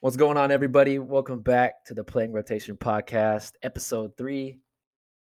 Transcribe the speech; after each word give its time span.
What's 0.00 0.16
going 0.16 0.36
on, 0.36 0.52
everybody? 0.52 1.00
Welcome 1.00 1.40
back 1.40 1.84
to 1.86 1.92
the 1.92 2.04
Playing 2.04 2.30
Rotation 2.30 2.76
Podcast, 2.76 3.54
episode 3.64 4.16
three. 4.16 4.60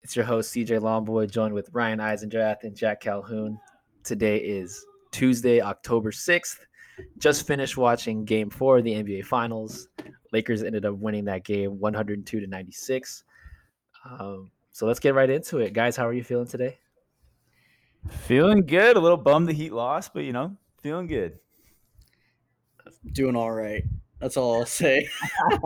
It's 0.02 0.14
your 0.14 0.26
host, 0.26 0.52
CJ 0.52 0.80
Longboy, 0.80 1.30
joined 1.30 1.54
with 1.54 1.71
Ryan 1.72 1.98
Eisendrath 1.98 2.65
and 2.65 2.77
Jack 2.77 3.01
Calhoun. 3.01 3.59
Today 4.04 4.37
is 4.37 4.85
Tuesday, 5.12 5.62
October 5.62 6.11
6th. 6.11 6.59
Just 7.17 7.46
finished 7.46 7.79
watching 7.79 8.27
game 8.27 8.51
four 8.51 8.77
of 8.77 8.85
the 8.85 8.93
NBA 8.93 9.25
Finals. 9.25 9.88
Lakers 10.31 10.63
ended 10.63 10.85
up 10.85 10.97
winning 10.97 11.24
that 11.24 11.42
game 11.42 11.81
102 11.81 12.40
to 12.40 12.47
96. 12.47 13.24
Um, 14.04 14.51
so 14.72 14.87
let's 14.87 15.01
get 15.01 15.15
right 15.15 15.31
into 15.31 15.61
it. 15.61 15.72
Guys, 15.72 15.97
how 15.97 16.06
are 16.06 16.12
you 16.12 16.23
feeling 16.23 16.47
today? 16.47 16.79
Feeling 18.11 18.66
good. 18.66 18.98
A 18.98 19.01
little 19.01 19.16
bummed 19.16 19.48
the 19.48 19.55
Heat 19.55 19.73
lost, 19.73 20.12
but 20.12 20.24
you 20.24 20.34
know, 20.34 20.55
feeling 20.83 21.06
good. 21.06 21.38
Doing 23.15 23.37
all 23.37 23.52
right. 23.52 23.84
That's 24.20 24.37
all 24.37 24.56
I'll 24.56 24.66
say. 24.66 25.09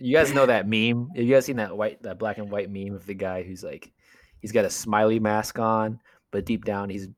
You 0.00 0.16
guys 0.16 0.32
know 0.32 0.46
that 0.46 0.68
meme? 0.68 1.08
Have 1.16 1.24
you 1.24 1.34
guys 1.34 1.46
seen 1.46 1.56
that 1.56 1.76
white, 1.76 2.02
that 2.04 2.18
black 2.18 2.38
and 2.38 2.50
white 2.50 2.70
meme 2.70 2.94
of 2.94 3.04
the 3.04 3.14
guy 3.14 3.42
who's 3.42 3.64
like, 3.64 3.90
he's 4.40 4.52
got 4.52 4.64
a 4.64 4.70
smiley 4.70 5.18
mask 5.18 5.58
on, 5.58 6.00
but 6.30 6.44
deep 6.44 6.64
down 6.64 6.88
he's 6.88 7.08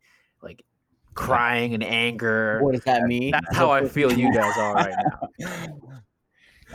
like 0.42 0.64
crying 1.14 1.72
in 1.72 1.82
anger. 1.82 2.58
what 2.62 2.72
does 2.72 2.84
that 2.84 3.02
mean? 3.02 3.32
That's 3.32 3.56
how 3.56 3.70
I 3.70 3.86
feel 3.86 4.10
you 4.10 4.32
guys 4.32 4.56
are 4.56 4.74
right 4.74 4.94
now. 5.38 5.68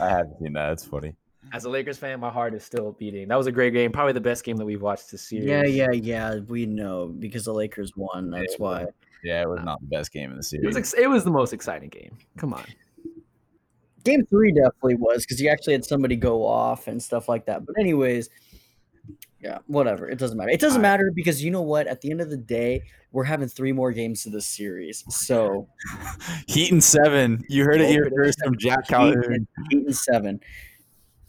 I 0.00 0.08
haven't 0.08 0.38
seen 0.38 0.52
that. 0.52 0.68
That's 0.68 0.84
funny. 0.84 1.14
As 1.52 1.64
a 1.64 1.70
Lakers 1.70 1.98
fan, 1.98 2.20
my 2.20 2.30
heart 2.30 2.54
is 2.54 2.62
still 2.62 2.92
beating. 2.92 3.26
That 3.28 3.36
was 3.36 3.48
a 3.48 3.52
great 3.52 3.72
game, 3.72 3.90
probably 3.90 4.12
the 4.12 4.20
best 4.20 4.44
game 4.44 4.56
that 4.58 4.64
we've 4.64 4.82
watched 4.82 5.10
this 5.10 5.22
series. 5.22 5.46
Yeah, 5.46 5.64
yeah, 5.64 5.90
yeah. 5.90 6.36
We 6.36 6.66
know 6.66 7.06
because 7.06 7.44
the 7.46 7.54
Lakers 7.54 7.96
won. 7.96 8.30
That's 8.30 8.58
why. 8.58 8.86
Yeah, 9.24 9.42
it 9.42 9.48
was 9.48 9.60
not 9.64 9.80
the 9.80 9.86
best 9.86 10.12
game 10.12 10.30
in 10.30 10.36
the 10.36 10.42
series. 10.42 10.66
It 10.66 10.72
series. 10.72 10.76
was 10.76 10.94
ex- 10.94 11.02
it 11.02 11.08
was 11.08 11.24
the 11.24 11.30
most 11.30 11.52
exciting 11.52 11.88
game. 11.88 12.16
Come 12.36 12.52
on. 12.52 12.64
Game 14.06 14.24
three 14.26 14.52
definitely 14.52 14.94
was 14.94 15.24
because 15.24 15.40
you 15.40 15.48
actually 15.48 15.74
had 15.74 15.84
somebody 15.84 16.16
go 16.16 16.46
off 16.46 16.86
and 16.86 17.02
stuff 17.02 17.28
like 17.28 17.46
that. 17.46 17.66
But 17.66 17.76
anyways, 17.78 18.30
yeah, 19.40 19.58
whatever. 19.66 20.08
It 20.08 20.18
doesn't 20.18 20.36
matter. 20.36 20.50
It 20.50 20.60
doesn't 20.60 20.80
matter 20.80 21.10
because 21.14 21.42
you 21.42 21.50
know 21.50 21.62
what? 21.62 21.86
At 21.86 22.00
the 22.00 22.10
end 22.10 22.20
of 22.20 22.30
the 22.30 22.36
day, 22.36 22.82
we're 23.12 23.24
having 23.24 23.48
three 23.48 23.72
more 23.72 23.92
games 23.92 24.22
to 24.22 24.30
this 24.30 24.46
series. 24.46 25.04
So 25.08 25.68
Heat 26.46 26.72
and 26.72 26.82
seven. 26.82 27.44
You 27.48 27.64
heard 27.64 27.80
it 27.80 27.88
here 27.88 28.08
first 28.14 28.38
from 28.42 28.56
Jack 28.56 28.80
eight 28.80 28.88
Calhoun. 28.88 29.24
and, 29.32 29.46
and 29.72 29.96
seven. 29.96 30.40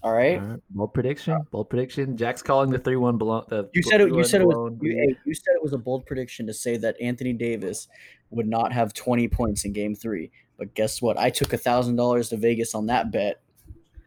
All 0.04 0.14
right. 0.14 0.40
All 0.40 0.48
right, 0.48 0.60
Bold 0.70 0.94
prediction. 0.94 1.38
Bold 1.52 1.70
prediction. 1.70 2.16
Jack's 2.16 2.44
calling 2.44 2.70
the 2.70 2.78
three 2.80 2.96
one 2.96 3.18
blown. 3.18 3.44
The 3.50 3.70
You 3.74 3.82
said 3.82 4.02
it. 4.02 4.10
You 4.10 4.16
3-1 4.16 4.26
said 4.28 4.42
it 4.42 4.48
was. 4.48 4.78
You, 4.82 5.16
you 5.26 5.34
said 5.34 5.56
it 5.56 5.64
was 5.64 5.74
a 5.74 5.78
bold 5.78 6.06
prediction 6.06 6.46
to 6.48 6.54
say 6.54 6.78
that 6.78 6.96
Anthony 7.02 7.34
Davis 7.34 7.88
would 8.30 8.48
not 8.48 8.72
have 8.72 8.94
20 8.94 9.28
points 9.28 9.66
in 9.66 9.74
Game 9.74 9.96
Three. 9.96 10.32
But 10.58 10.74
guess 10.74 11.02
what? 11.02 11.18
I 11.18 11.30
took 11.30 11.54
a 11.54 11.58
thousand 11.58 11.96
dollars 11.96 12.30
to 12.30 12.38
Vegas 12.38 12.74
on 12.76 12.88
that 12.88 13.12
bet. 13.12 13.42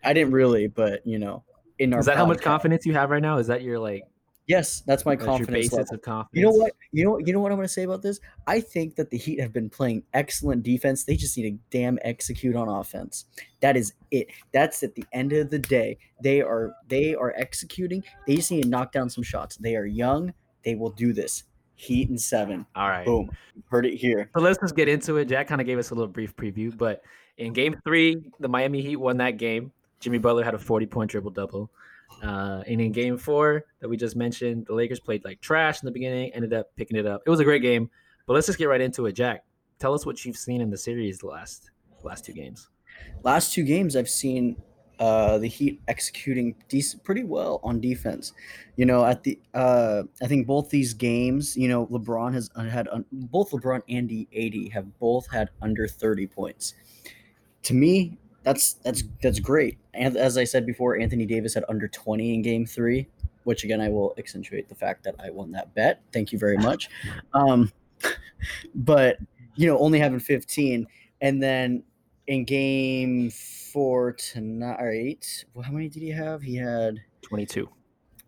I 0.03 0.13
didn't 0.13 0.33
really, 0.33 0.67
but 0.67 1.07
you 1.07 1.19
know, 1.19 1.45
in 1.79 1.93
our 1.93 2.01
Is 2.01 2.07
that 2.07 2.17
how 2.17 2.27
much 2.27 2.41
confidence 2.41 2.87
you 2.87 2.95
have 2.95 3.11
right 3.11 3.23
now? 3.23 3.39
Is 3.39 3.47
that 3.49 3.63
your 3.63 3.79
like 3.79 4.05
Yes, 4.51 4.81
that's 4.81 5.07
my 5.07 5.15
that's 5.15 5.27
your 5.27 5.37
confidence 5.37 5.67
basis 5.67 5.73
level. 5.79 5.95
of 5.95 6.03
confidence? 6.03 6.31
You 6.33 6.43
know 6.43 6.51
what? 6.51 6.73
You 6.91 7.05
know. 7.05 7.19
You 7.19 7.33
know 7.33 7.39
what 7.39 7.53
I'm 7.53 7.59
going 7.59 7.69
to 7.69 7.73
say 7.73 7.85
about 7.85 8.03
this? 8.03 8.19
I 8.49 8.61
think 8.61 8.97
that 8.97 9.09
the 9.09 9.17
Heat 9.17 9.41
have 9.41 9.53
been 9.53 9.71
playing 9.71 10.03
excellent 10.13 10.65
defense. 10.65 11.05
They 11.05 11.15
just 11.15 11.37
need 11.37 11.51
to 11.53 11.59
damn 11.71 12.01
execute 12.03 12.57
on 12.57 12.69
offense. 12.69 13.27
That 13.61 13.77
is 13.77 13.93
it. 14.11 14.27
That's 14.51 14.83
at 14.83 14.97
the 14.97 15.05
end 15.13 15.33
of 15.35 15.51
the 15.51 15.61
day. 15.61 15.99
They 16.21 16.41
are 16.41 16.75
they 16.89 17.15
are 17.15 17.33
executing. 17.37 18.03
They 18.27 18.35
just 18.35 18.51
need 18.51 18.65
to 18.65 18.69
knock 18.69 18.91
down 18.91 19.09
some 19.09 19.23
shots. 19.23 19.57
They 19.57 19.77
are 19.77 19.87
young. 19.87 20.35
They 20.65 20.75
will 20.75 20.91
do 20.91 21.13
this. 21.13 21.45
Heat 21.81 22.11
and 22.11 22.21
seven. 22.21 22.67
All 22.77 22.91
right. 22.91 23.07
Boom. 23.07 23.31
Heard 23.71 23.87
it 23.87 23.95
here. 23.95 24.29
So 24.35 24.43
let's 24.43 24.59
just 24.59 24.77
get 24.77 24.87
into 24.87 25.17
it. 25.17 25.25
Jack 25.25 25.49
kind 25.49 25.63
of 25.63 25.67
gave 25.67 25.79
us 25.79 25.93
a 25.93 25.95
little 25.95 26.13
brief 26.13 26.37
preview, 26.37 26.77
but 26.77 27.03
in 27.39 27.55
game 27.55 27.75
three, 27.85 28.23
the 28.39 28.49
Miami 28.49 28.83
Heat 28.83 28.97
won 28.97 29.17
that 29.17 29.39
game. 29.39 29.73
Jimmy 29.99 30.19
Butler 30.19 30.45
had 30.45 30.53
a 30.53 30.59
40 30.59 30.85
point 30.85 31.11
triple 31.11 31.31
double. 31.31 31.71
Uh, 32.23 32.63
and 32.67 32.83
in 32.83 32.93
game 32.93 33.17
four 33.17 33.65
that 33.81 33.89
we 33.89 33.97
just 33.97 34.15
mentioned, 34.15 34.67
the 34.67 34.75
Lakers 34.75 35.01
played 35.01 35.25
like 35.25 35.41
trash 35.41 35.81
in 35.81 35.87
the 35.87 35.91
beginning, 35.91 36.31
ended 36.35 36.53
up 36.53 36.67
picking 36.77 36.99
it 36.99 37.07
up. 37.07 37.23
It 37.25 37.31
was 37.31 37.41
a 37.41 37.45
great 37.45 37.63
game, 37.63 37.89
but 38.27 38.35
let's 38.35 38.47
just 38.47 38.59
get 38.59 38.67
right 38.67 38.81
into 38.83 39.07
it. 39.07 39.13
Jack, 39.13 39.43
tell 39.79 39.95
us 39.95 40.05
what 40.05 40.23
you've 40.27 40.37
seen 40.37 40.61
in 40.61 40.69
the 40.69 40.77
series 40.77 41.21
the 41.21 41.29
last 41.29 41.71
last 42.03 42.27
two 42.27 42.35
games. 42.35 42.69
Last 43.23 43.55
two 43.55 43.65
games, 43.65 43.97
I've 43.97 44.11
seen 44.11 44.57
uh, 45.01 45.39
the 45.39 45.49
Heat 45.49 45.81
executing 45.89 46.55
decent, 46.69 47.03
pretty 47.03 47.25
well 47.25 47.59
on 47.65 47.81
defense. 47.81 48.35
You 48.77 48.85
know, 48.85 49.05
at 49.05 49.23
the 49.25 49.39
uh, 49.55 50.03
I 50.23 50.27
think 50.27 50.47
both 50.47 50.69
these 50.69 50.93
games, 50.93 51.57
you 51.57 51.69
know, 51.69 51.87
LeBron 51.87 52.35
has 52.35 52.51
uh, 52.55 52.65
had 52.65 52.87
un- 52.89 53.07
both 53.11 53.51
LeBron 53.51 53.83
and 53.89 54.27
AD 54.37 54.73
have 54.73 54.99
both 54.99 55.29
had 55.31 55.49
under 55.63 55.89
thirty 55.89 56.27
points. 56.27 56.75
To 57.65 57.75
me, 57.75 58.19
that's 58.43 58.75
that's 58.75 59.03
that's 59.23 59.41
great. 59.41 59.79
And 59.95 60.17
as 60.17 60.37
I 60.37 60.45
said 60.45 60.67
before, 60.67 60.99
Anthony 60.99 61.25
Davis 61.25 61.55
had 61.55 61.65
under 61.69 61.89
twenty 61.89 62.35
in 62.35 62.43
Game 62.43 62.67
Three, 62.67 63.09
which 63.45 63.65
again 63.65 63.81
I 63.81 63.89
will 63.89 64.15
accentuate 64.19 64.69
the 64.69 64.75
fact 64.75 65.03
that 65.05 65.15
I 65.19 65.31
won 65.31 65.51
that 65.53 65.75
bet. 65.75 66.03
Thank 66.13 66.31
you 66.31 66.39
very 66.39 66.59
much. 66.59 66.91
Um, 67.33 67.73
but 68.75 69.17
you 69.57 69.67
know, 69.67 69.79
only 69.79 69.99
having 69.99 70.21
fifteen, 70.21 70.87
and 71.23 71.43
then 71.43 71.85
in 72.31 72.45
game 72.45 73.29
four 73.29 74.13
tonight, 74.13 75.45
well, 75.53 75.65
how 75.65 75.73
many 75.73 75.89
did 75.89 76.01
he 76.01 76.11
have? 76.11 76.41
He 76.41 76.55
had 76.55 77.01
22. 77.23 77.69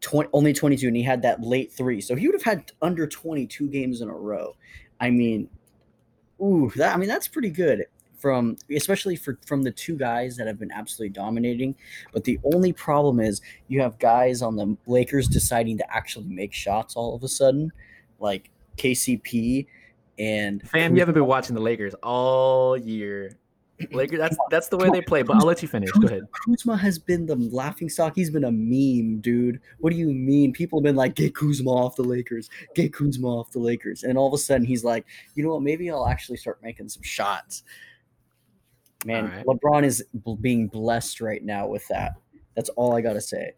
20, 0.00 0.28
only 0.32 0.52
22, 0.52 0.88
and 0.88 0.96
he 0.96 1.04
had 1.04 1.22
that 1.22 1.40
late 1.40 1.72
three. 1.72 2.00
So 2.00 2.16
he 2.16 2.26
would 2.26 2.34
have 2.34 2.42
had 2.42 2.72
under 2.82 3.06
22 3.06 3.68
games 3.68 4.00
in 4.00 4.08
a 4.08 4.14
row. 4.14 4.56
I 5.00 5.10
mean, 5.10 5.48
ooh, 6.42 6.72
that 6.74 6.94
I 6.94 6.98
mean 6.98 7.08
that's 7.08 7.28
pretty 7.28 7.50
good 7.50 7.86
from 8.18 8.56
especially 8.74 9.14
for 9.14 9.38
from 9.46 9.62
the 9.62 9.70
two 9.70 9.96
guys 9.96 10.36
that 10.36 10.48
have 10.48 10.58
been 10.58 10.72
absolutely 10.72 11.10
dominating. 11.10 11.76
But 12.12 12.24
the 12.24 12.40
only 12.52 12.72
problem 12.72 13.20
is 13.20 13.40
you 13.68 13.80
have 13.82 14.00
guys 14.00 14.42
on 14.42 14.56
the 14.56 14.76
Lakers 14.86 15.28
deciding 15.28 15.78
to 15.78 15.94
actually 15.94 16.26
make 16.26 16.52
shots 16.52 16.96
all 16.96 17.14
of 17.14 17.22
a 17.22 17.28
sudden, 17.28 17.70
like 18.18 18.50
KCP 18.78 19.68
and 20.18 20.68
Fam, 20.68 20.94
you 20.94 21.00
haven't 21.00 21.14
been 21.14 21.26
watching 21.26 21.54
the 21.54 21.60
Lakers 21.62 21.94
all 22.02 22.76
year. 22.76 23.38
Lakers, 23.92 24.18
that's 24.18 24.36
that's 24.50 24.68
the 24.68 24.76
way 24.76 24.90
they 24.90 25.00
play. 25.00 25.22
But 25.22 25.36
I'll 25.36 25.46
let 25.46 25.62
you 25.62 25.68
finish. 25.68 25.90
Go 25.92 26.06
ahead. 26.06 26.22
Kuzma 26.44 26.76
has 26.76 26.98
been 26.98 27.26
the 27.26 27.36
laughing 27.36 27.88
stock. 27.88 28.14
He's 28.14 28.30
been 28.30 28.44
a 28.44 28.52
meme, 28.52 29.20
dude. 29.20 29.60
What 29.78 29.90
do 29.90 29.96
you 29.96 30.08
mean? 30.08 30.52
People 30.52 30.80
have 30.80 30.84
been 30.84 30.96
like, 30.96 31.14
get 31.14 31.34
Kuzma 31.34 31.70
off 31.70 31.96
the 31.96 32.02
Lakers. 32.02 32.48
Get 32.74 32.92
Kuzma 32.92 33.26
off 33.26 33.50
the 33.50 33.58
Lakers. 33.58 34.02
And 34.02 34.16
all 34.18 34.28
of 34.28 34.34
a 34.34 34.38
sudden 34.38 34.66
he's 34.66 34.84
like, 34.84 35.04
you 35.34 35.44
know 35.44 35.54
what? 35.54 35.62
Maybe 35.62 35.90
I'll 35.90 36.06
actually 36.06 36.38
start 36.38 36.62
making 36.62 36.88
some 36.88 37.02
shots. 37.02 37.62
Man, 39.04 39.24
Alright. 39.24 39.46
LeBron 39.46 39.84
is 39.84 40.04
being 40.40 40.68
blessed 40.68 41.20
right 41.20 41.42
now 41.42 41.66
with 41.66 41.86
that. 41.88 42.12
That's 42.54 42.68
all 42.70 42.94
I 42.96 43.00
got 43.00 43.14
to 43.14 43.20
say. 43.20 43.52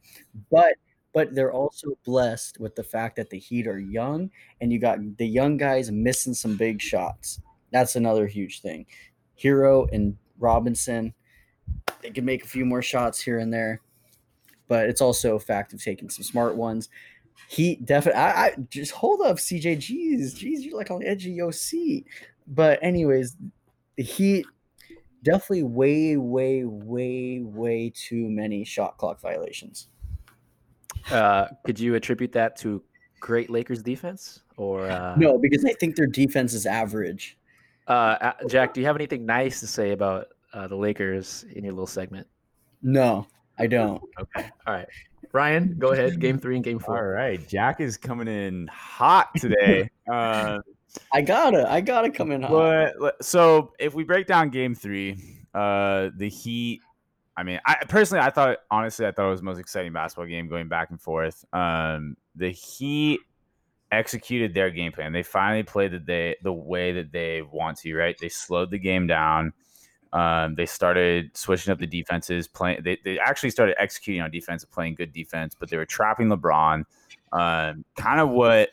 But 0.50 0.74
but 1.12 1.32
they're 1.32 1.52
also 1.52 1.96
blessed 2.04 2.58
with 2.58 2.74
the 2.74 2.82
fact 2.82 3.16
that 3.16 3.30
the 3.30 3.38
Heat 3.38 3.68
are 3.68 3.78
young 3.78 4.30
and 4.60 4.72
you 4.72 4.80
got 4.80 4.98
the 5.16 5.26
young 5.26 5.56
guys 5.56 5.90
missing 5.90 6.34
some 6.34 6.56
big 6.56 6.82
shots. 6.82 7.40
That's 7.70 7.94
another 7.94 8.26
huge 8.26 8.60
thing. 8.60 8.84
Herro 9.42 9.86
and 9.92 10.16
Robinson, 10.38 11.14
they 12.02 12.10
can 12.10 12.24
make 12.24 12.44
a 12.44 12.48
few 12.48 12.64
more 12.64 12.82
shots 12.82 13.20
here 13.20 13.38
and 13.38 13.52
there, 13.52 13.80
but 14.68 14.88
it's 14.88 15.00
also 15.00 15.36
a 15.36 15.40
fact 15.40 15.72
of 15.72 15.82
taking 15.82 16.08
some 16.10 16.24
smart 16.24 16.56
ones. 16.56 16.88
Heat 17.48 17.84
definitely. 17.84 18.20
I, 18.20 18.46
I 18.46 18.54
just 18.70 18.92
hold 18.92 19.20
up, 19.20 19.36
CJ. 19.36 19.76
Jeez, 19.76 20.34
jeez, 20.34 20.64
you're 20.64 20.76
like 20.76 20.90
on 20.90 21.00
the 21.00 21.08
edge 21.08 21.26
of 21.26 21.32
your 21.32 21.52
seat. 21.52 22.06
But 22.46 22.78
anyways, 22.82 23.36
the 23.96 24.02
Heat 24.02 24.46
definitely 25.22 25.64
way, 25.64 26.16
way, 26.16 26.64
way, 26.64 27.40
way 27.42 27.92
too 27.94 28.28
many 28.28 28.64
shot 28.64 28.98
clock 28.98 29.20
violations. 29.20 29.88
Uh, 31.10 31.48
could 31.64 31.78
you 31.78 31.94
attribute 31.94 32.32
that 32.32 32.56
to 32.56 32.82
great 33.20 33.50
Lakers 33.50 33.82
defense 33.82 34.42
or 34.56 34.88
uh, 34.90 35.14
No, 35.16 35.38
because 35.38 35.64
I 35.64 35.72
think 35.72 35.96
their 35.96 36.06
defense 36.06 36.54
is 36.54 36.66
average. 36.66 37.36
Uh, 37.86 38.16
uh, 38.20 38.32
Jack, 38.48 38.74
do 38.74 38.80
you 38.80 38.86
have 38.86 38.96
anything 38.96 39.26
nice 39.26 39.60
to 39.60 39.66
say 39.66 39.92
about 39.92 40.28
uh, 40.52 40.66
the 40.66 40.76
Lakers 40.76 41.44
in 41.54 41.64
your 41.64 41.72
little 41.72 41.86
segment? 41.86 42.26
No, 42.82 43.26
I 43.58 43.66
don't. 43.66 44.02
Okay. 44.18 44.48
All 44.66 44.74
right. 44.74 44.86
Ryan, 45.32 45.76
go 45.78 45.92
ahead. 45.92 46.20
Game 46.20 46.38
three 46.38 46.54
and 46.54 46.64
game 46.64 46.78
four. 46.78 46.96
All 46.96 47.02
right. 47.02 47.46
Jack 47.48 47.80
is 47.80 47.96
coming 47.96 48.28
in 48.28 48.68
hot 48.68 49.30
today. 49.36 49.90
uh, 50.10 50.60
I 51.12 51.22
gotta, 51.22 51.70
I 51.70 51.80
gotta 51.80 52.10
come 52.10 52.30
in 52.30 52.42
hot. 52.42 52.92
but 53.00 53.24
so 53.24 53.72
if 53.80 53.94
we 53.94 54.04
break 54.04 54.26
down 54.26 54.50
Game 54.50 54.74
Three, 54.74 55.44
uh, 55.54 56.10
the 56.16 56.28
Heat. 56.28 56.80
I 57.36 57.42
mean, 57.42 57.58
I 57.66 57.84
personally, 57.88 58.24
I 58.24 58.30
thought 58.30 58.58
honestly, 58.70 59.06
I 59.06 59.10
thought 59.10 59.26
it 59.26 59.30
was 59.30 59.40
the 59.40 59.46
most 59.46 59.58
exciting 59.58 59.92
basketball 59.92 60.26
game 60.26 60.48
going 60.48 60.68
back 60.68 60.90
and 60.90 61.00
forth. 61.00 61.44
Um, 61.52 62.16
the 62.36 62.50
Heat 62.50 63.20
executed 63.94 64.54
their 64.54 64.70
game 64.70 64.92
plan. 64.92 65.12
They 65.12 65.22
finally 65.22 65.62
played 65.62 65.92
the 65.92 65.98
day 65.98 66.36
the 66.42 66.52
way 66.52 66.92
that 66.92 67.12
they 67.12 67.42
want 67.42 67.78
to. 67.78 67.94
Right? 67.94 68.16
They 68.18 68.28
slowed 68.28 68.70
the 68.70 68.78
game 68.78 69.06
down. 69.06 69.52
Um, 70.12 70.54
they 70.54 70.66
started 70.66 71.36
switching 71.36 71.72
up 71.72 71.78
the 71.78 71.86
defenses. 71.86 72.46
Playing, 72.46 72.82
they, 72.84 72.98
they 73.04 73.18
actually 73.18 73.50
started 73.50 73.74
executing 73.80 74.22
on 74.22 74.30
defense 74.30 74.62
and 74.62 74.70
playing 74.70 74.94
good 74.94 75.12
defense, 75.12 75.56
but 75.58 75.68
they 75.68 75.76
were 75.76 75.86
trapping 75.86 76.28
LeBron. 76.28 76.84
Um, 77.32 77.84
kind 77.96 78.20
of 78.20 78.30
what 78.30 78.70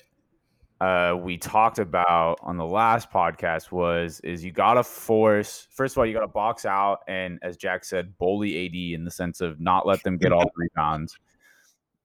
uh, 0.81 1.15
we 1.15 1.37
talked 1.37 1.77
about 1.77 2.39
on 2.41 2.57
the 2.57 2.65
last 2.65 3.11
podcast 3.11 3.71
was 3.71 4.19
is 4.21 4.43
you 4.43 4.51
got 4.51 4.73
to 4.73 4.83
force 4.83 5.67
first 5.69 5.93
of 5.93 5.99
all 5.99 6.07
you 6.07 6.13
got 6.13 6.21
to 6.21 6.27
box 6.27 6.65
out 6.65 7.01
and 7.07 7.37
as 7.43 7.55
Jack 7.55 7.85
said 7.85 8.17
bully 8.17 8.65
AD 8.65 8.95
in 8.99 9.05
the 9.05 9.11
sense 9.11 9.41
of 9.41 9.59
not 9.59 9.85
let 9.85 10.01
them 10.01 10.17
get 10.17 10.31
all 10.31 10.51
rebounds 10.55 11.19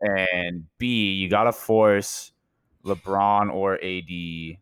and 0.03 0.67
B 0.77 1.13
you 1.13 1.31
got 1.31 1.45
to 1.45 1.53
force 1.53 2.33
LeBron 2.87 3.53
or 3.53 3.75
AD 3.75 4.59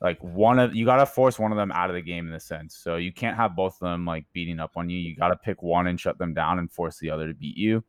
like 0.00 0.18
one 0.20 0.58
of 0.58 0.74
you 0.74 0.84
got 0.84 0.96
to 0.96 1.06
force 1.06 1.38
one 1.38 1.52
of 1.52 1.56
them 1.56 1.70
out 1.70 1.88
of 1.88 1.94
the 1.94 2.02
game 2.02 2.26
in 2.26 2.34
a 2.34 2.40
sense. 2.40 2.76
So 2.76 2.96
you 2.96 3.12
can't 3.12 3.36
have 3.36 3.54
both 3.54 3.74
of 3.74 3.88
them 3.88 4.04
like 4.04 4.24
beating 4.32 4.58
up 4.58 4.72
on 4.76 4.90
you. 4.90 4.98
You 4.98 5.14
got 5.14 5.28
to 5.28 5.36
pick 5.36 5.62
one 5.62 5.86
and 5.86 5.98
shut 5.98 6.18
them 6.18 6.34
down 6.34 6.58
and 6.58 6.70
force 6.70 6.98
the 6.98 7.10
other 7.10 7.28
to 7.28 7.34
beat 7.34 7.56
you. 7.56 7.84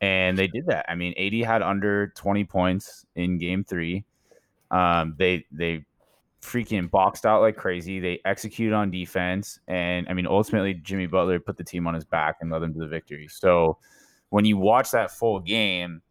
And 0.00 0.36
they 0.36 0.48
did 0.48 0.66
that. 0.66 0.86
I 0.88 0.94
mean 0.94 1.14
AD 1.16 1.46
had 1.46 1.62
under 1.62 2.08
20 2.08 2.44
points 2.44 3.06
in 3.14 3.38
game 3.38 3.64
3 3.64 4.04
um, 4.70 5.14
they 5.18 5.44
they 5.50 5.84
freaking 6.42 6.90
boxed 6.90 7.26
out 7.26 7.40
like 7.40 7.56
crazy. 7.56 8.00
They 8.00 8.20
executed 8.24 8.74
on 8.74 8.90
defense, 8.90 9.58
and 9.68 10.08
I 10.08 10.14
mean, 10.14 10.26
ultimately, 10.26 10.74
Jimmy 10.74 11.06
Butler 11.06 11.40
put 11.40 11.56
the 11.56 11.64
team 11.64 11.86
on 11.86 11.94
his 11.94 12.04
back 12.04 12.36
and 12.40 12.50
led 12.50 12.62
them 12.62 12.72
to 12.74 12.80
the 12.80 12.86
victory. 12.86 13.28
So, 13.28 13.78
when 14.30 14.44
you 14.44 14.56
watch 14.56 14.90
that 14.92 15.10
full 15.10 15.40
game, 15.40 16.02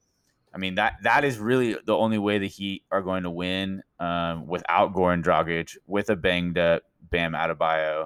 I 0.55 0.57
mean 0.57 0.75
that 0.75 0.93
that 1.03 1.25
is 1.25 1.37
really 1.37 1.75
the 1.85 1.95
only 1.95 2.17
way 2.17 2.39
the 2.39 2.47
Heat 2.47 2.83
are 2.89 3.01
going 3.01 3.23
to 3.23 3.29
win 3.29 3.83
um, 3.99 4.47
without 4.47 4.93
Goran 4.93 5.21
Dragic, 5.21 5.75
with 5.85 6.09
a 6.09 6.15
banged 6.15 6.57
up 6.57 6.83
Bam 7.11 7.33
Adebayo. 7.33 8.05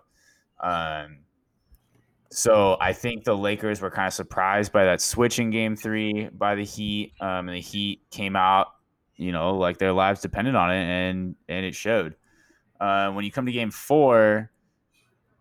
Um, 0.61 1.19
so 2.31 2.75
I 2.81 2.93
think 2.93 3.23
the 3.23 3.37
Lakers 3.37 3.81
were 3.81 3.91
kind 3.91 4.07
of 4.07 4.13
surprised 4.13 4.71
by 4.71 4.85
that 4.85 4.99
switch 4.99 5.39
in 5.39 5.51
Game 5.51 5.75
Three 5.75 6.29
by 6.29 6.55
the 6.55 6.65
Heat, 6.65 7.13
um, 7.21 7.47
and 7.47 7.55
the 7.55 7.61
Heat 7.61 8.01
came 8.09 8.35
out 8.35 8.69
you 9.19 9.33
know, 9.33 9.57
like 9.57 9.77
their 9.77 9.91
lives 9.91 10.21
depended 10.21 10.55
on 10.55 10.71
it, 10.71 10.81
and 10.81 11.35
and 11.49 11.65
it 11.65 11.75
showed. 11.75 12.15
Uh, 12.79 13.11
when 13.11 13.25
you 13.25 13.31
come 13.31 13.45
to 13.45 13.51
Game 13.51 13.69
Four, 13.69 14.49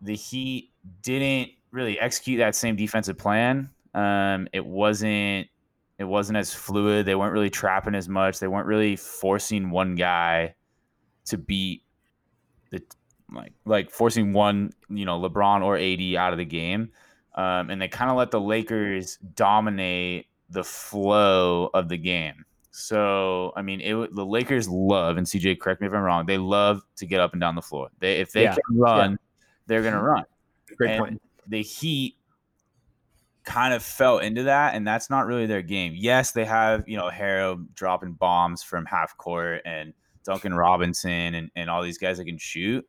the 0.01 0.15
Heat 0.15 0.71
didn't 1.01 1.51
really 1.71 1.97
execute 1.97 2.39
that 2.39 2.55
same 2.55 2.75
defensive 2.75 3.17
plan. 3.17 3.69
Um, 3.93 4.49
it 4.51 4.65
wasn't 4.65 5.47
it 5.99 6.05
wasn't 6.05 6.37
as 6.37 6.53
fluid. 6.53 7.05
They 7.05 7.15
weren't 7.15 7.33
really 7.33 7.49
trapping 7.49 7.93
as 7.93 8.07
much. 8.07 8.39
They 8.39 8.47
weren't 8.47 8.67
really 8.67 8.95
forcing 8.95 9.69
one 9.69 9.95
guy 9.95 10.55
to 11.25 11.37
beat 11.37 11.83
the 12.71 12.81
like 13.31 13.53
like 13.65 13.91
forcing 13.91 14.33
one 14.33 14.71
you 14.89 15.05
know 15.05 15.19
LeBron 15.19 15.61
or 15.61 15.77
AD 15.77 16.15
out 16.15 16.31
of 16.31 16.39
the 16.39 16.45
game. 16.45 16.91
Um, 17.35 17.69
and 17.69 17.81
they 17.81 17.89
kind 17.89 18.09
of 18.09 18.17
let 18.17 18.31
the 18.31 18.39
Lakers 18.39 19.17
dominate 19.35 20.27
the 20.49 20.63
flow 20.63 21.69
of 21.73 21.89
the 21.89 21.97
game. 21.97 22.45
So 22.71 23.51
I 23.57 23.61
mean, 23.61 23.81
it, 23.81 24.15
the 24.15 24.25
Lakers 24.25 24.69
love, 24.69 25.17
and 25.17 25.27
CJ, 25.27 25.59
correct 25.59 25.81
me 25.81 25.87
if 25.87 25.93
I'm 25.93 26.01
wrong. 26.01 26.25
They 26.25 26.37
love 26.37 26.81
to 26.95 27.05
get 27.05 27.19
up 27.19 27.33
and 27.33 27.41
down 27.41 27.55
the 27.55 27.61
floor. 27.61 27.89
They 27.99 28.13
if 28.19 28.31
they 28.31 28.43
yeah. 28.43 28.55
can 28.55 28.77
run, 28.77 29.11
yeah. 29.11 29.17
they're 29.67 29.83
gonna 29.83 30.01
run. 30.01 30.23
Great 30.77 30.91
and 30.91 30.99
point. 30.99 31.21
The 31.47 31.61
Heat 31.61 32.15
kind 33.49 33.73
of 33.73 33.83
fell 33.83 34.19
into 34.19 34.43
that, 34.43 34.75
and 34.75 34.87
that's 34.87 35.09
not 35.09 35.25
really 35.25 35.45
their 35.45 35.61
game. 35.61 35.93
Yes, 35.95 36.31
they 36.31 36.45
have 36.45 36.87
you 36.87 36.97
know 36.97 37.09
Herro 37.09 37.65
dropping 37.73 38.13
bombs 38.13 38.63
from 38.63 38.85
half 38.85 39.17
court 39.17 39.61
and 39.65 39.93
Duncan 40.23 40.53
Robinson 40.53 41.35
and, 41.35 41.51
and 41.55 41.69
all 41.69 41.81
these 41.81 41.97
guys 41.97 42.17
that 42.17 42.25
can 42.25 42.37
shoot, 42.37 42.87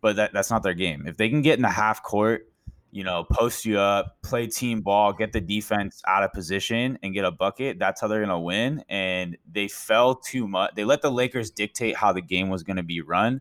but 0.00 0.16
that, 0.16 0.32
that's 0.32 0.50
not 0.50 0.62
their 0.62 0.74
game. 0.74 1.06
If 1.06 1.16
they 1.16 1.28
can 1.28 1.42
get 1.42 1.58
in 1.58 1.62
the 1.62 1.68
half 1.68 2.02
court 2.02 2.48
you 2.94 3.02
know, 3.02 3.24
post 3.24 3.64
you 3.64 3.76
up, 3.76 4.18
play 4.22 4.46
team 4.46 4.80
ball, 4.80 5.12
get 5.12 5.32
the 5.32 5.40
defense 5.40 6.00
out 6.06 6.22
of 6.22 6.32
position 6.32 6.96
and 7.02 7.12
get 7.12 7.24
a 7.24 7.32
bucket, 7.32 7.76
that's 7.76 8.00
how 8.00 8.06
they're 8.06 8.20
to 8.28 8.38
win. 8.38 8.84
And 8.88 9.36
they 9.50 9.66
fell 9.66 10.14
too 10.14 10.46
much. 10.46 10.76
They 10.76 10.84
let 10.84 11.02
the 11.02 11.10
Lakers 11.10 11.50
dictate 11.50 11.96
how 11.96 12.12
the 12.12 12.22
game 12.22 12.50
was 12.50 12.62
to 12.76 12.84
be 12.84 13.00
run. 13.00 13.40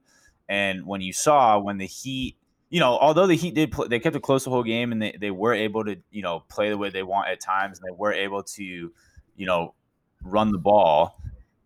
And 0.49 0.87
when 0.87 1.01
you 1.01 1.13
saw 1.13 1.59
when 1.59 1.77
the 1.77 1.85
Heat, 1.85 2.35
you 2.73 2.79
know, 2.79 2.97
although 2.97 3.27
the 3.27 3.35
Heat 3.35 3.53
did, 3.53 3.71
play, 3.71 3.87
they 3.87 3.99
kept 3.99 4.15
it 4.15 4.23
close 4.23 4.45
the 4.45 4.49
whole 4.49 4.63
game 4.63 4.91
and 4.91 4.99
they, 4.99 5.15
they 5.21 5.29
were 5.29 5.53
able 5.53 5.85
to, 5.85 5.95
you 6.09 6.23
know, 6.23 6.39
play 6.49 6.71
the 6.71 6.77
way 6.77 6.89
they 6.89 7.03
want 7.03 7.29
at 7.29 7.39
times 7.39 7.77
and 7.77 7.87
they 7.87 7.95
were 7.95 8.11
able 8.11 8.41
to, 8.41 8.63
you 8.63 9.45
know, 9.45 9.75
run 10.23 10.51
the 10.51 10.57
ball 10.57 11.21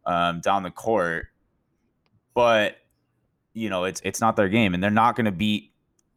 um, 0.06 0.42
down 0.42 0.64
the 0.64 0.70
court. 0.70 1.28
But, 2.34 2.80
you 3.54 3.70
know, 3.70 3.86
it's 3.86 4.02
it's 4.04 4.20
not 4.20 4.36
their 4.36 4.50
game 4.50 4.74
and 4.74 4.84
they're 4.84 4.92
not 4.92 5.16
going 5.16 5.28
to 5.28 5.32
beat 5.32 5.72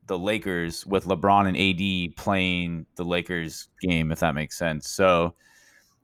the 0.09 0.19
Lakers 0.19 0.85
with 0.85 1.05
LeBron 1.05 1.47
and 1.47 1.57
AD 1.57 2.17
playing 2.17 2.85
the 2.97 3.05
Lakers 3.05 3.69
game, 3.81 4.11
if 4.11 4.19
that 4.19 4.35
makes 4.35 4.59
sense. 4.59 4.91
So 4.91 5.37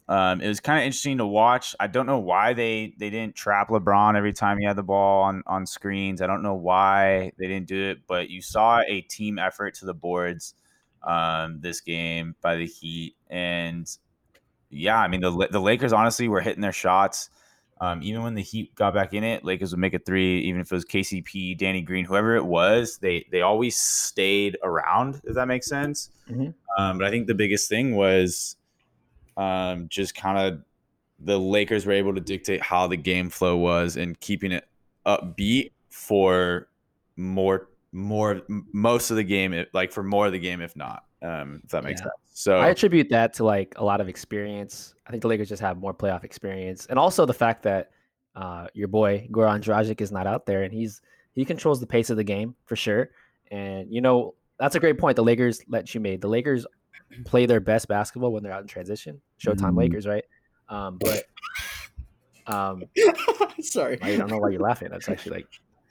um, 0.08 0.40
it 0.40 0.46
was 0.46 0.60
kind 0.60 0.78
of 0.78 0.84
interesting 0.84 1.18
to 1.18 1.26
watch. 1.26 1.74
I 1.80 1.88
don't 1.88 2.06
know 2.06 2.20
why 2.20 2.52
they 2.52 2.94
they 2.96 3.10
didn't 3.10 3.34
trap 3.34 3.70
LeBron 3.70 4.16
every 4.16 4.32
time 4.32 4.58
he 4.58 4.64
had 4.64 4.76
the 4.76 4.82
ball 4.84 5.24
on 5.24 5.42
on 5.46 5.66
screens. 5.66 6.22
I 6.22 6.28
don't 6.28 6.42
know 6.42 6.54
why 6.54 7.32
they 7.38 7.48
didn't 7.48 7.66
do 7.66 7.90
it, 7.90 8.06
but 8.06 8.30
you 8.30 8.40
saw 8.40 8.82
a 8.86 9.00
team 9.00 9.38
effort 9.38 9.74
to 9.76 9.86
the 9.86 9.94
boards 9.94 10.54
um, 11.02 11.60
this 11.60 11.80
game 11.80 12.36
by 12.40 12.54
the 12.56 12.66
Heat, 12.66 13.16
and 13.28 13.90
yeah, 14.70 15.00
I 15.00 15.08
mean 15.08 15.22
the 15.22 15.48
the 15.50 15.60
Lakers 15.60 15.92
honestly 15.92 16.28
were 16.28 16.40
hitting 16.40 16.62
their 16.62 16.72
shots. 16.72 17.30
Um, 17.78 18.00
even 18.02 18.22
when 18.22 18.34
the 18.34 18.42
Heat 18.42 18.74
got 18.76 18.94
back 18.94 19.12
in 19.12 19.24
it, 19.24 19.44
Lakers 19.44 19.72
would 19.72 19.80
make 19.80 19.92
a 19.92 19.98
three, 19.98 20.40
even 20.42 20.60
if 20.60 20.70
it 20.70 20.74
was 20.74 20.84
KCP, 20.84 21.58
Danny 21.58 21.82
Green, 21.82 22.04
whoever 22.04 22.36
it 22.36 22.46
was. 22.46 22.98
They 22.98 23.26
they 23.32 23.42
always 23.42 23.76
stayed 23.76 24.56
around. 24.62 25.20
If 25.24 25.34
that 25.34 25.46
makes 25.46 25.66
sense. 25.66 26.10
Mm-hmm. 26.30 26.50
Um, 26.80 26.98
but 26.98 27.08
I 27.08 27.10
think 27.10 27.26
the 27.26 27.34
biggest 27.34 27.68
thing 27.68 27.96
was 27.96 28.56
um, 29.36 29.88
just 29.88 30.14
kind 30.14 30.38
of 30.38 30.62
the 31.18 31.38
Lakers 31.38 31.86
were 31.86 31.92
able 31.92 32.14
to 32.14 32.20
dictate 32.20 32.62
how 32.62 32.86
the 32.86 32.96
game 32.96 33.30
flow 33.30 33.56
was 33.56 33.96
and 33.96 34.18
keeping 34.20 34.52
it 34.52 34.68
upbeat 35.06 35.72
for 35.88 36.68
more 37.16 37.68
more 37.92 38.42
most 38.72 39.10
of 39.10 39.16
the 39.16 39.24
game, 39.24 39.64
like 39.72 39.90
for 39.90 40.02
more 40.02 40.26
of 40.26 40.32
the 40.32 40.38
game, 40.38 40.60
if 40.60 40.76
not. 40.76 41.04
Um, 41.22 41.62
if 41.64 41.70
that 41.70 41.82
makes 41.82 42.00
yeah. 42.00 42.04
sense. 42.04 42.14
So 42.34 42.58
I 42.58 42.68
attribute 42.68 43.08
that 43.10 43.32
to 43.34 43.44
like 43.44 43.74
a 43.76 43.84
lot 43.84 44.00
of 44.00 44.08
experience. 44.08 44.94
I 45.06 45.10
think 45.10 45.22
the 45.22 45.28
Lakers 45.28 45.48
just 45.48 45.62
have 45.62 45.78
more 45.78 45.94
playoff 45.94 46.24
experience, 46.24 46.86
and 46.86 46.98
also 46.98 47.24
the 47.24 47.34
fact 47.34 47.62
that 47.62 47.90
uh, 48.34 48.66
your 48.74 48.88
boy 48.88 49.26
Goran 49.30 49.62
Dragic 49.62 50.00
is 50.02 50.12
not 50.12 50.26
out 50.26 50.44
there, 50.44 50.62
and 50.62 50.72
he's 50.72 51.00
he 51.32 51.44
controls 51.44 51.80
the 51.80 51.86
pace 51.86 52.10
of 52.10 52.18
the 52.18 52.24
game 52.24 52.54
for 52.66 52.76
sure. 52.76 53.10
And 53.50 53.90
you 53.92 54.02
know 54.02 54.34
that's 54.58 54.74
a 54.74 54.80
great 54.80 54.98
point. 54.98 55.16
The 55.16 55.24
Lakers 55.24 55.62
let 55.68 55.94
you 55.94 56.00
made. 56.00 56.20
The 56.20 56.28
Lakers 56.28 56.66
play 57.24 57.46
their 57.46 57.60
best 57.60 57.88
basketball 57.88 58.32
when 58.32 58.42
they're 58.42 58.52
out 58.52 58.62
in 58.62 58.68
transition. 58.68 59.20
Showtime 59.44 59.72
mm. 59.72 59.78
Lakers, 59.78 60.06
right? 60.06 60.24
Um, 60.68 60.98
but 60.98 61.24
um, 62.46 62.84
sorry, 63.60 63.98
I 64.02 64.16
don't 64.16 64.30
know 64.30 64.38
why 64.38 64.50
you're 64.50 64.60
laughing. 64.60 64.88
That's 64.90 65.08
actually 65.08 65.36
like 65.36 65.46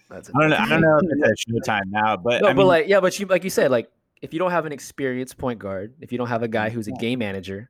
that's. 0.09 0.29
I 0.35 0.41
don't 0.41 0.49
know. 0.49 0.57
I 0.57 0.69
don't 0.69 0.81
know 0.81 0.99
if 0.99 1.31
it's 1.31 1.45
Showtime 1.45 1.87
now, 1.87 2.17
but 2.17 2.41
no, 2.41 2.47
I 2.47 2.51
mean, 2.51 2.57
but 2.57 2.65
like 2.65 2.87
yeah, 2.87 2.99
but 2.99 3.19
you 3.19 3.25
like 3.25 3.43
you 3.43 3.49
said 3.49 3.71
like 3.71 3.89
if 4.21 4.33
you 4.33 4.39
don't 4.39 4.51
have 4.51 4.65
an 4.65 4.71
experienced 4.71 5.37
point 5.37 5.59
guard, 5.59 5.93
if 5.99 6.11
you 6.11 6.17
don't 6.17 6.27
have 6.27 6.43
a 6.43 6.47
guy 6.47 6.69
who's 6.69 6.87
a 6.87 6.91
game 6.93 7.19
manager, 7.19 7.69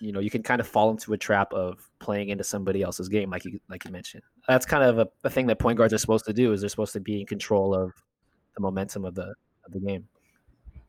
you 0.00 0.12
know, 0.12 0.20
you 0.20 0.30
can 0.30 0.42
kind 0.42 0.60
of 0.60 0.66
fall 0.66 0.90
into 0.90 1.12
a 1.12 1.18
trap 1.18 1.52
of 1.52 1.88
playing 1.98 2.28
into 2.28 2.44
somebody 2.44 2.82
else's 2.82 3.08
game, 3.08 3.30
like 3.30 3.44
you 3.44 3.60
like 3.68 3.84
you 3.84 3.90
mentioned. 3.90 4.22
That's 4.48 4.66
kind 4.66 4.84
of 4.84 4.98
a, 4.98 5.08
a 5.24 5.30
thing 5.30 5.46
that 5.46 5.58
point 5.58 5.78
guards 5.78 5.94
are 5.94 5.98
supposed 5.98 6.24
to 6.26 6.32
do. 6.32 6.52
Is 6.52 6.60
they're 6.60 6.68
supposed 6.68 6.92
to 6.94 7.00
be 7.00 7.20
in 7.20 7.26
control 7.26 7.74
of 7.74 7.92
the 8.54 8.60
momentum 8.60 9.04
of 9.04 9.14
the 9.14 9.34
of 9.64 9.72
the 9.72 9.80
game. 9.80 10.06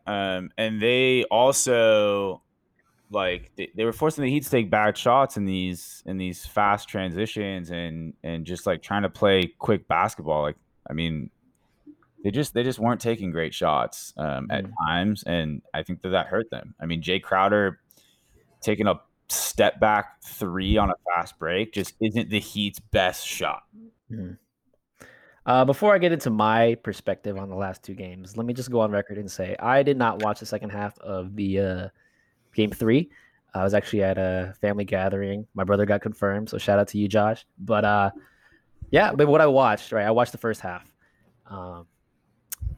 Um, 0.08 0.52
and 0.58 0.82
they 0.82 1.26
also 1.26 2.42
like 3.10 3.52
they, 3.56 3.72
they 3.76 3.86
were 3.86 3.94
forcing 3.94 4.24
the 4.24 4.30
Heat 4.30 4.44
to 4.44 4.50
take 4.50 4.70
bad 4.70 4.98
shots 4.98 5.38
in 5.38 5.46
these 5.46 6.04
in 6.06 6.18
these 6.18 6.46
fast 6.46 6.90
transitions 6.90 7.70
and 7.70 8.14
and 8.24 8.46
just 8.46 8.66
like 8.66 8.82
trying 8.82 9.04
to 9.04 9.10
play 9.10 9.54
quick 9.60 9.88
basketball. 9.88 10.42
Like 10.42 10.58
I 10.90 10.94
mean, 10.94 11.30
they 12.24 12.32
just 12.32 12.54
they 12.54 12.64
just 12.64 12.80
weren't 12.80 13.02
taking 13.02 13.32
great 13.32 13.54
shots 13.54 14.14
um, 14.18 14.48
at 14.50 14.66
mm. 14.66 14.72
times, 14.88 15.24
and 15.24 15.62
I 15.74 15.84
think 15.84 16.02
that 16.02 16.10
that 16.10 16.28
hurt 16.28 16.50
them. 16.50 16.74
I 16.80 16.86
mean, 16.86 17.02
Jae 17.02 17.22
Crowder 17.22 17.80
taking 18.62 18.88
a 18.88 19.00
step 19.30 19.80
back 19.80 20.22
three 20.24 20.78
on 20.78 20.90
a 20.90 20.96
fast 21.06 21.38
break 21.38 21.74
just 21.74 21.96
isn't 22.02 22.30
the 22.30 22.40
Heat's 22.40 22.80
best 22.80 23.28
shot. 23.28 23.64
Mm. 24.12 24.38
Uh, 25.48 25.63
before 25.63 25.96
I 25.96 25.98
get 25.98 26.12
into 26.12 26.30
my 26.30 26.75
perspective 26.84 27.38
on 27.38 27.50
the 27.50 27.56
last 27.56 27.82
two 27.82 27.94
games, 27.94 28.36
let 28.36 28.46
me 28.46 28.54
just 28.54 28.70
go 28.70 28.82
on 28.82 28.92
record 28.92 29.18
and 29.18 29.32
say 29.32 29.56
I 29.60 29.82
did 29.82 29.96
not 29.96 30.22
watch 30.22 30.42
the 30.42 30.46
second 30.46 30.72
half 30.72 31.00
of 31.00 31.38
the 31.38 31.60
uh, 31.60 31.88
game 32.54 32.70
three. 32.70 33.10
I 33.54 33.63
was 33.63 33.74
actually 33.74 34.04
at 34.04 34.18
a 34.18 34.54
family 34.60 34.84
gathering. 34.84 35.48
My 35.54 35.63
brother 35.63 35.86
got 35.86 36.01
confirmed, 36.01 36.50
so 36.50 36.58
shout 36.58 36.80
out 36.80 36.89
to 36.89 36.98
you, 36.98 37.08
Josh. 37.08 37.46
But 37.60 37.86
uh, 37.86 38.12
yeah, 38.92 39.13
but 39.13 39.30
what 39.30 39.39
I 39.39 39.48
watched, 39.48 39.94
right? 39.94 40.06
I 40.06 40.12
watched 40.12 40.34
the 40.34 40.38
first 40.38 40.60
half. 40.60 40.86
Um, 41.50 41.88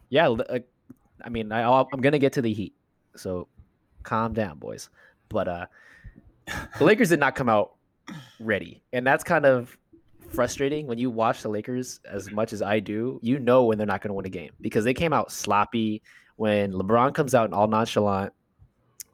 yeah, 0.09 0.29
uh, 0.29 0.59
I 1.23 1.29
mean, 1.29 1.51
I, 1.51 1.63
I'm 1.63 2.01
gonna 2.01 2.19
get 2.19 2.33
to 2.33 2.41
the 2.43 2.53
Heat, 2.53 2.75
so 3.15 3.47
calm 4.03 4.33
down, 4.33 4.59
boys. 4.59 4.89
But 5.27 5.47
uh, 5.47 5.65
the 6.77 6.85
Lakers 6.85 7.09
did 7.09 7.19
not 7.19 7.33
come 7.33 7.49
out 7.49 7.71
ready, 8.39 8.83
and 8.93 9.07
that's 9.07 9.23
kind 9.23 9.47
of 9.47 9.75
frustrating 10.29 10.87
when 10.87 10.97
you 10.97 11.09
watch 11.09 11.41
the 11.41 11.49
Lakers 11.49 11.99
as 12.09 12.31
much 12.31 12.53
as 12.53 12.61
I 12.61 12.79
do. 12.79 13.19
You 13.21 13.39
know 13.39 13.65
when 13.65 13.77
they're 13.77 13.87
not 13.87 14.01
going 14.01 14.09
to 14.09 14.13
win 14.13 14.25
a 14.25 14.29
game 14.29 14.51
because 14.61 14.83
they 14.83 14.93
came 14.93 15.13
out 15.13 15.31
sloppy. 15.31 16.01
When 16.35 16.71
LeBron 16.71 17.13
comes 17.13 17.35
out 17.35 17.45
and 17.45 17.53
all 17.53 17.67
nonchalant, 17.67 18.33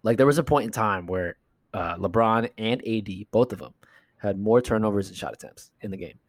like 0.03 0.17
there 0.17 0.27
was 0.27 0.37
a 0.37 0.43
point 0.43 0.65
in 0.65 0.71
time 0.71 1.07
where 1.07 1.37
uh, 1.73 1.95
LeBron 1.95 2.49
and 2.57 2.87
AD, 2.87 3.25
both 3.31 3.51
of 3.51 3.59
them, 3.59 3.73
had 4.17 4.39
more 4.39 4.61
turnovers 4.61 5.09
and 5.09 5.17
shot 5.17 5.33
attempts 5.33 5.71
in 5.81 5.91
the 5.91 5.97
game. 5.97 6.19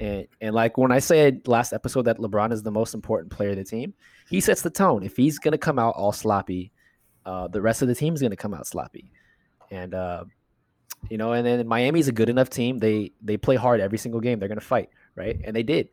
And 0.00 0.28
and 0.40 0.54
like 0.54 0.78
when 0.78 0.92
I 0.92 1.00
said 1.00 1.46
last 1.48 1.72
episode 1.72 2.02
that 2.02 2.18
LeBron 2.18 2.52
is 2.52 2.62
the 2.62 2.70
most 2.70 2.94
important 2.94 3.32
player 3.32 3.50
of 3.50 3.56
the 3.56 3.64
team, 3.64 3.94
he 4.30 4.40
sets 4.40 4.62
the 4.62 4.70
tone. 4.70 5.02
If 5.02 5.16
he's 5.16 5.38
gonna 5.38 5.58
come 5.58 5.78
out 5.78 5.94
all 5.96 6.12
sloppy, 6.12 6.72
uh, 7.26 7.48
the 7.48 7.60
rest 7.60 7.82
of 7.82 7.88
the 7.88 7.94
team 7.94 8.14
is 8.14 8.22
gonna 8.22 8.36
come 8.36 8.54
out 8.54 8.66
sloppy. 8.66 9.10
And 9.70 9.94
uh, 9.94 10.24
you 11.08 11.18
know, 11.18 11.32
and 11.32 11.46
then 11.46 11.66
Miami's 11.66 12.08
a 12.08 12.12
good 12.12 12.28
enough 12.28 12.50
team. 12.50 12.78
They 12.78 13.12
they 13.22 13.36
play 13.36 13.56
hard 13.56 13.80
every 13.80 13.98
single 13.98 14.20
game. 14.20 14.38
They're 14.38 14.48
gonna 14.48 14.60
fight, 14.60 14.90
right? 15.14 15.40
And 15.44 15.54
they 15.54 15.62
did. 15.62 15.88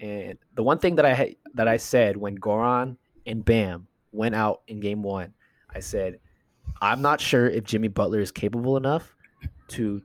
And 0.00 0.38
the 0.54 0.62
one 0.62 0.78
thing 0.78 0.96
that 0.96 1.06
I 1.06 1.36
that 1.54 1.68
I 1.68 1.76
said 1.76 2.16
when 2.16 2.38
Goran 2.38 2.96
and 3.26 3.44
Bam 3.44 3.86
went 4.12 4.34
out 4.34 4.62
in 4.68 4.80
game 4.80 5.02
one, 5.02 5.34
I 5.74 5.80
said, 5.80 6.18
I'm 6.80 7.02
not 7.02 7.20
sure 7.20 7.48
if 7.48 7.64
Jimmy 7.64 7.88
Butler 7.88 8.20
is 8.20 8.30
capable 8.30 8.76
enough 8.76 9.14
to 9.68 10.02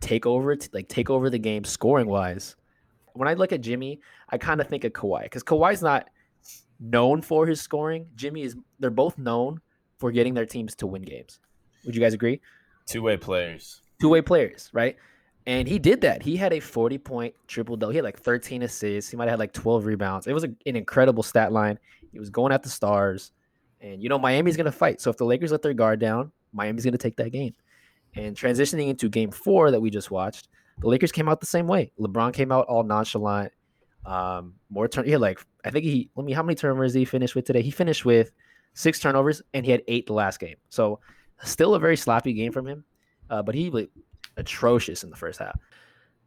take 0.00 0.26
over 0.26 0.54
to 0.54 0.70
like 0.72 0.88
take 0.88 1.10
over 1.10 1.30
the 1.30 1.38
game 1.38 1.64
scoring 1.64 2.06
wise. 2.06 2.56
When 3.14 3.28
I 3.28 3.34
look 3.34 3.52
at 3.52 3.62
Jimmy, 3.62 4.00
I 4.28 4.38
kind 4.38 4.60
of 4.60 4.68
think 4.68 4.84
of 4.84 4.92
Kawhi 4.92 5.22
because 5.24 5.42
Kawhi's 5.42 5.82
not 5.82 6.08
known 6.78 7.22
for 7.22 7.46
his 7.46 7.60
scoring. 7.60 8.06
Jimmy 8.14 8.42
is 8.42 8.56
they're 8.78 8.90
both 8.90 9.18
known 9.18 9.60
for 9.98 10.12
getting 10.12 10.34
their 10.34 10.46
teams 10.46 10.74
to 10.76 10.86
win 10.86 11.02
games. 11.02 11.40
Would 11.84 11.94
you 11.94 12.00
guys 12.00 12.14
agree? 12.14 12.40
Two 12.86 13.02
way 13.02 13.16
players. 13.16 13.82
Two 14.00 14.08
way 14.08 14.22
players, 14.22 14.70
right? 14.72 14.96
And 15.46 15.68
he 15.68 15.78
did 15.78 16.00
that. 16.00 16.22
He 16.22 16.36
had 16.36 16.52
a 16.52 16.60
40 16.60 16.98
point 16.98 17.34
triple 17.46 17.76
double. 17.76 17.92
He 17.92 17.96
had 17.96 18.04
like 18.04 18.18
13 18.18 18.62
assists. 18.62 19.10
He 19.10 19.16
might 19.16 19.24
have 19.24 19.34
had 19.34 19.38
like 19.38 19.52
12 19.52 19.86
rebounds. 19.86 20.26
It 20.26 20.32
was 20.32 20.44
a, 20.44 20.48
an 20.66 20.76
incredible 20.76 21.22
stat 21.22 21.52
line. 21.52 21.78
He 22.12 22.18
was 22.18 22.30
going 22.30 22.52
at 22.52 22.62
the 22.62 22.68
stars. 22.68 23.32
And 23.80 24.02
you 24.02 24.08
know, 24.08 24.18
Miami's 24.18 24.56
going 24.56 24.66
to 24.66 24.72
fight. 24.72 25.00
So 25.00 25.10
if 25.10 25.16
the 25.16 25.24
Lakers 25.24 25.52
let 25.52 25.62
their 25.62 25.74
guard 25.74 26.00
down, 26.00 26.32
Miami's 26.52 26.84
going 26.84 26.92
to 26.92 26.98
take 26.98 27.16
that 27.16 27.30
game. 27.30 27.54
And 28.14 28.34
transitioning 28.36 28.88
into 28.88 29.08
game 29.08 29.30
four 29.30 29.70
that 29.70 29.80
we 29.80 29.90
just 29.90 30.10
watched, 30.10 30.48
the 30.80 30.88
Lakers 30.88 31.12
came 31.12 31.28
out 31.28 31.40
the 31.40 31.46
same 31.46 31.66
way. 31.66 31.92
LeBron 32.00 32.32
came 32.32 32.50
out 32.50 32.66
all 32.66 32.82
nonchalant. 32.82 33.52
Um, 34.04 34.54
more 34.70 34.88
turn. 34.88 35.04
He 35.04 35.10
had 35.10 35.20
like, 35.20 35.44
I 35.64 35.70
think 35.70 35.84
he, 35.84 36.10
let 36.16 36.24
me, 36.24 36.32
how 36.32 36.42
many 36.42 36.54
turnovers 36.54 36.92
did 36.92 37.00
he 37.00 37.04
finish 37.04 37.34
with 37.34 37.44
today? 37.44 37.62
He 37.62 37.70
finished 37.70 38.04
with 38.04 38.32
six 38.74 39.00
turnovers 39.00 39.42
and 39.52 39.64
he 39.64 39.72
had 39.72 39.82
eight 39.88 40.06
the 40.06 40.12
last 40.12 40.38
game. 40.38 40.56
So 40.70 41.00
still 41.42 41.74
a 41.74 41.78
very 41.78 41.96
sloppy 41.96 42.32
game 42.32 42.52
from 42.52 42.66
him. 42.66 42.84
Uh, 43.28 43.42
but 43.42 43.54
he 43.54 43.70
like, 43.70 43.90
atrocious 44.36 45.04
in 45.04 45.10
the 45.10 45.16
first 45.16 45.38
half. 45.38 45.58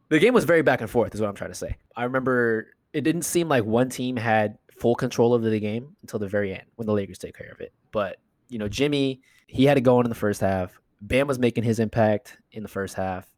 The 0.09 0.19
game 0.19 0.33
was 0.33 0.45
very 0.45 0.61
back 0.61 0.81
and 0.81 0.89
forth, 0.89 1.13
is 1.13 1.21
what 1.21 1.29
I'm 1.29 1.35
trying 1.35 1.51
to 1.51 1.55
say. 1.55 1.77
I 1.95 2.03
remember 2.03 2.67
it 2.93 3.01
didn't 3.01 3.21
seem 3.21 3.47
like 3.47 3.63
one 3.63 3.89
team 3.89 4.15
had 4.15 4.57
full 4.79 4.95
control 4.95 5.33
over 5.33 5.49
the 5.49 5.59
game 5.59 5.95
until 6.01 6.19
the 6.19 6.27
very 6.27 6.53
end 6.53 6.63
when 6.75 6.87
the 6.87 6.93
Lakers 6.93 7.17
take 7.17 7.37
care 7.37 7.51
of 7.51 7.61
it. 7.61 7.73
But, 7.91 8.17
you 8.47 8.57
know, 8.57 8.67
Jimmy, 8.67 9.21
he 9.47 9.65
had 9.65 9.77
it 9.77 9.81
going 9.81 10.05
in 10.05 10.09
the 10.09 10.15
first 10.15 10.41
half. 10.41 10.79
Bam 11.01 11.27
was 11.27 11.39
making 11.39 11.63
his 11.63 11.79
impact 11.79 12.37
in 12.51 12.63
the 12.63 12.69
first 12.69 12.95
half. 12.95 13.29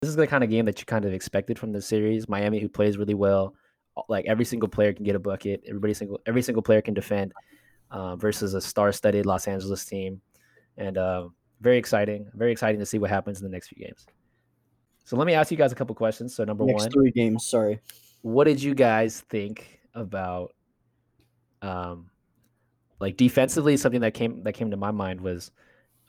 This 0.00 0.10
is 0.10 0.16
the 0.16 0.26
kind 0.26 0.44
of 0.44 0.50
game 0.50 0.64
that 0.66 0.78
you 0.80 0.86
kind 0.86 1.04
of 1.04 1.12
expected 1.12 1.58
from 1.58 1.72
the 1.72 1.82
series. 1.82 2.28
Miami, 2.28 2.60
who 2.60 2.68
plays 2.68 2.96
really 2.98 3.14
well, 3.14 3.54
like 4.08 4.24
every 4.26 4.44
single 4.44 4.68
player 4.68 4.92
can 4.92 5.04
get 5.04 5.16
a 5.16 5.20
bucket. 5.20 5.62
Everybody 5.66 5.94
single, 5.94 6.20
every 6.26 6.42
single 6.42 6.62
player 6.62 6.80
can 6.80 6.94
defend. 6.94 7.32
Uh, 7.90 8.16
versus 8.16 8.54
a 8.54 8.60
star-studded 8.60 9.26
Los 9.26 9.46
Angeles 9.46 9.84
team, 9.84 10.18
and 10.76 10.98
uh, 10.98 11.28
very 11.60 11.78
exciting. 11.78 12.28
Very 12.34 12.52
exciting 12.52 12.78
to 12.80 12.86
see 12.86 12.98
what 12.98 13.10
happens 13.10 13.40
in 13.40 13.44
the 13.44 13.50
next 13.50 13.68
few 13.68 13.84
games. 13.84 14.06
So 15.04 15.16
let 15.16 15.26
me 15.26 15.34
ask 15.34 15.50
you 15.50 15.56
guys 15.56 15.72
a 15.72 15.74
couple 15.74 15.94
questions. 15.94 16.34
So 16.34 16.44
number 16.44 16.64
Next 16.64 16.82
one, 16.82 16.90
three 16.90 17.10
games. 17.10 17.46
Sorry. 17.46 17.80
what 18.22 18.44
did 18.44 18.62
you 18.62 18.74
guys 18.74 19.20
think 19.28 19.80
about 19.94 20.54
um 21.60 22.08
like 22.98 23.16
defensively 23.16 23.76
something 23.76 24.00
that 24.00 24.14
came 24.14 24.42
that 24.44 24.52
came 24.52 24.70
to 24.70 24.76
my 24.76 24.90
mind 24.90 25.20
was 25.20 25.50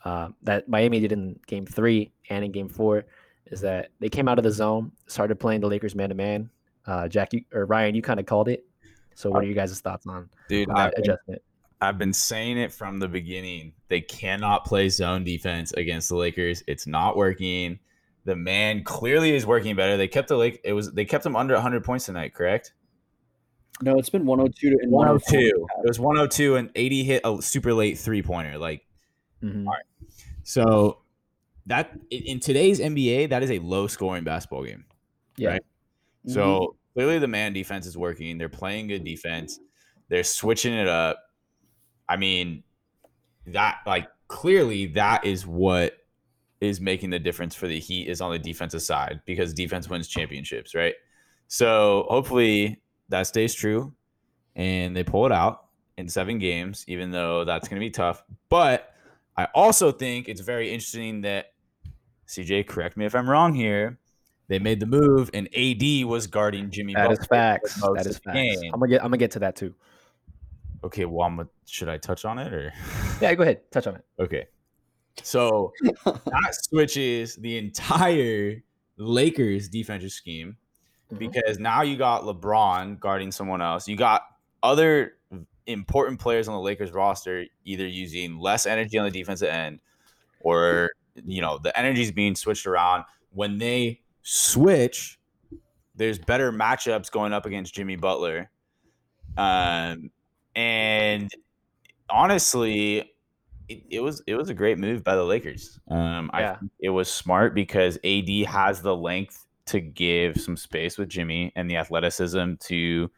uh, 0.04 0.28
that 0.42 0.68
Miami 0.68 1.00
did 1.00 1.12
in 1.12 1.38
game 1.46 1.66
three 1.66 2.12
and 2.30 2.44
in 2.44 2.52
game 2.52 2.68
four 2.68 3.04
is 3.46 3.60
that 3.62 3.88
they 4.00 4.08
came 4.08 4.28
out 4.28 4.38
of 4.38 4.44
the 4.44 4.50
zone, 4.50 4.92
started 5.06 5.40
playing 5.40 5.60
the 5.60 5.66
Lakers 5.66 5.94
man 5.94 6.10
to 6.10 6.14
man. 6.14 6.50
Uh, 6.86 7.08
Jack 7.08 7.32
you, 7.32 7.44
or 7.52 7.66
Ryan, 7.66 7.94
you 7.94 8.02
kind 8.02 8.20
of 8.20 8.26
called 8.26 8.48
it. 8.48 8.64
So 9.14 9.30
what 9.30 9.42
are 9.42 9.46
you 9.46 9.54
guys' 9.54 9.80
thoughts 9.80 10.06
on, 10.06 10.28
Dude, 10.48 10.68
on 10.68 10.76
I, 10.76 10.84
that 10.86 10.98
adjustment? 10.98 11.42
I've 11.80 11.98
been 11.98 12.12
saying 12.12 12.56
it 12.58 12.72
from 12.72 12.98
the 12.98 13.08
beginning. 13.08 13.72
They 13.88 14.00
cannot 14.00 14.64
play 14.64 14.88
zone 14.88 15.24
defense 15.24 15.72
against 15.72 16.08
the 16.08 16.16
Lakers. 16.16 16.62
It's 16.66 16.86
not 16.86 17.16
working. 17.16 17.78
The 18.24 18.36
man 18.36 18.84
clearly 18.84 19.34
is 19.34 19.44
working 19.44 19.76
better. 19.76 19.96
They 19.96 20.08
kept 20.08 20.28
the 20.28 20.36
Lake. 20.36 20.60
It 20.64 20.72
was 20.72 20.92
they 20.92 21.04
kept 21.04 21.24
them 21.24 21.36
under 21.36 21.52
100 21.54 21.84
points 21.84 22.06
tonight, 22.06 22.32
correct? 22.34 22.72
No, 23.82 23.98
it's 23.98 24.08
been 24.08 24.24
102 24.24 24.70
to 24.70 24.76
and 24.82 24.90
102. 24.90 25.36
102. 25.36 25.66
It 25.84 25.88
was 25.88 26.00
102 26.00 26.56
and 26.56 26.68
AD 26.76 26.92
hit 27.04 27.20
a 27.24 27.42
super 27.42 27.74
late 27.74 27.98
three 27.98 28.22
pointer. 28.22 28.56
Like 28.56 28.86
Mhm. 29.42 29.66
so 30.42 31.00
that 31.66 31.98
in- 32.10 32.40
today's 32.40 32.80
NBA, 32.80 33.26
that 33.26 33.42
is 33.42 33.50
a 33.50 33.58
low 33.58 33.86
scoring 33.88 34.24
basketball 34.24 34.64
game. 34.64 34.84
Yeah. 35.36 35.50
Right. 35.50 35.62
So 36.26 36.76
clearly 36.94 37.18
the 37.18 37.28
man 37.28 37.52
defense 37.52 37.84
is 37.86 37.98
working. 37.98 38.38
They're 38.38 38.48
playing 38.48 38.86
good 38.86 39.04
defense. 39.04 39.58
They're 40.08 40.24
switching 40.24 40.72
it 40.72 40.86
up. 40.88 41.18
I 42.08 42.16
mean, 42.16 42.62
that 43.46 43.78
like 43.86 44.08
clearly 44.28 44.86
that 44.86 45.24
is 45.24 45.46
what 45.46 45.98
is 46.60 46.80
making 46.80 47.10
the 47.10 47.18
difference 47.18 47.54
for 47.54 47.66
the 47.66 47.78
Heat 47.78 48.08
is 48.08 48.20
on 48.20 48.32
the 48.32 48.38
defensive 48.38 48.82
side 48.82 49.20
because 49.26 49.52
defense 49.52 49.88
wins 49.88 50.08
championships, 50.08 50.74
right? 50.74 50.94
So 51.48 52.06
hopefully 52.08 52.80
that 53.10 53.26
stays 53.26 53.54
true 53.54 53.92
and 54.56 54.96
they 54.96 55.04
pull 55.04 55.26
it 55.26 55.32
out 55.32 55.66
in 55.98 56.08
seven 56.08 56.38
games, 56.38 56.84
even 56.88 57.10
though 57.10 57.44
that's 57.44 57.68
going 57.68 57.80
to 57.80 57.84
be 57.84 57.90
tough. 57.90 58.22
But 58.48 58.92
I 59.36 59.46
also 59.54 59.92
think 59.92 60.28
it's 60.28 60.40
very 60.40 60.70
interesting 60.70 61.22
that 61.22 61.52
CJ, 62.28 62.66
correct 62.66 62.96
me 62.96 63.04
if 63.04 63.14
I'm 63.14 63.28
wrong 63.28 63.54
here. 63.54 63.98
They 64.48 64.58
made 64.58 64.78
the 64.78 64.86
move, 64.86 65.30
and 65.32 65.48
AD 65.56 66.04
was 66.04 66.26
guarding 66.26 66.70
Jimmy. 66.70 66.94
That 66.94 67.10
is 67.12 67.18
Butler 67.20 67.36
facts. 67.36 67.72
for 67.74 67.92
most 67.92 68.04
That 68.04 68.10
is 68.10 68.18
facts. 68.18 68.36
game. 68.36 68.74
I'm 68.74 68.80
gonna 68.80 68.90
get 68.90 69.00
I'm 69.00 69.06
gonna 69.08 69.16
get 69.16 69.30
to 69.32 69.38
that 69.38 69.56
too. 69.56 69.74
Okay, 70.84 71.04
well, 71.06 71.26
I'm, 71.26 71.48
should 71.66 71.88
I 71.88 71.96
touch 71.98 72.24
on 72.24 72.38
it 72.38 72.52
or? 72.52 72.72
Yeah, 73.20 73.34
go 73.34 73.42
ahead, 73.42 73.70
touch 73.70 73.86
on 73.86 73.94
it. 73.96 74.04
Okay, 74.18 74.46
so 75.22 75.72
that 76.04 76.50
switches 76.68 77.36
the 77.36 77.56
entire 77.58 78.62
Lakers 78.96 79.68
defensive 79.68 80.12
scheme 80.12 80.56
Mhm. 81.12 81.18
because 81.18 81.58
now 81.58 81.82
you 81.82 81.96
got 81.96 82.22
LeBron 82.22 82.98
guarding 83.00 83.30
someone 83.32 83.60
else. 83.62 83.86
You 83.88 83.96
got 83.96 84.22
other 84.62 85.14
important 85.66 86.18
players 86.20 86.48
on 86.48 86.54
the 86.54 86.60
Lakers 86.60 86.92
roster 86.92 87.44
either 87.64 87.86
using 87.86 88.38
less 88.38 88.66
energy 88.66 88.98
on 88.98 89.04
the 89.04 89.10
defensive 89.10 89.48
end 89.48 89.80
or 90.40 90.90
you 91.14 91.40
know 91.40 91.58
the 91.58 91.76
energy 91.78 92.02
is 92.02 92.12
being 92.12 92.34
switched 92.34 92.66
around. 92.66 93.04
When 93.30 93.58
they 93.58 94.00
switch, 94.22 95.18
there's 95.94 96.18
better 96.18 96.52
matchups 96.52 97.10
going 97.10 97.32
up 97.32 97.46
against 97.46 97.74
Jimmy 97.74 97.96
Butler. 97.96 98.50
Um, 99.36 100.10
and 100.54 101.30
honestly, 102.10 103.12
it, 103.68 103.84
it 103.90 104.00
was 104.00 104.22
it 104.26 104.34
was 104.34 104.50
a 104.50 104.54
great 104.54 104.78
move 104.78 105.04
by 105.04 105.16
the 105.16 105.24
Lakers. 105.24 105.80
Um, 105.90 106.30
I 106.32 106.42
Yeah. 106.42 106.56
think 106.60 106.72
it 106.80 106.90
was 106.90 107.10
smart 107.10 107.54
because 107.54 107.98
AD 108.04 108.28
has 108.46 108.82
the 108.82 108.96
length 108.96 109.46
to 109.66 109.80
give 109.80 110.40
some 110.40 110.56
space 110.56 110.98
with 110.98 111.08
Jimmy 111.08 111.52
and 111.56 111.70
the 111.70 111.76
athleticism 111.76 112.54
to, 112.60 113.10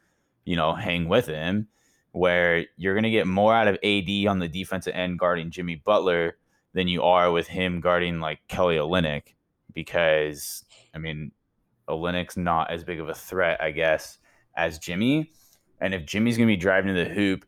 you 0.45 0.57
know, 0.57 0.75
hang 0.75 1.09
with 1.09 1.27
him. 1.27 1.69
Where 2.13 2.67
you're 2.77 2.95
gonna 2.95 3.11
get 3.11 3.27
more 3.27 3.55
out 3.55 3.69
of 3.69 3.79
AD 3.83 4.27
on 4.27 4.39
the 4.39 4.49
defensive 4.49 4.95
end 4.95 5.19
guarding 5.19 5.51
Jimmy 5.51 5.77
Butler 5.77 6.39
than 6.73 6.89
you 6.89 7.03
are 7.03 7.31
with 7.31 7.47
him 7.49 7.81
guarding 7.81 8.21
like 8.21 8.41
Kelly 8.49 8.77
Olynyk, 8.77 9.35
because 9.75 10.65
I 10.95 10.99
mean, 10.99 11.33
Olynyk's 11.89 12.37
not 12.37 12.71
as 12.71 12.85
big 12.85 13.01
of 13.01 13.09
a 13.09 13.15
threat, 13.15 13.61
I 13.61 13.71
guess, 13.71 14.19
as 14.57 14.79
Jimmy. 14.79 15.33
And 15.81 15.95
if 15.95 16.07
Jimmy's 16.07 16.37
gonna 16.37 16.47
be 16.47 16.57
driving 16.57 16.95
to 16.95 17.05
the 17.05 17.11
hoop, 17.13 17.45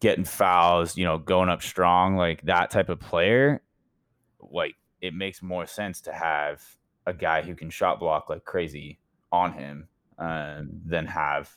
getting 0.00 0.24
fouls, 0.24 0.96
you 0.96 1.04
know, 1.04 1.18
going 1.18 1.48
up 1.48 1.62
strong, 1.62 2.16
like 2.16 2.42
that 2.42 2.70
type 2.70 2.88
of 2.88 2.98
player, 3.00 3.62
like 4.40 4.74
it 5.00 5.14
makes 5.14 5.42
more 5.42 5.66
sense 5.66 6.00
to 6.02 6.12
have 6.12 6.62
a 7.06 7.12
guy 7.12 7.42
who 7.42 7.54
can 7.54 7.70
shot 7.70 7.98
block 8.00 8.28
like 8.28 8.44
crazy 8.44 8.98
on 9.30 9.52
him 9.52 9.88
um, 10.18 10.70
than 10.84 11.06
have, 11.06 11.50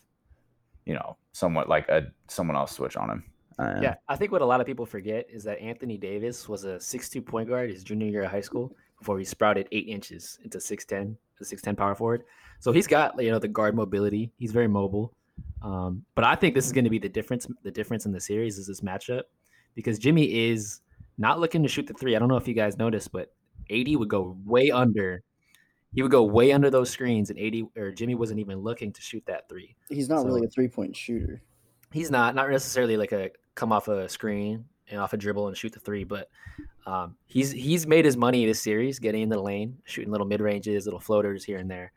you 0.85 0.93
know, 0.93 1.17
somewhat 1.31 1.69
like 1.69 1.89
a 1.89 2.07
someone 2.27 2.55
else 2.55 2.71
switch 2.71 2.97
on 2.97 3.09
him. 3.09 3.23
Um, 3.57 3.81
Yeah, 3.81 3.95
I 4.09 4.15
think 4.15 4.31
what 4.31 4.41
a 4.41 4.45
lot 4.45 4.61
of 4.61 4.67
people 4.67 4.85
forget 4.85 5.27
is 5.29 5.43
that 5.45 5.59
Anthony 5.59 5.97
Davis 5.97 6.49
was 6.49 6.63
a 6.63 6.79
six-two 6.79 7.21
point 7.21 7.49
guard 7.49 7.69
his 7.69 7.83
junior 7.83 8.07
year 8.07 8.23
of 8.23 8.31
high 8.31 8.41
school 8.41 8.75
before 8.99 9.17
he 9.17 9.25
sprouted 9.25 9.67
eight 9.71 9.87
inches 9.87 10.39
into 10.43 10.57
6'10, 10.57 11.15
the 11.39 11.45
6'10 11.45 11.77
power 11.77 11.95
forward. 11.95 12.23
So 12.59 12.71
he's 12.71 12.87
got 12.87 13.21
you 13.21 13.31
know 13.31 13.39
the 13.39 13.47
guard 13.47 13.75
mobility. 13.75 14.31
He's 14.37 14.51
very 14.51 14.67
mobile. 14.67 15.13
Um, 15.61 16.03
but 16.15 16.23
I 16.23 16.35
think 16.35 16.53
this 16.53 16.65
is 16.65 16.71
going 16.71 16.83
to 16.83 16.89
be 16.89 16.99
the 16.99 17.09
difference. 17.09 17.47
The 17.63 17.71
difference 17.71 18.05
in 18.05 18.11
the 18.11 18.19
series 18.19 18.57
is 18.57 18.67
this 18.67 18.81
matchup 18.81 19.23
because 19.73 19.97
Jimmy 19.99 20.49
is 20.49 20.81
not 21.17 21.39
looking 21.39 21.63
to 21.63 21.69
shoot 21.69 21.87
the 21.87 21.93
three. 21.93 22.15
I 22.15 22.19
don't 22.19 22.27
know 22.27 22.37
if 22.37 22.47
you 22.47 22.53
guys 22.53 22.77
noticed, 22.77 23.11
but 23.11 23.33
AD 23.71 23.87
would 23.95 24.09
go 24.09 24.37
way 24.45 24.69
under. 24.71 25.23
He 25.93 26.01
would 26.01 26.11
go 26.11 26.23
way 26.23 26.51
under 26.51 26.69
those 26.69 26.89
screens, 26.89 27.29
and 27.29 27.39
AD 27.39 27.63
or 27.77 27.91
Jimmy 27.91 28.15
wasn't 28.15 28.39
even 28.41 28.59
looking 28.59 28.91
to 28.91 29.01
shoot 29.01 29.23
that 29.27 29.47
three 29.49 29.75
He's 29.89 30.09
not 30.09 30.21
So- 30.21 30.25
really 30.27 30.45
a 30.45 30.49
three 30.49 30.67
point 30.67 30.95
shooter. 30.95 31.41
he's 31.91 32.11
not 32.11 32.35
not 32.35 32.49
necessarily 32.49 32.97
like 32.97 33.11
a 33.13 33.31
come 33.55 33.71
off 33.71 33.87
a 33.87 34.07
screen 34.09 34.65
and 34.89 34.99
off 34.99 35.13
a 35.13 35.17
dribble 35.17 35.47
and 35.47 35.55
shoot 35.57 35.71
the 35.73 35.79
three, 35.79 36.03
but 36.03 36.29
um, 36.85 37.15
he's 37.25 37.49
he's 37.51 37.87
made 37.87 38.05
his 38.05 38.17
money 38.17 38.45
this 38.45 38.61
series, 38.61 38.99
getting 38.99 39.23
in 39.23 39.29
the 39.29 39.41
lane, 39.41 39.77
shooting 39.85 40.11
little 40.11 40.27
mid 40.27 40.41
ranges, 40.41 40.85
little 40.85 40.99
floaters 40.99 41.43
here 41.43 41.57
and 41.57 41.71
there. 41.71 41.91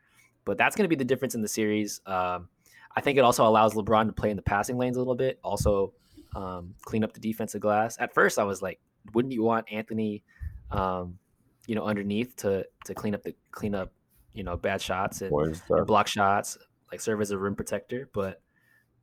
but 0.46 0.56
that's 0.56 0.74
going 0.76 0.84
to 0.84 0.88
be 0.88 0.96
the 0.96 1.04
difference 1.04 1.34
in 1.34 1.42
the 1.42 1.48
series. 1.48 2.00
Um, 2.06 2.48
I 2.96 3.00
think 3.00 3.18
it 3.18 3.22
also 3.22 3.46
allows 3.46 3.74
LeBron 3.74 4.06
to 4.06 4.12
play 4.12 4.30
in 4.30 4.36
the 4.36 4.42
passing 4.42 4.76
lanes 4.76 4.96
a 4.96 5.00
little 5.00 5.14
bit, 5.14 5.38
also 5.42 5.92
um, 6.34 6.74
clean 6.82 7.04
up 7.04 7.12
the 7.12 7.20
defensive 7.20 7.60
glass. 7.60 7.96
At 7.98 8.12
first, 8.12 8.38
I 8.38 8.44
was 8.44 8.62
like, 8.62 8.80
wouldn't 9.14 9.32
you 9.32 9.42
want 9.42 9.70
Anthony, 9.70 10.22
um, 10.70 11.18
you 11.66 11.74
know, 11.74 11.84
underneath 11.84 12.36
to 12.36 12.66
to 12.84 12.94
clean 12.94 13.14
up 13.14 13.22
the 13.22 13.34
clean 13.50 13.74
up, 13.74 13.92
you 14.32 14.42
know, 14.42 14.56
bad 14.56 14.80
shots 14.80 15.22
and, 15.22 15.32
and 15.70 15.86
block 15.86 16.08
shots, 16.08 16.58
like 16.90 17.00
serve 17.00 17.20
as 17.20 17.30
a 17.30 17.38
rim 17.38 17.54
protector. 17.54 18.08
But 18.12 18.40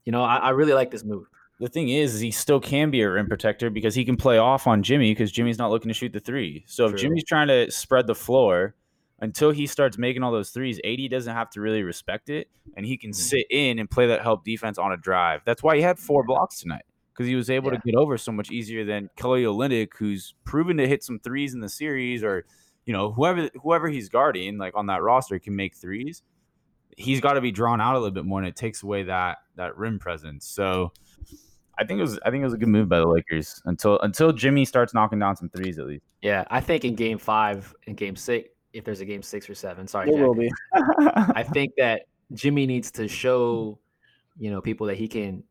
you 0.03 0.11
know, 0.11 0.23
I, 0.23 0.37
I 0.37 0.49
really 0.51 0.73
like 0.73 0.91
this 0.91 1.03
move. 1.03 1.27
The 1.59 1.69
thing 1.69 1.87
is, 1.87 2.15
is, 2.15 2.19
he 2.19 2.31
still 2.31 2.59
can 2.59 2.91
be 2.91 3.01
a 3.01 3.09
rim 3.09 3.27
protector 3.27 3.69
because 3.69 3.95
he 3.95 4.03
can 4.03 4.17
play 4.17 4.37
off 4.37 4.67
on 4.67 4.83
Jimmy 4.83 5.11
because 5.11 5.31
Jimmy's 5.31 5.57
not 5.57 5.71
looking 5.71 5.87
to 5.87 5.93
shoot 5.93 6.11
the 6.11 6.19
three. 6.19 6.65
So 6.67 6.87
True. 6.87 6.95
if 6.95 7.01
Jimmy's 7.01 7.23
trying 7.23 7.47
to 7.47 7.71
spread 7.71 8.07
the 8.07 8.15
floor 8.15 8.75
until 9.19 9.51
he 9.51 9.65
starts 9.65 9.97
making 9.97 10.23
all 10.23 10.31
those 10.31 10.49
threes, 10.49 10.79
AD 10.83 11.09
doesn't 11.09 11.33
have 11.33 11.49
to 11.51 11.61
really 11.61 11.83
respect 11.83 12.29
it, 12.29 12.49
and 12.75 12.85
he 12.85 12.97
can 12.97 13.11
mm-hmm. 13.11 13.19
sit 13.19 13.45
in 13.49 13.79
and 13.79 13.89
play 13.89 14.07
that 14.07 14.21
help 14.21 14.43
defense 14.43 14.77
on 14.77 14.91
a 14.91 14.97
drive. 14.97 15.41
That's 15.45 15.63
why 15.63 15.77
he 15.77 15.81
had 15.81 15.97
four 15.97 16.23
blocks 16.23 16.59
tonight 16.59 16.83
because 17.13 17.27
he 17.27 17.35
was 17.35 17.49
able 17.49 17.71
yeah. 17.71 17.79
to 17.79 17.83
get 17.85 17.95
over 17.95 18.17
so 18.17 18.31
much 18.31 18.51
easier 18.51 18.83
than 18.83 19.09
Kelly 19.15 19.43
Olynyk, 19.43 19.91
who's 19.97 20.33
proven 20.43 20.77
to 20.77 20.87
hit 20.87 21.03
some 21.03 21.19
threes 21.19 21.53
in 21.53 21.61
the 21.61 21.69
series, 21.69 22.23
or 22.23 22.45
you 22.85 22.93
know 22.93 23.11
whoever 23.11 23.49
whoever 23.61 23.87
he's 23.87 24.09
guarding, 24.09 24.57
like 24.57 24.75
on 24.75 24.87
that 24.87 25.01
roster, 25.01 25.39
can 25.39 25.55
make 25.55 25.75
threes. 25.75 26.21
He's 26.97 27.19
got 27.19 27.33
to 27.33 27.41
be 27.41 27.51
drawn 27.51 27.81
out 27.81 27.95
a 27.95 27.99
little 27.99 28.13
bit 28.13 28.25
more, 28.25 28.39
and 28.39 28.47
it 28.47 28.55
takes 28.55 28.83
away 28.83 29.03
that 29.03 29.37
that 29.55 29.77
rim 29.77 29.99
presence. 29.99 30.47
So. 30.47 30.91
I 31.77 31.83
think 31.83 31.99
it 31.99 32.03
was 32.03 32.17
I 32.25 32.31
think 32.31 32.39
it 32.39 32.45
was 32.45 32.53
a 32.53 32.57
good 32.57 32.69
move 32.69 32.87
by 32.87 32.99
the 32.99 33.05
Lakers 33.05 33.61
until 33.65 33.99
until 33.99 34.31
Jimmy 34.31 34.63
starts 34.63 34.93
knocking 34.93 35.19
down 35.19 35.35
some 35.35 35.49
threes 35.49 35.77
at 35.77 35.85
least. 35.85 36.05
Yeah, 36.21 36.45
I 36.49 36.61
think 36.61 36.85
in 36.85 36.95
game 36.95 37.17
five 37.17 37.75
and 37.85 37.97
game 37.97 38.15
six, 38.15 38.47
if 38.75 38.83
there's 38.83 38.99
a 38.99 39.05
game 39.05 39.23
six 39.23 39.49
or 39.49 39.55
seven. 39.55 39.87
Sorry, 39.87 40.07
there 40.11 40.19
Jack. 40.19 40.27
will 40.27 40.35
be. 40.35 40.51
I 41.33 41.43
think 41.43 41.73
that 41.77 42.03
Jimmy 42.33 42.67
needs 42.67 42.91
to 42.91 43.07
show, 43.07 43.79
you 44.37 44.51
know, 44.51 44.61
people 44.61 44.85
that 44.87 44.97
he 44.97 45.07
can, 45.07 45.43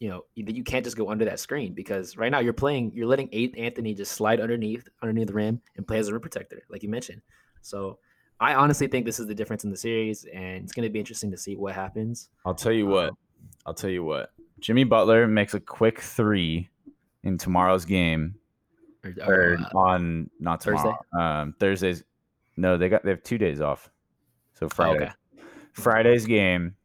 you 0.00 0.08
know, 0.08 0.24
that 0.36 0.56
you 0.56 0.64
can't 0.64 0.84
just 0.84 0.96
go 0.96 1.08
under 1.08 1.24
that 1.24 1.38
screen 1.38 1.74
because 1.74 2.16
right 2.16 2.30
now 2.30 2.40
you're 2.40 2.52
playing, 2.52 2.90
you're 2.92 3.06
letting 3.06 3.28
eight 3.30 3.56
Anthony 3.56 3.94
just 3.94 4.12
slide 4.12 4.40
underneath, 4.40 4.88
underneath 5.00 5.28
the 5.28 5.32
rim 5.32 5.60
and 5.76 5.86
play 5.86 5.98
as 5.98 6.08
a 6.08 6.12
rim 6.12 6.20
protector, 6.20 6.64
like 6.68 6.82
you 6.82 6.88
mentioned. 6.88 7.22
So 7.62 7.98
I 8.40 8.54
honestly 8.54 8.88
think 8.88 9.06
this 9.06 9.20
is 9.20 9.28
the 9.28 9.34
difference 9.34 9.62
in 9.62 9.70
the 9.70 9.76
series, 9.76 10.24
and 10.24 10.64
it's 10.64 10.72
going 10.72 10.86
to 10.86 10.92
be 10.92 10.98
interesting 10.98 11.30
to 11.30 11.36
see 11.36 11.54
what 11.54 11.74
happens. 11.76 12.30
I'll 12.44 12.54
tell 12.54 12.72
you 12.72 12.86
what. 12.86 13.10
Um, 13.10 13.16
I'll 13.64 13.74
tell 13.74 13.90
you 13.90 14.02
what. 14.02 14.32
Jimmy 14.58 14.82
Butler 14.82 15.28
makes 15.28 15.54
a 15.54 15.60
quick 15.60 16.00
three 16.00 16.68
in 17.22 17.38
tomorrow's 17.38 17.84
game, 17.84 18.34
or, 19.04 19.14
or 19.24 19.58
uh, 19.60 19.78
on 19.78 20.28
not 20.40 20.60
tomorrow, 20.60 20.98
Thursday. 21.12 21.24
Um, 21.24 21.54
Thursday's 21.60 22.02
no, 22.56 22.76
they 22.76 22.88
got 22.88 23.04
they 23.04 23.10
have 23.10 23.22
two 23.22 23.38
days 23.38 23.60
off. 23.60 23.90
So 24.54 24.68
Friday. 24.68 25.04
Okay. 25.04 25.12
Friday's 25.72 26.26
game, 26.26 26.76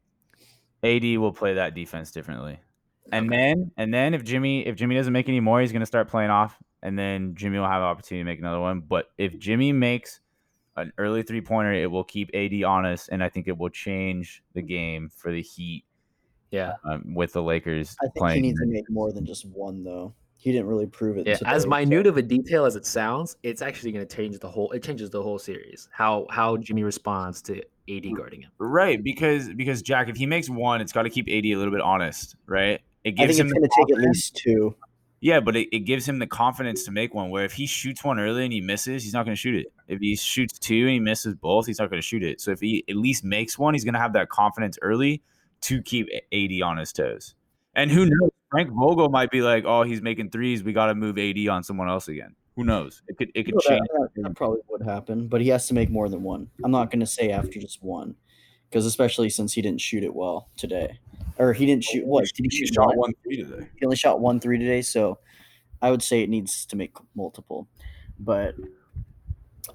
AD 0.82 1.02
will 1.18 1.32
play 1.32 1.54
that 1.54 1.74
defense 1.74 2.10
differently. 2.10 2.58
And 3.12 3.26
okay. 3.26 3.36
then 3.36 3.70
and 3.76 3.92
then 3.92 4.14
if 4.14 4.24
Jimmy 4.24 4.66
if 4.66 4.76
Jimmy 4.76 4.94
doesn't 4.94 5.12
make 5.12 5.28
any 5.28 5.40
more, 5.40 5.60
he's 5.60 5.72
gonna 5.72 5.86
start 5.86 6.08
playing 6.08 6.30
off, 6.30 6.56
and 6.82 6.98
then 6.98 7.34
Jimmy 7.34 7.58
will 7.58 7.66
have 7.66 7.82
an 7.82 7.88
opportunity 7.88 8.22
to 8.22 8.24
make 8.24 8.38
another 8.38 8.60
one. 8.60 8.80
But 8.80 9.10
if 9.18 9.38
Jimmy 9.38 9.72
makes 9.72 10.20
an 10.76 10.92
early 10.98 11.22
three 11.22 11.40
pointer, 11.40 11.72
it 11.72 11.90
will 11.90 12.04
keep 12.04 12.30
AD 12.34 12.62
honest, 12.62 13.08
and 13.10 13.22
I 13.22 13.28
think 13.28 13.48
it 13.48 13.56
will 13.56 13.70
change 13.70 14.42
the 14.54 14.62
game 14.62 15.10
for 15.14 15.32
the 15.32 15.42
Heat. 15.42 15.84
Yeah, 16.50 16.74
um, 16.84 17.14
with 17.14 17.34
the 17.34 17.42
Lakers. 17.42 17.94
I 18.00 18.06
think 18.06 18.16
playing. 18.16 18.36
he 18.36 18.48
needs 18.48 18.60
to 18.60 18.66
make 18.66 18.88
more 18.88 19.12
than 19.12 19.26
just 19.26 19.46
one 19.46 19.84
though 19.84 20.14
he 20.38 20.52
didn't 20.52 20.68
really 20.68 20.86
prove 20.86 21.18
it. 21.18 21.26
Yeah, 21.26 21.36
as 21.44 21.66
minute 21.66 22.06
so. 22.06 22.10
of 22.10 22.16
a 22.16 22.22
detail 22.22 22.64
as 22.64 22.76
it 22.76 22.86
sounds, 22.86 23.36
it's 23.42 23.60
actually 23.60 23.90
going 23.90 24.06
to 24.06 24.16
change 24.16 24.38
the 24.38 24.48
whole. 24.48 24.70
It 24.70 24.84
changes 24.84 25.10
the 25.10 25.22
whole 25.22 25.38
series. 25.38 25.88
How 25.92 26.26
how 26.30 26.56
Jimmy 26.56 26.84
responds 26.84 27.42
to 27.42 27.60
AD 27.90 28.04
guarding 28.16 28.42
him. 28.42 28.50
Right, 28.58 29.02
because 29.02 29.48
because 29.48 29.82
Jack, 29.82 30.08
if 30.08 30.16
he 30.16 30.26
makes 30.26 30.48
one, 30.48 30.80
it's 30.80 30.92
got 30.92 31.02
to 31.02 31.10
keep 31.10 31.28
AD 31.28 31.44
a 31.44 31.56
little 31.56 31.72
bit 31.72 31.80
honest, 31.80 32.36
right? 32.46 32.80
It 33.02 33.12
gives 33.12 33.38
him 33.38 33.48
going 33.48 33.62
to 33.62 33.70
take 33.76 33.96
at 33.96 34.02
least 34.02 34.36
two. 34.36 34.76
Yeah, 35.20 35.40
but 35.40 35.56
it, 35.56 35.68
it 35.72 35.80
gives 35.80 36.08
him 36.08 36.20
the 36.20 36.28
confidence 36.28 36.84
to 36.84 36.92
make 36.92 37.14
one. 37.14 37.30
Where 37.30 37.44
if 37.44 37.52
he 37.52 37.66
shoots 37.66 38.04
one 38.04 38.20
early 38.20 38.44
and 38.44 38.52
he 38.52 38.60
misses, 38.60 39.02
he's 39.02 39.12
not 39.12 39.24
going 39.24 39.34
to 39.34 39.40
shoot 39.40 39.56
it. 39.56 39.72
If 39.88 39.98
he 40.00 40.14
shoots 40.14 40.56
two 40.58 40.82
and 40.82 40.90
he 40.90 41.00
misses 41.00 41.34
both, 41.34 41.66
he's 41.66 41.80
not 41.80 41.90
going 41.90 42.00
to 42.00 42.06
shoot 42.06 42.22
it. 42.22 42.40
So 42.40 42.52
if 42.52 42.60
he 42.60 42.84
at 42.88 42.94
least 42.94 43.24
makes 43.24 43.58
one, 43.58 43.74
he's 43.74 43.84
going 43.84 43.94
to 43.94 44.00
have 44.00 44.12
that 44.12 44.28
confidence 44.28 44.78
early 44.82 45.22
to 45.62 45.82
keep 45.82 46.08
AD 46.32 46.62
on 46.62 46.76
his 46.76 46.92
toes. 46.92 47.34
And 47.78 47.92
who 47.92 48.06
knows? 48.06 48.30
Frank 48.50 48.70
Vogel 48.72 49.08
might 49.08 49.30
be 49.30 49.40
like, 49.40 49.64
"Oh, 49.64 49.84
he's 49.84 50.02
making 50.02 50.30
threes. 50.30 50.64
We 50.64 50.72
got 50.72 50.86
to 50.86 50.96
move 50.96 51.16
AD 51.16 51.46
on 51.48 51.62
someone 51.62 51.88
else 51.88 52.08
again." 52.08 52.34
Who 52.56 52.64
knows? 52.64 53.02
It 53.06 53.16
could 53.16 53.30
it 53.36 53.44
could 53.44 53.60
change. 53.60 53.86
That, 53.92 54.08
that, 54.16 54.34
probably 54.34 54.58
would 54.68 54.82
happen, 54.82 55.28
but 55.28 55.40
he 55.40 55.48
has 55.50 55.68
to 55.68 55.74
make 55.74 55.88
more 55.88 56.08
than 56.08 56.24
one. 56.24 56.50
I'm 56.64 56.72
not 56.72 56.90
going 56.90 57.00
to 57.00 57.06
say 57.06 57.30
after 57.30 57.60
just 57.60 57.80
one, 57.80 58.16
because 58.68 58.84
especially 58.84 59.30
since 59.30 59.52
he 59.52 59.62
didn't 59.62 59.80
shoot 59.80 60.02
it 60.02 60.12
well 60.12 60.48
today, 60.56 60.98
or 61.38 61.52
he 61.52 61.66
didn't 61.66 61.84
shoot. 61.84 62.04
What 62.04 62.24
did 62.34 62.46
he 62.50 62.50
shoot? 62.50 62.74
Shot 62.74 62.96
one 62.96 63.12
three 63.22 63.36
today. 63.44 63.68
He 63.78 63.86
only 63.86 63.96
shot 63.96 64.18
one 64.18 64.40
three 64.40 64.58
today, 64.58 64.82
so 64.82 65.20
I 65.80 65.92
would 65.92 66.02
say 66.02 66.22
it 66.22 66.28
needs 66.28 66.66
to 66.66 66.74
make 66.74 66.96
multiple. 67.14 67.68
But 68.18 68.56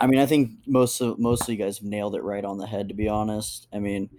I 0.02 0.08
mean, 0.08 0.20
I 0.20 0.26
think 0.26 0.52
most 0.68 1.00
of 1.00 1.20
most 1.20 1.44
of 1.44 1.50
you 1.50 1.56
guys 1.56 1.78
have 1.78 1.88
nailed 1.88 2.16
it 2.16 2.24
right 2.24 2.44
on 2.44 2.58
the 2.58 2.68
head. 2.68 2.90
To 2.90 2.94
be 2.94 3.08
honest, 3.08 3.70
I 3.72 3.80
mean, 3.80 4.10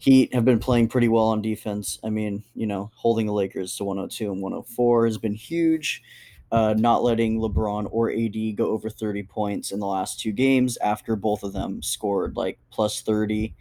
Heat 0.00 0.32
have 0.32 0.46
been 0.46 0.58
playing 0.58 0.88
pretty 0.88 1.08
well 1.08 1.26
on 1.26 1.42
defense. 1.42 1.98
I 2.02 2.08
mean, 2.08 2.42
you 2.54 2.66
know, 2.66 2.90
holding 2.94 3.26
the 3.26 3.34
Lakers 3.34 3.76
to 3.76 3.84
102 3.84 4.32
and 4.32 4.40
104 4.40 5.04
has 5.04 5.18
been 5.18 5.34
huge. 5.34 6.02
Uh, 6.50 6.74
not 6.76 7.02
letting 7.02 7.38
LeBron 7.38 7.86
or 7.90 8.10
AD 8.10 8.56
go 8.56 8.70
over 8.70 8.88
30 8.88 9.24
points 9.24 9.70
in 9.70 9.78
the 9.78 9.86
last 9.86 10.18
two 10.18 10.32
games 10.32 10.78
after 10.78 11.16
both 11.16 11.42
of 11.42 11.52
them 11.52 11.82
scored 11.82 12.34
like 12.34 12.58
plus 12.70 13.02
30. 13.02 13.54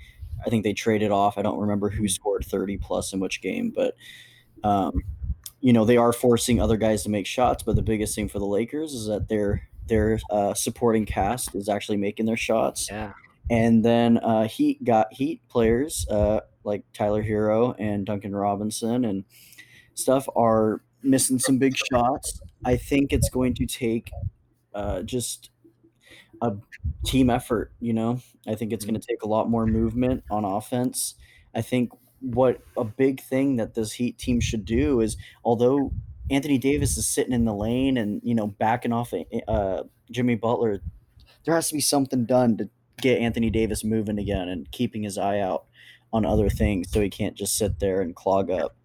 I 0.45 0.49
think 0.49 0.63
they 0.63 0.71
traded 0.71 1.11
off. 1.11 1.37
I 1.37 1.41
don't 1.41 1.59
remember 1.59 1.89
who 1.89 2.07
scored 2.07 2.45
30 2.45 2.77
plus 2.77 3.11
in 3.11 3.19
which 3.19 3.41
game, 3.41 3.73
but 3.75 3.97
um, 4.63 5.03
you 5.59 5.73
know 5.73 5.83
they 5.83 5.97
are 5.97 6.13
forcing 6.13 6.61
other 6.61 6.77
guys 6.77 7.03
to 7.03 7.09
make 7.09 7.27
shots. 7.27 7.63
But 7.63 7.75
the 7.75 7.81
biggest 7.81 8.15
thing 8.15 8.29
for 8.29 8.39
the 8.39 8.45
Lakers 8.45 8.93
is 8.93 9.07
that 9.07 9.27
their 9.27 9.67
their 9.87 10.21
uh, 10.31 10.53
supporting 10.53 11.05
cast 11.05 11.53
is 11.53 11.67
actually 11.67 11.97
making 11.97 12.27
their 12.27 12.37
shots. 12.37 12.89
Yeah. 12.89 13.11
And 13.49 13.83
then 13.83 14.17
uh, 14.17 14.47
Heat 14.47 14.83
got 14.83 15.13
Heat 15.13 15.41
players 15.47 16.05
uh, 16.09 16.41
like 16.63 16.83
Tyler 16.93 17.23
Herro 17.23 17.75
and 17.79 18.05
Duncan 18.05 18.35
Robinson 18.35 19.05
and 19.05 19.23
stuff 19.95 20.27
are 20.35 20.81
missing 21.01 21.39
some 21.39 21.57
big 21.57 21.75
shots. 21.75 22.39
I 22.63 22.77
think 22.77 23.11
it's 23.11 23.29
going 23.29 23.55
to 23.55 23.65
take 23.65 24.11
uh, 24.73 25.01
just 25.01 25.49
a 26.41 26.53
team 27.05 27.29
effort. 27.29 27.71
You 27.79 27.93
know, 27.93 28.21
I 28.47 28.55
think 28.55 28.71
it's 28.71 28.85
going 28.85 28.99
to 28.99 29.05
take 29.05 29.23
a 29.23 29.27
lot 29.27 29.49
more 29.49 29.65
movement 29.65 30.23
on 30.29 30.45
offense. 30.45 31.15
I 31.55 31.61
think 31.61 31.91
what 32.21 32.61
a 32.77 32.83
big 32.83 33.21
thing 33.21 33.55
that 33.57 33.73
this 33.73 33.93
Heat 33.93 34.17
team 34.17 34.39
should 34.39 34.65
do 34.65 35.01
is, 35.01 35.17
although 35.43 35.91
Anthony 36.29 36.57
Davis 36.57 36.97
is 36.97 37.07
sitting 37.07 37.33
in 37.33 37.45
the 37.45 37.53
lane 37.53 37.97
and 37.97 38.21
you 38.23 38.35
know 38.35 38.47
backing 38.47 38.93
off 38.93 39.13
uh, 39.47 39.83
Jimmy 40.11 40.35
Butler, 40.35 40.81
there 41.45 41.55
has 41.55 41.69
to 41.69 41.73
be 41.73 41.81
something 41.81 42.25
done 42.25 42.57
to 42.57 42.69
get 43.01 43.19
Anthony 43.19 43.49
Davis 43.49 43.83
moving 43.83 44.19
again 44.19 44.49
and 44.49 44.71
keeping 44.71 45.03
his 45.03 45.17
eye 45.17 45.39
out 45.39 45.65
on 46.11 46.25
other 46.25 46.49
things 46.49 46.91
so 46.91 47.01
he 47.01 47.09
can't 47.09 47.35
just 47.35 47.57
sit 47.57 47.79
there 47.79 48.01
and 48.01 48.15
clog 48.15 48.49
up 48.49 48.75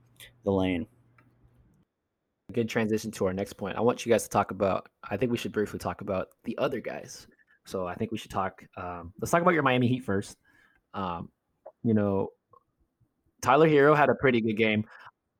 the 0.44 0.52
lane. 0.52 0.86
Good 2.52 2.68
transition 2.68 3.10
to 3.12 3.26
our 3.26 3.32
next 3.32 3.54
point. 3.54 3.76
I 3.76 3.80
want 3.80 4.04
you 4.04 4.12
guys 4.12 4.24
to 4.24 4.28
talk 4.28 4.50
about, 4.50 4.88
I 5.08 5.16
think 5.16 5.32
we 5.32 5.38
should 5.38 5.52
briefly 5.52 5.78
talk 5.78 6.02
about 6.02 6.28
the 6.44 6.56
other 6.58 6.80
guys. 6.80 7.26
So 7.64 7.86
I 7.86 7.94
think 7.94 8.12
we 8.12 8.18
should 8.18 8.30
talk, 8.30 8.62
um, 8.76 9.12
let's 9.20 9.30
talk 9.30 9.40
about 9.40 9.54
your 9.54 9.62
Miami 9.62 9.88
Heat 9.88 10.04
first. 10.04 10.36
Um, 10.92 11.30
you 11.82 11.94
know, 11.94 12.28
Tyler 13.40 13.68
Herro 13.68 13.96
had 13.96 14.10
a 14.10 14.14
pretty 14.14 14.40
good 14.40 14.56
game. 14.56 14.84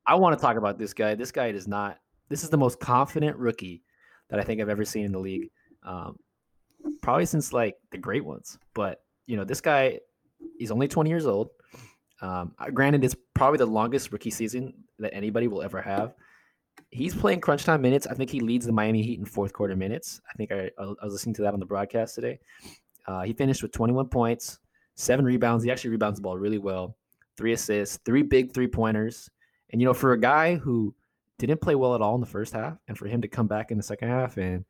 I 0.07 0.15
want 0.15 0.37
to 0.37 0.41
talk 0.41 0.57
about 0.57 0.77
this 0.77 0.93
guy. 0.93 1.15
This 1.15 1.31
guy 1.31 1.51
does 1.51 1.67
not, 1.67 1.97
this 2.29 2.43
is 2.43 2.49
the 2.49 2.57
most 2.57 2.79
confident 2.79 3.37
rookie 3.37 3.83
that 4.29 4.39
I 4.39 4.43
think 4.43 4.59
I've 4.59 4.69
ever 4.69 4.85
seen 4.85 5.05
in 5.05 5.11
the 5.11 5.19
league. 5.19 5.49
Um, 5.83 6.17
probably 7.01 7.25
since 7.25 7.53
like 7.53 7.75
the 7.91 7.97
great 7.97 8.25
ones. 8.25 8.57
But 8.73 9.01
you 9.27 9.37
know, 9.37 9.43
this 9.43 9.61
guy, 9.61 9.99
he's 10.57 10.71
only 10.71 10.87
20 10.87 11.09
years 11.09 11.25
old. 11.25 11.49
Um, 12.21 12.53
uh, 12.59 12.69
granted, 12.69 13.03
it's 13.03 13.15
probably 13.33 13.57
the 13.57 13.65
longest 13.65 14.11
rookie 14.11 14.31
season 14.31 14.73
that 14.99 15.13
anybody 15.13 15.47
will 15.47 15.61
ever 15.61 15.81
have. 15.81 16.13
He's 16.89 17.13
playing 17.13 17.41
crunch 17.41 17.63
time 17.63 17.81
minutes. 17.81 18.07
I 18.07 18.13
think 18.13 18.29
he 18.29 18.39
leads 18.39 18.65
the 18.65 18.71
Miami 18.71 19.01
Heat 19.01 19.19
in 19.19 19.25
fourth 19.25 19.53
quarter 19.53 19.75
minutes. 19.75 20.21
I 20.29 20.33
think 20.33 20.51
I, 20.51 20.69
I 20.77 20.85
was 21.03 21.13
listening 21.13 21.35
to 21.35 21.41
that 21.43 21.53
on 21.53 21.59
the 21.59 21.65
broadcast 21.65 22.15
today. 22.15 22.39
Uh, 23.07 23.21
he 23.21 23.33
finished 23.33 23.61
with 23.61 23.71
21 23.71 24.07
points, 24.07 24.59
seven 24.95 25.25
rebounds. 25.25 25.63
He 25.63 25.71
actually 25.71 25.91
rebounds 25.91 26.19
the 26.19 26.23
ball 26.23 26.37
really 26.37 26.57
well. 26.57 26.95
Three 27.37 27.53
assists, 27.53 27.99
three 28.05 28.23
big 28.23 28.53
three 28.53 28.67
pointers. 28.67 29.29
And 29.71 29.81
you 29.81 29.87
know, 29.87 29.93
for 29.93 30.13
a 30.13 30.19
guy 30.19 30.55
who 30.55 30.95
didn't 31.37 31.61
play 31.61 31.75
well 31.75 31.95
at 31.95 32.01
all 32.01 32.15
in 32.15 32.21
the 32.21 32.27
first 32.27 32.53
half, 32.53 32.77
and 32.87 32.97
for 32.97 33.07
him 33.07 33.21
to 33.21 33.27
come 33.27 33.47
back 33.47 33.71
in 33.71 33.77
the 33.77 33.83
second 33.83 34.07
half 34.07 34.37
and 34.37 34.63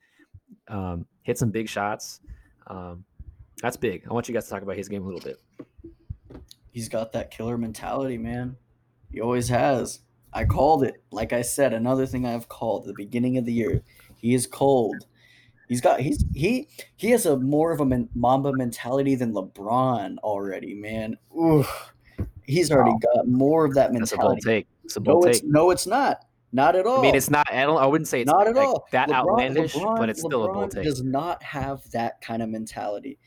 um, 0.68 1.06
hit 1.26 1.38
some 1.38 1.50
big 1.50 1.68
shots. 1.68 2.22
Um, 2.68 3.04
that's 3.62 3.76
big. 3.76 4.04
I 4.10 4.14
want 4.14 4.30
you 4.30 4.34
guys 4.34 4.46
to 4.46 4.52
talk 4.52 4.62
about 4.62 4.78
his 4.78 4.88
game 4.88 5.04
a 5.04 5.06
little 5.06 5.20
bit. 5.20 5.42
He's 6.72 6.88
got 6.88 7.12
that 7.14 7.32
killer 7.32 7.58
mentality, 7.58 8.18
man. 8.18 8.56
He 9.12 9.22
always 9.22 9.50
has. 9.50 10.00
I 10.32 10.46
called 10.46 10.84
it. 10.84 11.02
Like 11.12 11.34
I 11.34 11.42
said, 11.42 11.74
another 11.74 12.06
thing 12.06 12.26
I've 12.26 12.48
called 12.48 12.84
at 12.84 12.88
the 12.88 12.94
beginning 12.94 13.38
of 13.38 13.46
the 13.46 13.54
year. 13.54 13.82
He 14.18 14.34
is 14.34 14.46
cold. 14.46 15.06
He's 15.68 15.82
got 15.82 16.00
he's 16.00 16.24
he 16.36 16.68
he 16.96 17.10
has 17.10 17.26
a 17.26 17.38
more 17.38 17.72
of 17.72 17.80
a 17.80 17.86
men, 17.86 18.08
Mamba 18.14 18.54
mentality 18.54 19.16
than 19.16 19.34
LeBron 19.34 20.18
already, 20.20 20.76
man. 20.76 21.18
Ooh, 21.36 21.66
he's 22.44 22.72
already 22.72 22.92
wow. 22.92 23.16
got 23.16 23.28
more 23.28 23.66
of 23.66 23.74
that 23.74 23.92
mentality. 23.94 24.12
That's 24.12 24.14
a 24.14 24.18
bold 24.18 24.42
take. 24.42 24.68
It's 24.84 24.96
a 24.96 25.02
bold 25.02 25.24
no, 25.24 25.32
take. 25.32 25.42
It's, 25.42 25.44
no, 25.46 25.70
it's 25.72 25.88
not. 25.88 26.25
Not 26.52 26.76
at 26.76 26.86
all. 26.86 27.00
I 27.00 27.02
mean, 27.02 27.16
it's 27.16 27.30
not. 27.30 27.52
I 27.52 27.64
don't. 27.64 27.78
I 27.78 27.86
wouldn't 27.86 28.08
say 28.08 28.22
it's 28.22 28.32
not 28.32 28.48
at 28.48 28.56
like 28.56 28.68
all 28.68 28.88
that 28.92 29.10
LeBron, 29.10 29.14
outlandish, 29.14 29.74
LeBron, 29.74 29.98
but 29.98 30.10
it's 30.10 30.22
still 30.22 30.46
a 30.46 30.54
bold 30.54 30.72
take. 30.72 30.84
Does 30.84 31.04
not 31.04 31.44
have 31.44 31.90
that 31.92 32.22
kind 32.22 32.42
of 32.42 32.50
mentality. 32.50 33.20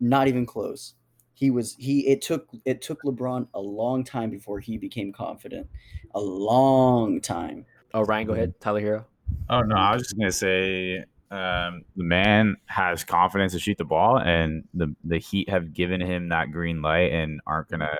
Not 0.00 0.28
even 0.28 0.46
close. 0.46 0.94
He 1.34 1.50
was 1.50 1.74
he. 1.78 2.08
It 2.08 2.22
took 2.22 2.48
it 2.64 2.82
took 2.82 3.02
LeBron 3.02 3.48
a 3.54 3.60
long 3.60 4.04
time 4.04 4.30
before 4.30 4.58
he 4.58 4.78
became 4.78 5.12
confident. 5.12 5.68
A 6.14 6.20
long 6.20 7.20
time. 7.20 7.66
Oh, 7.94 8.02
Ryan, 8.02 8.26
go 8.26 8.32
ahead. 8.32 8.60
Tyler 8.60 8.80
Herro. 8.80 9.04
Oh 9.48 9.60
no, 9.60 9.76
I 9.76 9.94
was 9.94 10.02
just 10.02 10.18
gonna 10.18 10.32
say 10.32 11.04
um, 11.30 11.84
the 11.96 12.04
man 12.04 12.56
has 12.66 13.04
confidence 13.04 13.52
to 13.52 13.58
shoot 13.58 13.78
the 13.78 13.84
ball, 13.84 14.18
and 14.18 14.64
the 14.74 14.94
the 15.04 15.18
Heat 15.18 15.48
have 15.48 15.72
given 15.72 16.00
him 16.00 16.28
that 16.30 16.52
green 16.52 16.82
light 16.82 17.12
and 17.12 17.40
aren't 17.46 17.68
gonna 17.68 17.96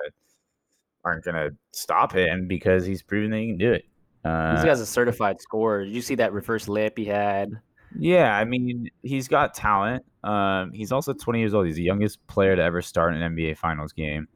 aren't 1.05 1.25
gonna 1.25 1.51
stop 1.73 2.13
him 2.13 2.49
because 2.49 2.87
he's 2.87 3.03
proven 3.03 3.31
that 3.31 3.39
he 3.39 3.47
can 3.49 3.59
do 3.59 3.73
it. 3.73 3.85
Uh, 4.27 4.65
These 4.65 4.81
a 4.81 4.87
certified 4.87 5.41
scorer. 5.41 5.85
Did 5.85 5.95
you 5.95 6.03
see 6.03 6.15
that 6.17 6.33
reverse 6.33 6.67
layup 6.67 6.97
he 6.97 7.05
had? 7.05 7.51
Yeah, 7.99 8.37
I 8.37 8.45
mean 8.45 8.89
he's 9.03 9.29
got 9.29 9.55
talent. 9.55 10.05
Um, 10.25 10.73
he's 10.73 10.93
also 10.93 11.13
20 11.13 11.39
years 11.39 11.55
old. 11.55 11.67
He's 11.67 11.77
the 11.77 11.83
youngest 11.83 12.25
player 12.27 12.57
to 12.57 12.63
ever 12.63 12.83
start 12.83 13.15
an 13.15 13.37
NBA 13.37 13.57
Finals 13.57 13.93
game. 13.93 14.27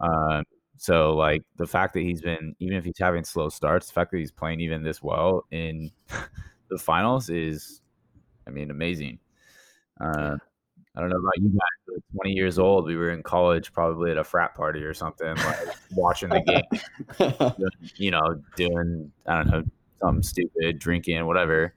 Uh, 0.00 0.42
so 0.78 1.14
like 1.14 1.42
the 1.56 1.66
fact 1.66 1.94
that 1.94 2.00
he's 2.00 2.22
been 2.22 2.54
even 2.58 2.76
if 2.76 2.84
he's 2.84 2.98
having 2.98 3.24
slow 3.24 3.48
starts, 3.48 3.86
the 3.88 3.92
fact 3.92 4.10
that 4.12 4.18
he's 4.18 4.32
playing 4.32 4.60
even 4.60 4.82
this 4.82 5.02
well 5.02 5.44
in 5.50 5.90
the 6.70 6.78
finals 6.78 7.28
is 7.28 7.82
I 8.46 8.50
mean, 8.50 8.70
amazing. 8.70 9.18
Uh, 10.00 10.36
I 10.96 11.00
don't 11.00 11.10
know 11.10 11.18
about 11.18 11.36
you 11.36 11.50
guys, 11.50 12.00
20 12.14 12.32
years 12.32 12.58
old. 12.58 12.86
We 12.86 12.96
were 12.96 13.10
in 13.10 13.22
college, 13.22 13.72
probably 13.72 14.10
at 14.10 14.16
a 14.16 14.24
frat 14.24 14.54
party 14.54 14.82
or 14.82 14.94
something, 14.94 15.34
like 15.36 15.68
watching 15.94 16.30
the 16.30 16.40
game, 16.40 17.52
you 17.96 18.10
know, 18.10 18.40
doing, 18.56 19.12
I 19.26 19.36
don't 19.36 19.50
know, 19.50 19.62
something 20.00 20.22
stupid, 20.22 20.78
drinking, 20.78 21.26
whatever. 21.26 21.74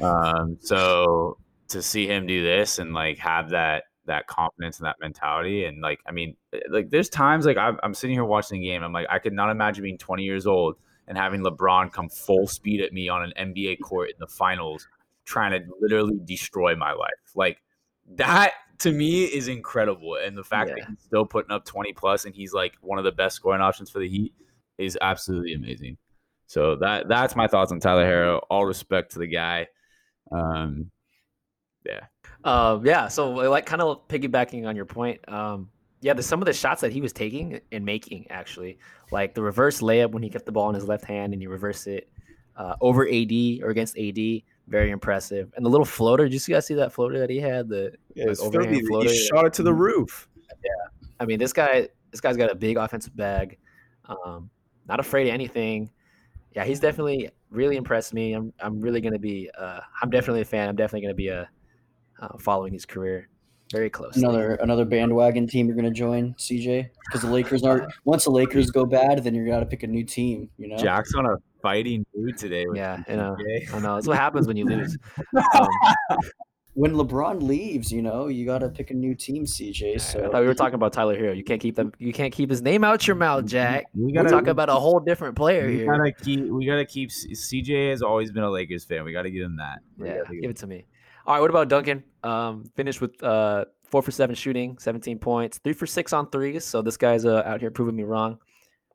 Um, 0.00 0.56
so 0.60 1.38
to 1.68 1.82
see 1.82 2.06
him 2.06 2.26
do 2.26 2.44
this 2.44 2.78
and 2.78 2.94
like 2.94 3.18
have 3.18 3.50
that, 3.50 3.84
that 4.06 4.28
confidence 4.28 4.78
and 4.78 4.86
that 4.86 4.96
mentality. 5.00 5.64
And 5.64 5.80
like, 5.80 5.98
I 6.06 6.12
mean, 6.12 6.36
eh, 6.52 6.60
like 6.70 6.90
there's 6.90 7.08
times 7.08 7.46
like 7.46 7.56
I'm, 7.56 7.78
I'm 7.82 7.94
sitting 7.94 8.14
here 8.14 8.24
watching 8.24 8.60
the 8.60 8.66
game. 8.66 8.84
I'm 8.84 8.92
like, 8.92 9.06
I 9.10 9.18
could 9.18 9.32
not 9.32 9.50
imagine 9.50 9.82
being 9.82 9.98
20 9.98 10.22
years 10.22 10.46
old 10.46 10.76
and 11.08 11.18
having 11.18 11.42
LeBron 11.42 11.92
come 11.92 12.08
full 12.08 12.46
speed 12.46 12.80
at 12.80 12.92
me 12.92 13.08
on 13.08 13.22
an 13.22 13.54
NBA 13.54 13.80
court 13.80 14.10
in 14.10 14.16
the 14.20 14.26
finals 14.26 14.86
trying 15.24 15.52
to 15.52 15.66
literally 15.80 16.20
destroy 16.24 16.76
my 16.76 16.92
life. 16.92 17.10
Like 17.34 17.62
that 18.16 18.52
to 18.80 18.92
me 18.92 19.24
is 19.24 19.48
incredible. 19.48 20.16
And 20.16 20.36
the 20.36 20.44
fact 20.44 20.70
yeah. 20.70 20.76
that 20.80 20.88
he's 20.88 21.00
still 21.00 21.24
putting 21.24 21.50
up 21.50 21.64
20 21.64 21.92
plus 21.92 22.24
and 22.24 22.34
he's 22.34 22.52
like 22.52 22.74
one 22.80 22.98
of 22.98 23.04
the 23.04 23.12
best 23.12 23.36
scoring 23.36 23.60
options 23.60 23.90
for 23.90 23.98
the 23.98 24.08
Heat 24.08 24.34
is 24.78 24.98
absolutely 25.00 25.54
amazing. 25.54 25.96
So 26.46 26.76
that 26.76 27.08
that's 27.08 27.36
my 27.36 27.48
thoughts 27.48 27.72
on 27.72 27.80
Tyler 27.80 28.04
Herro. 28.04 28.40
All 28.50 28.66
respect 28.66 29.12
to 29.12 29.18
the 29.18 29.26
guy. 29.26 29.66
Um, 30.30 30.90
yeah. 31.86 32.00
Um, 32.44 32.84
yeah. 32.84 33.08
So 33.08 33.30
like 33.30 33.66
kind 33.66 33.82
of 33.82 34.06
piggybacking 34.08 34.66
on 34.66 34.76
your 34.76 34.84
point. 34.84 35.20
Um, 35.28 35.70
yeah, 36.00 36.12
the, 36.12 36.22
some 36.22 36.42
of 36.42 36.46
the 36.46 36.52
shots 36.52 36.82
that 36.82 36.92
he 36.92 37.00
was 37.00 37.14
taking 37.14 37.60
and 37.72 37.84
making 37.84 38.26
actually, 38.30 38.78
like 39.10 39.34
the 39.34 39.40
reverse 39.40 39.80
layup 39.80 40.10
when 40.10 40.22
he 40.22 40.28
kept 40.28 40.44
the 40.44 40.52
ball 40.52 40.68
in 40.68 40.74
his 40.74 40.84
left 40.84 41.06
hand 41.06 41.32
and 41.32 41.40
he 41.40 41.46
reversed 41.46 41.86
it 41.86 42.10
uh, 42.56 42.76
over 42.82 43.08
AD 43.08 43.32
or 43.62 43.70
against 43.70 43.96
AD 43.96 44.18
very 44.68 44.90
impressive. 44.90 45.52
And 45.56 45.64
the 45.64 45.70
little 45.70 45.84
floater, 45.84 46.28
did 46.28 46.46
you 46.46 46.54
guys 46.54 46.66
see 46.66 46.74
that 46.74 46.92
floater 46.92 47.18
that 47.18 47.30
he 47.30 47.38
had? 47.38 47.68
The 47.68 47.92
yeah, 48.14 48.26
like, 48.26 48.38
overhand 48.40 48.86
floater. 48.86 49.10
He 49.10 49.26
shot 49.26 49.46
it 49.46 49.52
to 49.54 49.62
the 49.62 49.70
mm-hmm. 49.70 49.80
roof. 49.80 50.28
Yeah, 50.62 51.06
I 51.20 51.24
mean 51.24 51.38
this 51.38 51.52
guy, 51.52 51.88
this 52.10 52.20
guy's 52.20 52.36
got 52.36 52.50
a 52.50 52.54
big 52.54 52.76
offensive 52.76 53.16
bag. 53.16 53.58
Um, 54.06 54.50
not 54.88 55.00
afraid 55.00 55.28
of 55.28 55.34
anything. 55.34 55.90
Yeah, 56.54 56.64
he's 56.64 56.80
definitely 56.80 57.30
really 57.50 57.76
impressed 57.76 58.14
me. 58.14 58.32
I'm 58.32 58.52
I'm 58.60 58.80
really 58.80 59.00
gonna 59.00 59.18
be. 59.18 59.50
Uh, 59.58 59.80
I'm 60.02 60.10
definitely 60.10 60.42
a 60.42 60.46
fan. 60.46 60.68
I'm 60.68 60.76
definitely 60.76 61.02
gonna 61.02 61.14
be 61.14 61.28
a 61.28 61.42
uh, 62.20 62.26
uh, 62.26 62.38
following 62.38 62.72
his 62.72 62.86
career 62.86 63.28
very 63.72 63.90
close. 63.90 64.16
Another 64.16 64.54
another 64.56 64.84
bandwagon 64.84 65.46
team 65.46 65.66
you're 65.66 65.76
gonna 65.76 65.90
join, 65.90 66.34
CJ, 66.34 66.90
because 67.06 67.22
the 67.22 67.30
Lakers 67.30 67.64
are 67.64 67.88
once 68.04 68.24
the 68.24 68.30
Lakers 68.30 68.70
go 68.70 68.86
bad, 68.86 69.24
then 69.24 69.34
you're 69.34 69.46
got 69.46 69.60
to 69.60 69.66
pick 69.66 69.82
a 69.82 69.86
new 69.86 70.04
team. 70.04 70.48
You 70.58 70.68
know, 70.68 70.76
Jack's 70.76 71.14
on 71.14 71.26
a 71.26 71.36
fighting 71.64 72.04
mood 72.14 72.36
today. 72.36 72.66
Yeah, 72.74 73.02
you 73.08 73.16
know, 73.16 73.36
I 73.72 73.78
know. 73.80 73.94
That's 73.94 74.06
what 74.06 74.18
happens 74.18 74.46
when 74.46 74.56
you 74.56 74.66
lose. 74.66 74.96
Um, 75.54 75.68
when 76.74 76.92
LeBron 76.92 77.40
leaves, 77.40 77.90
you 77.92 78.02
know, 78.02 78.26
you 78.26 78.44
got 78.44 78.58
to 78.58 78.68
pick 78.68 78.90
a 78.90 78.94
new 78.94 79.14
team, 79.14 79.44
CJ. 79.44 80.00
So 80.00 80.26
I 80.26 80.28
thought 80.28 80.40
we 80.40 80.46
were 80.46 80.54
talking 80.54 80.74
about 80.74 80.92
Tyler 80.92 81.16
Herro. 81.16 81.36
You 81.36 81.44
can't 81.44 81.60
keep 81.60 81.76
them. 81.76 81.92
You 81.98 82.12
can't 82.12 82.32
keep 82.32 82.50
his 82.50 82.62
name 82.62 82.84
out 82.84 83.06
your 83.06 83.16
mouth, 83.16 83.46
Jack. 83.46 83.86
We 83.94 84.12
got 84.12 84.24
to 84.24 84.28
talk 84.28 84.48
about 84.48 84.68
a 84.68 84.74
whole 84.74 85.00
different 85.00 85.36
player 85.36 85.66
we 85.66 85.76
here. 85.76 85.86
Gotta 85.86 86.12
keep, 86.12 86.44
we 86.50 86.66
got 86.66 86.76
to 86.76 86.84
keep. 86.84 87.10
CJ 87.10 87.90
has 87.90 88.02
always 88.02 88.30
been 88.32 88.42
a 88.42 88.50
Lakers 88.50 88.84
fan. 88.84 89.04
We 89.04 89.12
got 89.12 89.22
to 89.22 89.30
give 89.30 89.44
him 89.44 89.56
that. 89.56 89.78
We 89.96 90.08
yeah, 90.08 90.18
give 90.40 90.50
it 90.50 90.56
to 90.58 90.66
me. 90.66 90.84
All 91.26 91.34
right. 91.34 91.40
What 91.40 91.50
about 91.50 91.68
Duncan? 91.68 92.04
Um, 92.22 92.70
finished 92.76 93.00
with 93.00 93.22
uh, 93.22 93.64
four 93.84 94.02
for 94.02 94.10
seven 94.10 94.34
shooting, 94.34 94.76
17 94.78 95.18
points, 95.20 95.58
three 95.58 95.72
for 95.72 95.86
six 95.86 96.12
on 96.12 96.28
threes. 96.30 96.64
So 96.64 96.82
this 96.82 96.96
guy's 96.96 97.24
uh, 97.24 97.42
out 97.46 97.60
here 97.60 97.70
proving 97.70 97.96
me 97.96 98.02
wrong. 98.02 98.38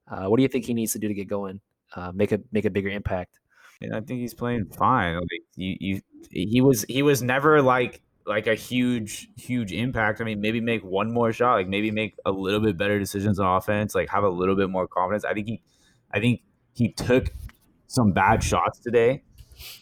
Uh, 0.10 0.26
what 0.26 0.38
do 0.38 0.44
you 0.44 0.50
think 0.50 0.66
he 0.66 0.74
needs 0.74 0.94
to 0.94 1.00
do 1.00 1.08
to 1.08 1.14
get 1.14 1.28
going? 1.28 1.62
Uh, 1.96 2.12
make 2.14 2.32
a 2.32 2.40
make 2.52 2.66
a 2.66 2.70
bigger 2.70 2.90
impact. 2.90 3.40
And 3.82 3.96
I 3.96 4.02
think 4.02 4.20
he's 4.20 4.34
playing 4.34 4.66
fine. 4.66 5.16
Like 5.16 5.30
you, 5.56 5.78
you, 5.80 6.02
he 6.30 6.62
was 6.62 6.86
he 6.90 7.02
was 7.02 7.22
never 7.22 7.62
like 7.62 8.02
like 8.26 8.46
a 8.48 8.56
huge 8.56 9.30
huge 9.36 9.72
impact. 9.72 10.22
I 10.22 10.24
mean, 10.24 10.42
maybe 10.42 10.62
make 10.62 10.84
one 10.84 11.12
more 11.12 11.34
shot, 11.34 11.56
like 11.56 11.68
maybe 11.68 11.92
make 11.92 12.16
a 12.26 12.32
little 12.32 12.60
bit 12.60 12.78
better 12.78 13.00
decisions 13.00 13.40
on 13.40 13.58
offense, 13.58 13.96
like 13.96 14.10
have 14.10 14.24
a 14.24 14.30
little 14.30 14.56
bit 14.56 14.70
more 14.70 14.88
confidence. 14.88 15.26
I 15.26 15.34
think 15.34 15.48
he, 15.48 15.62
I 16.14 16.20
think 16.20 16.42
he 16.74 16.92
took 16.92 17.32
some 17.88 18.12
bad 18.12 18.44
shots 18.44 18.80
today. 18.80 19.24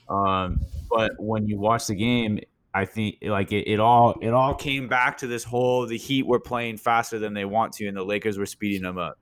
Um, 0.09 0.61
but 0.89 1.11
when 1.19 1.47
you 1.47 1.59
watch 1.59 1.87
the 1.87 1.95
game, 1.95 2.39
I 2.73 2.85
think 2.85 3.17
like 3.21 3.51
it, 3.51 3.67
it 3.67 3.79
all 3.79 4.15
it 4.21 4.33
all 4.33 4.55
came 4.55 4.87
back 4.87 5.17
to 5.19 5.27
this 5.27 5.43
whole 5.43 5.85
the 5.85 5.97
Heat 5.97 6.25
were 6.25 6.39
playing 6.39 6.77
faster 6.77 7.19
than 7.19 7.33
they 7.33 7.45
want 7.45 7.73
to, 7.73 7.87
and 7.87 7.97
the 7.97 8.03
Lakers 8.03 8.37
were 8.37 8.45
speeding 8.45 8.83
them 8.83 8.97
up. 8.97 9.17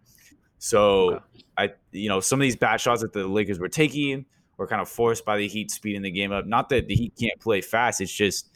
So 0.57 1.15
okay. 1.15 1.23
I, 1.57 1.69
you 1.91 2.09
know, 2.09 2.19
some 2.19 2.39
of 2.39 2.43
these 2.43 2.55
bad 2.55 2.81
shots 2.81 3.01
that 3.01 3.13
the 3.13 3.27
Lakers 3.27 3.59
were 3.59 3.69
taking 3.69 4.25
were 4.57 4.67
kind 4.67 4.81
of 4.81 4.89
forced 4.89 5.25
by 5.25 5.37
the 5.37 5.47
Heat 5.47 5.71
speeding 5.71 6.01
the 6.01 6.11
game 6.11 6.31
up. 6.31 6.45
Not 6.45 6.69
that 6.69 6.87
the 6.87 6.95
Heat 6.95 7.13
can't 7.19 7.39
play 7.39 7.61
fast; 7.61 8.01
it's 8.01 8.11
just 8.11 8.49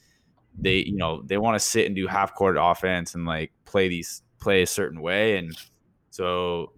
they, 0.58 0.78
you 0.78 0.98
know, 0.98 1.22
they 1.26 1.38
want 1.38 1.56
to 1.56 1.60
sit 1.60 1.86
and 1.86 1.96
do 1.96 2.08
half 2.08 2.36
court 2.36 2.58
offense 2.60 3.16
and 3.16 3.26
like 3.26 3.52
play 3.66 3.88
these 3.88 4.22
play 4.40 4.62
a 4.62 4.68
certain 4.68 5.02
way. 5.02 5.38
And 5.38 5.56
so 6.10 6.74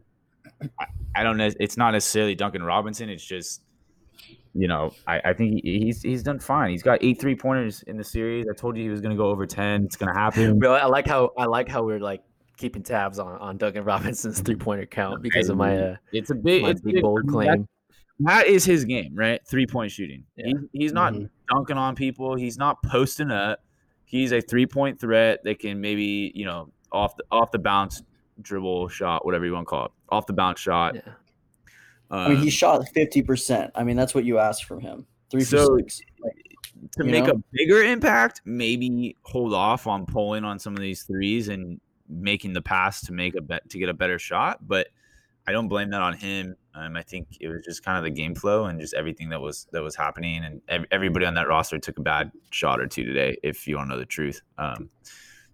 I, 0.80 0.86
I 1.16 1.24
don't 1.24 1.38
know. 1.38 1.50
It's 1.60 1.78
not 1.78 1.92
necessarily 1.92 2.36
Duncan 2.36 2.64
Robinson. 2.64 3.10
It's 3.10 3.26
just 3.26 3.62
you 4.54 4.68
know, 4.68 4.92
I, 5.08 5.22
I 5.26 5.34
think 5.34 5.62
he, 5.64 5.80
he's 5.80 6.02
he's 6.02 6.24
done 6.24 6.40
fine. 6.40 6.72
He's 6.72 6.84
got 6.84 7.00
eight 7.02 7.20
three 7.20 7.36
pointers 7.36 7.84
in 7.84 7.98
the 7.98 8.04
series. 8.04 8.48
I 8.50 8.54
told 8.54 8.76
you 8.76 8.84
he 8.84 8.90
was 8.90 9.02
going 9.02 9.12
to 9.12 9.18
go 9.18 9.30
over 9.30 9.46
ten. 9.46 9.86
It's 9.86 9.96
going 9.96 10.14
to 10.14 10.20
happen. 10.20 10.64
I 10.66 10.86
like 10.88 11.08
how 11.08 11.32
I 11.38 11.46
like 11.46 11.70
how 11.70 11.84
we're 11.84 12.00
like 12.00 12.22
keeping 12.62 12.84
tabs 12.84 13.20
on, 13.20 13.38
on 13.40 13.58
Duncan 13.58 13.84
Robinson's 13.86 14.40
three 14.40 14.56
pointer 14.56 14.86
count 14.86 15.22
because 15.22 15.50
of 15.50 15.58
my 15.58 15.78
uh, 15.78 15.96
it's 16.14 16.30
a 16.30 16.36
big 16.36 16.64
it's 16.64 16.82
big 16.82 17.02
bold 17.02 17.28
claim. 17.28 17.68
That, 18.20 18.46
that 18.46 18.48
is 18.48 18.64
his 18.64 18.86
game, 18.86 19.14
right? 19.16 19.42
Three 19.46 19.66
point 19.66 19.92
shooting. 19.92 20.24
Yeah. 20.38 20.48
He, 20.72 20.80
he's 20.80 20.94
not 20.94 21.14
mm-hmm. 21.14 21.26
dunking 21.54 21.78
on 21.78 21.96
people. 21.96 22.36
He's 22.36 22.58
not 22.58 22.82
posting 22.84 23.32
up. 23.32 23.64
He's 24.06 24.32
a 24.32 24.42
three 24.42 24.66
point 24.66 25.00
threat 25.00 25.44
that 25.44 25.60
can 25.60 25.82
maybe 25.82 26.32
you 26.36 26.46
know 26.46 26.72
off 26.92 27.16
the 27.18 27.24
off 27.32 27.52
the 27.52 27.60
bounce 27.60 28.04
dribble 28.42 28.90
shot, 28.90 29.26
whatever 29.26 29.46
you 29.46 29.54
want 29.54 29.66
to 29.66 29.70
call 29.70 29.86
it, 29.86 29.92
off 30.10 30.28
the 30.28 30.34
bounce 30.34 30.60
shot. 30.60 30.96
Yeah. 30.96 31.02
I 32.10 32.30
mean, 32.30 32.40
he 32.40 32.50
shot 32.50 32.86
fifty 32.94 33.22
percent. 33.22 33.72
I 33.74 33.84
mean, 33.84 33.96
that's 33.96 34.14
what 34.14 34.26
you 34.26 34.38
asked 34.38 34.66
from 34.66 34.82
him. 34.82 35.08
Three 35.32 35.44
so, 35.44 35.78
six. 35.78 36.02
Like, 36.22 36.34
to 36.98 37.04
make 37.06 37.26
know? 37.26 37.32
a 37.32 37.44
bigger 37.54 37.82
impact, 37.82 38.42
maybe 38.44 39.16
hold 39.24 39.54
off 39.54 39.88
on 39.88 40.06
pulling 40.06 40.44
on 40.44 40.60
some 40.60 40.74
of 40.74 40.82
these 40.82 41.04
threes 41.04 41.48
and 41.48 41.80
making 42.12 42.54
the 42.54 42.62
pass 42.62 43.02
to 43.02 43.14
make 43.14 43.36
a 43.36 43.42
bet 43.42 43.70
to 43.70 43.80
get 43.80 43.90
a 43.90 43.94
better 43.94 44.20
shot. 44.20 44.68
But 44.68 44.88
I 45.48 45.52
don't 45.52 45.68
blame 45.68 45.90
that 45.92 46.02
on 46.02 46.14
him. 46.14 46.56
Um, 46.76 46.96
I 46.96 47.02
think 47.02 47.28
it 47.40 47.48
was 47.48 47.64
just 47.64 47.84
kind 47.84 47.98
of 47.98 48.04
the 48.04 48.10
game 48.10 48.36
flow 48.36 48.66
and 48.66 48.80
just 48.80 48.94
everything 48.94 49.30
that 49.30 49.42
was 49.42 49.68
that 49.72 49.82
was 49.82 49.96
happening, 49.96 50.44
and 50.44 50.62
ev- 50.68 50.86
everybody 50.92 51.26
on 51.26 51.34
that 51.34 51.48
roster 51.48 51.80
took 51.80 51.98
a 51.98 52.02
bad 52.02 52.32
shot 52.52 52.80
or 52.80 52.88
two 52.88 53.04
today. 53.04 53.38
If 53.44 53.68
you 53.68 53.78
want 53.78 53.90
to 53.90 53.96
know 53.96 54.00
the 54.00 54.06
truth, 54.06 54.42
um, 54.58 54.90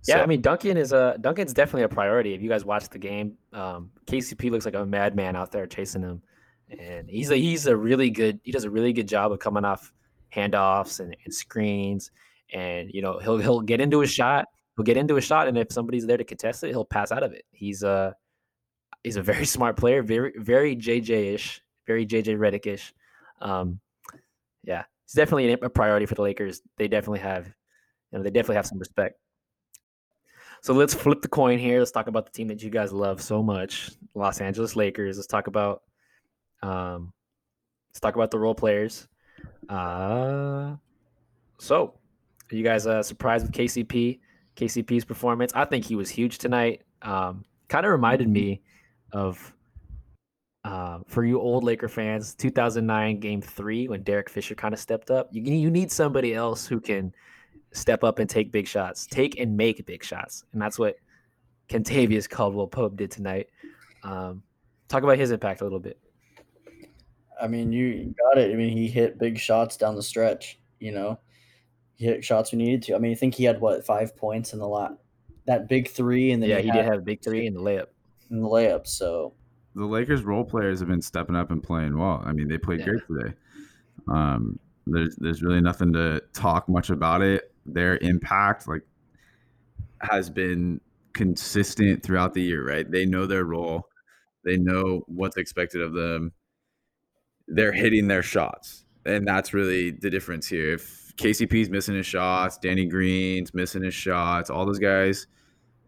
yeah, 0.08 0.18
so. 0.18 0.22
I 0.24 0.26
mean 0.26 0.42
Duncan 0.42 0.78
is 0.78 0.94
a 0.94 1.18
Duncan's 1.20 1.54
definitely 1.54 1.84
a 1.84 1.90
priority. 1.90 2.34
If 2.34 2.42
you 2.42 2.50
guys 2.50 2.66
watch 2.66 2.90
the 2.90 3.00
game, 3.00 3.38
um, 3.54 3.92
KCP 4.06 4.52
looks 4.52 4.66
like 4.66 4.76
a 4.76 4.86
madman 4.86 5.36
out 5.36 5.52
there 5.52 5.66
chasing 5.66 6.02
him, 6.02 6.22
and 6.70 7.10
he's 7.10 7.32
a 7.32 7.36
he's 7.36 7.66
a 7.66 7.76
really 7.76 8.10
good. 8.10 8.40
He 8.44 8.52
does 8.52 8.66
a 8.66 8.70
really 8.70 8.94
good 8.94 9.08
job 9.08 9.32
of 9.32 9.40
coming 9.40 9.66
off 9.66 9.92
handoffs 10.36 11.00
and, 11.00 11.16
and 11.24 11.34
screens, 11.34 12.12
and 12.54 12.92
you 12.94 13.02
know 13.02 13.20
he'll 13.20 13.38
he'll 13.38 13.62
get 13.62 13.82
into 13.82 14.02
a 14.02 14.08
shot 14.08 14.48
he'll 14.78 14.86
get 14.86 14.96
into 14.96 15.18
a 15.18 15.22
shot, 15.22 15.48
and 15.48 15.58
if 15.58 15.72
somebody's 15.74 16.06
there 16.06 16.18
to 16.18 16.24
contest 16.24 16.64
it, 16.64 16.70
he'll 16.70 16.86
pass 16.86 17.12
out 17.12 17.24
of 17.24 17.34
it. 17.34 17.44
He's 17.52 17.84
a 17.84 18.16
he's 19.04 19.18
a 19.18 19.22
very 19.22 19.46
smart 19.58 19.76
player, 19.76 20.02
very 20.02 20.34
very 20.38 20.76
JJ 20.76 21.34
ish, 21.34 21.62
very 21.86 22.06
JJ 22.06 22.38
Redick 22.38 22.68
ish. 22.68 22.94
Um, 23.42 23.80
yeah, 24.64 24.84
he's 25.06 25.14
definitely 25.14 25.52
a 25.52 25.70
priority 25.70 26.06
for 26.06 26.16
the 26.16 26.22
Lakers. 26.22 26.62
They 26.78 26.88
definitely 26.88 27.20
have, 27.20 27.48
you 27.48 28.18
know, 28.18 28.24
they 28.24 28.30
definitely 28.30 28.58
have 28.58 28.68
some 28.68 28.80
respect. 28.80 29.20
So 30.62 30.74
let's 30.74 30.94
flip 30.94 31.22
the 31.22 31.28
coin 31.28 31.60
here. 31.60 31.80
Let's 31.80 31.92
talk 31.92 32.08
about 32.08 32.26
the 32.26 32.32
team 32.32 32.48
that 32.48 32.62
you 32.64 32.70
guys 32.70 32.92
love 32.92 33.22
so 33.22 33.44
much, 33.44 33.92
Los 34.16 34.42
Angeles 34.42 34.76
Lakers. 34.76 35.18
Let's 35.18 35.28
talk 35.28 35.48
about, 35.48 35.84
um, 36.64 37.14
let's 37.90 38.00
talk 38.00 38.16
about 38.16 38.32
the 38.32 38.40
role 38.40 38.56
players. 38.56 39.08
Uh, 39.70 40.76
so, 41.60 41.94
are 42.52 42.56
you 42.56 42.64
guys 42.64 42.88
uh, 42.88 43.04
surprised 43.04 43.46
with 43.46 43.54
KCP? 43.56 44.20
KCP's 44.58 45.06
performance? 45.06 45.52
I 45.56 45.66
think 45.66 45.86
he 45.86 45.96
was 45.96 46.10
huge 46.10 46.40
tonight. 46.40 46.82
Um, 47.02 47.46
kind 47.70 47.86
of 47.86 47.92
reminded 47.92 48.28
me 48.28 48.62
of 49.14 49.54
uh, 50.64 51.00
for 51.08 51.24
you 51.24 51.40
old 51.40 51.64
Laker 51.64 51.88
fans, 51.88 52.36
2009 52.36 53.20
Game 53.20 53.42
Three 53.42 53.88
when 53.88 54.04
Derek 54.04 54.30
Fisher 54.30 54.56
kind 54.56 54.74
of 54.74 54.80
stepped 54.80 55.10
up. 55.10 55.30
You 55.32 55.42
you 55.42 55.72
need 55.72 55.92
somebody 55.92 56.34
else 56.34 56.68
who 56.68 56.82
can 56.82 57.14
step 57.72 58.04
up 58.04 58.20
and 58.20 58.30
take 58.30 58.52
big 58.52 58.68
shots, 58.68 59.06
take 59.06 59.40
and 59.40 59.56
make 59.56 59.86
big 59.86 60.04
shots, 60.04 60.44
and 60.52 60.62
that's 60.62 60.78
what 60.78 60.98
Kentavious 61.70 62.30
Caldwell 62.30 62.68
Pope 62.68 62.98
did 62.98 63.12
tonight. 63.12 63.48
Um, 64.04 64.44
talk 64.88 65.04
about 65.04 65.18
his 65.18 65.32
impact 65.32 65.62
a 65.62 65.64
little 65.64 65.80
bit. 65.80 66.00
I 67.40 67.48
mean, 67.48 67.72
you 67.72 68.14
got 68.24 68.38
it. 68.38 68.52
I 68.52 68.56
mean, 68.56 68.76
he 68.76 68.88
hit 68.88 69.20
big 69.20 69.38
shots 69.38 69.78
down 69.78 69.96
the 69.96 70.04
stretch. 70.04 70.60
You 70.80 70.92
know, 70.92 71.20
hit 71.98 72.24
shots 72.24 72.52
we 72.52 72.58
needed 72.58 72.84
to. 72.84 72.96
I 72.96 73.00
mean, 73.00 73.12
I 73.12 73.16
think 73.16 73.36
he 73.36 73.44
had 73.44 73.60
what 73.60 73.86
five 73.86 74.16
points 74.16 74.54
in 74.54 74.60
the 74.60 74.68
lot, 74.68 74.98
that 75.46 75.68
big 75.68 75.90
three, 75.90 76.32
and 76.32 76.42
then 76.42 76.50
yeah, 76.50 76.58
he, 76.60 76.66
he 76.68 76.72
did 76.72 76.86
have 76.86 77.00
a 77.00 77.02
big 77.02 77.22
three 77.24 77.46
in 77.48 77.54
the 77.54 77.62
layup. 77.62 77.88
in 78.32 78.42
the 78.42 78.48
layup. 78.48 78.88
So 78.88 79.34
the 79.76 79.86
Lakers 79.86 80.24
role 80.24 80.44
players 80.44 80.80
have 80.80 80.88
been 80.88 81.02
stepping 81.02 81.36
up 81.36 81.52
and 81.52 81.62
playing 81.62 81.98
well. 81.98 82.22
I 82.26 82.34
mean, 82.34 82.48
they 82.48 82.58
played 82.58 82.80
Yeah. 82.80 82.86
great 82.86 83.02
today. 83.08 83.34
Um, 84.08 84.60
there's 84.86 85.16
there's 85.18 85.42
really 85.44 85.62
nothing 85.62 85.92
to 85.94 86.22
talk 86.34 86.70
much 86.70 86.90
about 86.90 87.22
it. 87.22 87.52
Their 87.66 87.98
impact 87.98 88.68
like 88.68 88.84
has 90.02 90.30
been 90.30 90.80
consistent 91.14 92.04
throughout 92.04 92.34
the 92.34 92.42
year, 92.42 92.66
right? 92.68 92.90
They 92.90 93.06
know 93.06 93.26
their 93.26 93.44
role. 93.44 93.88
They 94.46 94.56
know 94.56 95.04
what's 95.08 95.36
expected 95.36 95.82
of 95.82 95.94
them. 95.94 96.32
They're 97.48 97.72
hitting 97.74 98.08
their 98.08 98.24
shots. 98.24 98.86
And 99.06 99.28
that's 99.28 99.54
really 99.54 99.92
the 99.92 100.10
difference 100.10 100.48
here. 100.48 100.74
If 100.76 101.07
KCP's 101.18 101.70
missing 101.70 101.96
his 101.96 102.06
shots, 102.06 102.58
Danny 102.58 102.86
Green's 102.86 103.54
missing 103.54 103.84
his 103.84 103.94
shots, 103.94 104.50
all 104.50 104.66
those 104.66 104.80
guys, 104.80 105.28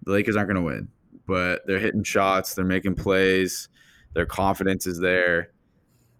the 0.06 0.12
Lakers 0.12 0.36
aren't 0.36 0.50
going 0.50 0.62
to 0.62 0.62
win. 0.62 0.88
But 1.28 1.66
they're 1.68 1.80
hitting 1.80 2.04
shots, 2.04 2.56
they're 2.56 2.66
making 2.66 2.96
plays, 2.96 3.70
their 4.14 4.26
confidence 4.26 4.88
is 4.88 5.00
there. 5.00 5.52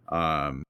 Um, 0.10 0.64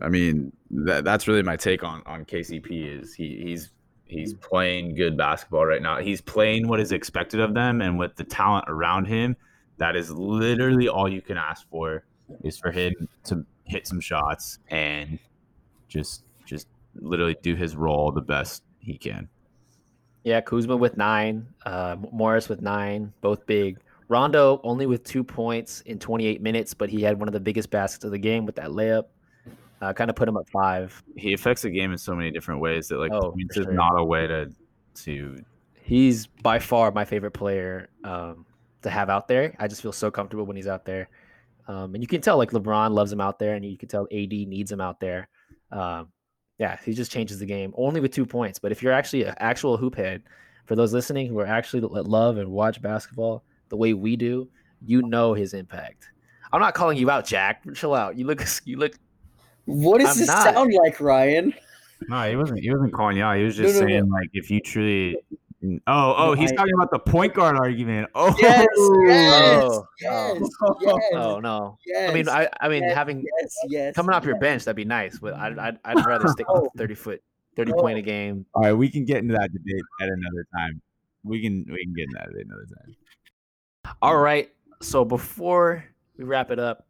I 0.00 0.08
mean, 0.08 0.52
that, 0.70 1.04
that's 1.04 1.28
really 1.28 1.42
my 1.42 1.56
take 1.56 1.82
on 1.84 2.02
on 2.06 2.24
KCP 2.24 3.00
is 3.00 3.14
he, 3.14 3.42
he's 3.44 3.70
he's 4.04 4.34
playing 4.34 4.94
good 4.94 5.16
basketball 5.16 5.66
right 5.66 5.82
now. 5.82 5.98
He's 5.98 6.20
playing 6.20 6.68
what 6.68 6.80
is 6.80 6.92
expected 6.92 7.40
of 7.40 7.54
them, 7.54 7.80
and 7.80 7.98
with 7.98 8.16
the 8.16 8.24
talent 8.24 8.66
around 8.68 9.06
him, 9.06 9.36
that 9.78 9.96
is 9.96 10.10
literally 10.10 10.88
all 10.88 11.08
you 11.08 11.20
can 11.20 11.36
ask 11.36 11.68
for 11.68 12.04
is 12.42 12.58
for 12.58 12.70
him 12.70 12.92
to 13.24 13.44
hit 13.64 13.86
some 13.86 14.00
shots 14.00 14.58
and 14.68 15.18
just 15.88 16.24
just 16.44 16.68
literally 17.00 17.36
do 17.42 17.54
his 17.54 17.76
role 17.76 18.12
the 18.12 18.20
best 18.20 18.62
he 18.78 18.96
can. 18.98 19.28
Yeah, 20.24 20.40
Kuzma 20.40 20.76
with 20.76 20.96
nine, 20.96 21.46
uh, 21.64 21.96
Morris 22.12 22.48
with 22.48 22.60
nine, 22.60 23.12
both 23.20 23.46
big. 23.46 23.78
Rondo 24.08 24.60
only 24.62 24.86
with 24.86 25.04
two 25.04 25.24
points 25.24 25.82
in 25.82 25.98
28 25.98 26.40
minutes, 26.40 26.74
but 26.74 26.88
he 26.88 27.02
had 27.02 27.18
one 27.18 27.28
of 27.28 27.32
the 27.32 27.40
biggest 27.40 27.70
baskets 27.70 28.04
of 28.04 28.10
the 28.10 28.18
game 28.18 28.46
with 28.46 28.56
that 28.56 28.70
layup. 28.70 29.04
Uh, 29.80 29.92
kind 29.92 30.08
of 30.08 30.16
put 30.16 30.28
him 30.28 30.36
at 30.36 30.48
five. 30.48 31.02
He 31.16 31.34
affects 31.34 31.62
the 31.62 31.70
game 31.70 31.92
in 31.92 31.98
so 31.98 32.14
many 32.14 32.30
different 32.30 32.60
ways 32.60 32.88
that 32.88 32.98
like 32.98 33.12
Oh, 33.12 33.32
points 33.32 33.56
for 33.56 33.62
is 33.62 33.68
not 33.68 33.98
a 33.98 34.04
way 34.04 34.26
to 34.26 34.50
to 35.02 35.36
He's 35.82 36.26
by 36.26 36.58
far 36.58 36.90
my 36.90 37.04
favorite 37.04 37.32
player 37.32 37.90
um, 38.02 38.46
to 38.82 38.90
have 38.90 39.10
out 39.10 39.28
there. 39.28 39.54
I 39.60 39.68
just 39.68 39.82
feel 39.82 39.92
so 39.92 40.10
comfortable 40.10 40.44
when 40.44 40.56
he's 40.56 40.66
out 40.66 40.84
there. 40.84 41.08
Um, 41.68 41.94
and 41.94 42.02
you 42.02 42.08
can 42.08 42.20
tell 42.20 42.38
like 42.38 42.50
LeBron 42.50 42.90
loves 42.90 43.12
him 43.12 43.20
out 43.20 43.38
there, 43.38 43.54
and 43.54 43.64
you 43.64 43.76
can 43.76 43.88
tell 43.88 44.04
AD 44.10 44.32
needs 44.32 44.72
him 44.72 44.80
out 44.80 44.98
there. 44.98 45.28
Um, 45.70 46.08
yeah, 46.58 46.78
he 46.84 46.94
just 46.94 47.12
changes 47.12 47.38
the 47.38 47.46
game 47.46 47.72
only 47.76 48.00
with 48.00 48.12
two 48.12 48.26
points. 48.26 48.58
But 48.58 48.72
if 48.72 48.82
you're 48.82 48.92
actually 48.92 49.24
an 49.24 49.34
actual 49.38 49.76
hoop 49.76 49.94
head, 49.96 50.22
for 50.66 50.74
those 50.74 50.92
listening 50.92 51.28
who 51.28 51.38
are 51.38 51.46
actually 51.46 51.80
love 51.80 52.38
and 52.38 52.50
watch 52.50 52.82
basketball 52.82 53.44
the 53.68 53.76
way 53.76 53.94
we 53.94 54.16
do, 54.16 54.48
you 54.84 55.02
know 55.02 55.32
his 55.32 55.54
impact. 55.54 56.10
I'm 56.52 56.60
not 56.60 56.74
calling 56.74 56.98
you 56.98 57.10
out, 57.10 57.24
Jack. 57.24 57.62
Chill 57.74 57.94
out. 57.94 58.16
You 58.16 58.26
look, 58.26 58.44
you 58.64 58.76
look. 58.76 58.94
what 59.64 60.00
does 60.00 60.10
I'm 60.10 60.18
this 60.18 60.28
not. 60.28 60.54
sound 60.54 60.74
like, 60.84 61.00
Ryan? 61.00 61.54
No, 62.08 62.28
he 62.28 62.36
wasn't. 62.36 62.60
He 62.60 62.70
wasn't 62.70 62.92
calling 62.92 63.16
you 63.16 63.22
out. 63.22 63.38
He 63.38 63.44
was 63.44 63.56
just 63.56 63.74
no, 63.74 63.80
no. 63.80 63.86
saying 63.86 64.10
like 64.10 64.30
if 64.32 64.50
you 64.50 64.60
truly. 64.60 65.16
Oh, 65.86 66.14
oh, 66.16 66.32
he's 66.34 66.52
I- 66.52 66.54
talking 66.56 66.74
about 66.74 66.90
the 66.90 66.98
point 66.98 67.34
guard 67.34 67.56
argument. 67.56 68.08
Oh, 68.14 68.34
Yes, 68.38 68.66
yes, 69.06 69.62
Oh, 69.64 69.86
oh 70.08 70.38
yes, 70.40 70.50
oh. 70.62 70.76
yes, 70.80 71.02
Oh 71.14 71.40
no. 71.40 71.78
yes. 71.86 72.10
I 72.10 72.14
mean, 72.14 72.28
I, 72.28 72.48
I 72.60 72.68
mean, 72.68 72.82
yes, 72.82 72.94
having 72.94 73.24
yes, 73.40 73.56
yes. 73.68 73.94
coming 73.94 74.14
off 74.14 74.24
your 74.24 74.38
bench, 74.38 74.64
that'd 74.64 74.76
be 74.76 74.84
nice. 74.84 75.18
But 75.18 75.34
I'd, 75.34 75.58
I'd, 75.58 75.78
I'd 75.84 76.04
rather 76.06 76.28
stick 76.28 76.46
with 76.48 76.62
Oh. 76.64 76.70
thirty 76.76 76.94
foot, 76.94 77.22
thirty 77.56 77.72
Oh. 77.72 77.80
point 77.80 77.98
a 77.98 78.02
game. 78.02 78.46
All 78.54 78.62
right, 78.62 78.72
we 78.72 78.88
can 78.90 79.04
get 79.04 79.18
into 79.18 79.34
that 79.34 79.52
debate 79.52 79.82
at 80.00 80.08
another 80.08 80.46
time. 80.56 80.80
We 81.24 81.40
can 81.42 81.64
we 81.70 81.84
can 81.84 81.94
get 81.94 82.04
into 82.04 82.16
that 82.18 82.28
at 82.28 82.46
another 82.46 82.66
time. 82.66 82.96
All 84.02 84.16
right. 84.18 84.50
So 84.82 85.04
before 85.04 85.84
we 86.18 86.24
wrap 86.24 86.50
it 86.50 86.58
up, 86.58 86.86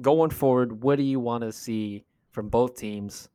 going 0.00 0.30
forward, 0.30 0.82
what 0.82 0.96
do 0.96 1.02
you 1.02 1.18
want 1.20 1.42
to 1.42 1.52
see 1.52 2.04
from 2.30 2.48
both 2.48 2.76
teams 2.76 3.28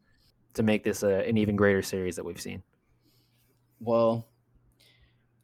to 0.54 0.63
make 0.63 0.84
this 0.84 1.04
a, 1.04 1.28
an 1.28 1.38
even 1.38 1.56
greater 1.56 1.82
series 1.82 2.15
that 2.15 2.24
we've 2.26 2.39
seen? 2.41 2.63
Well, 3.80 4.26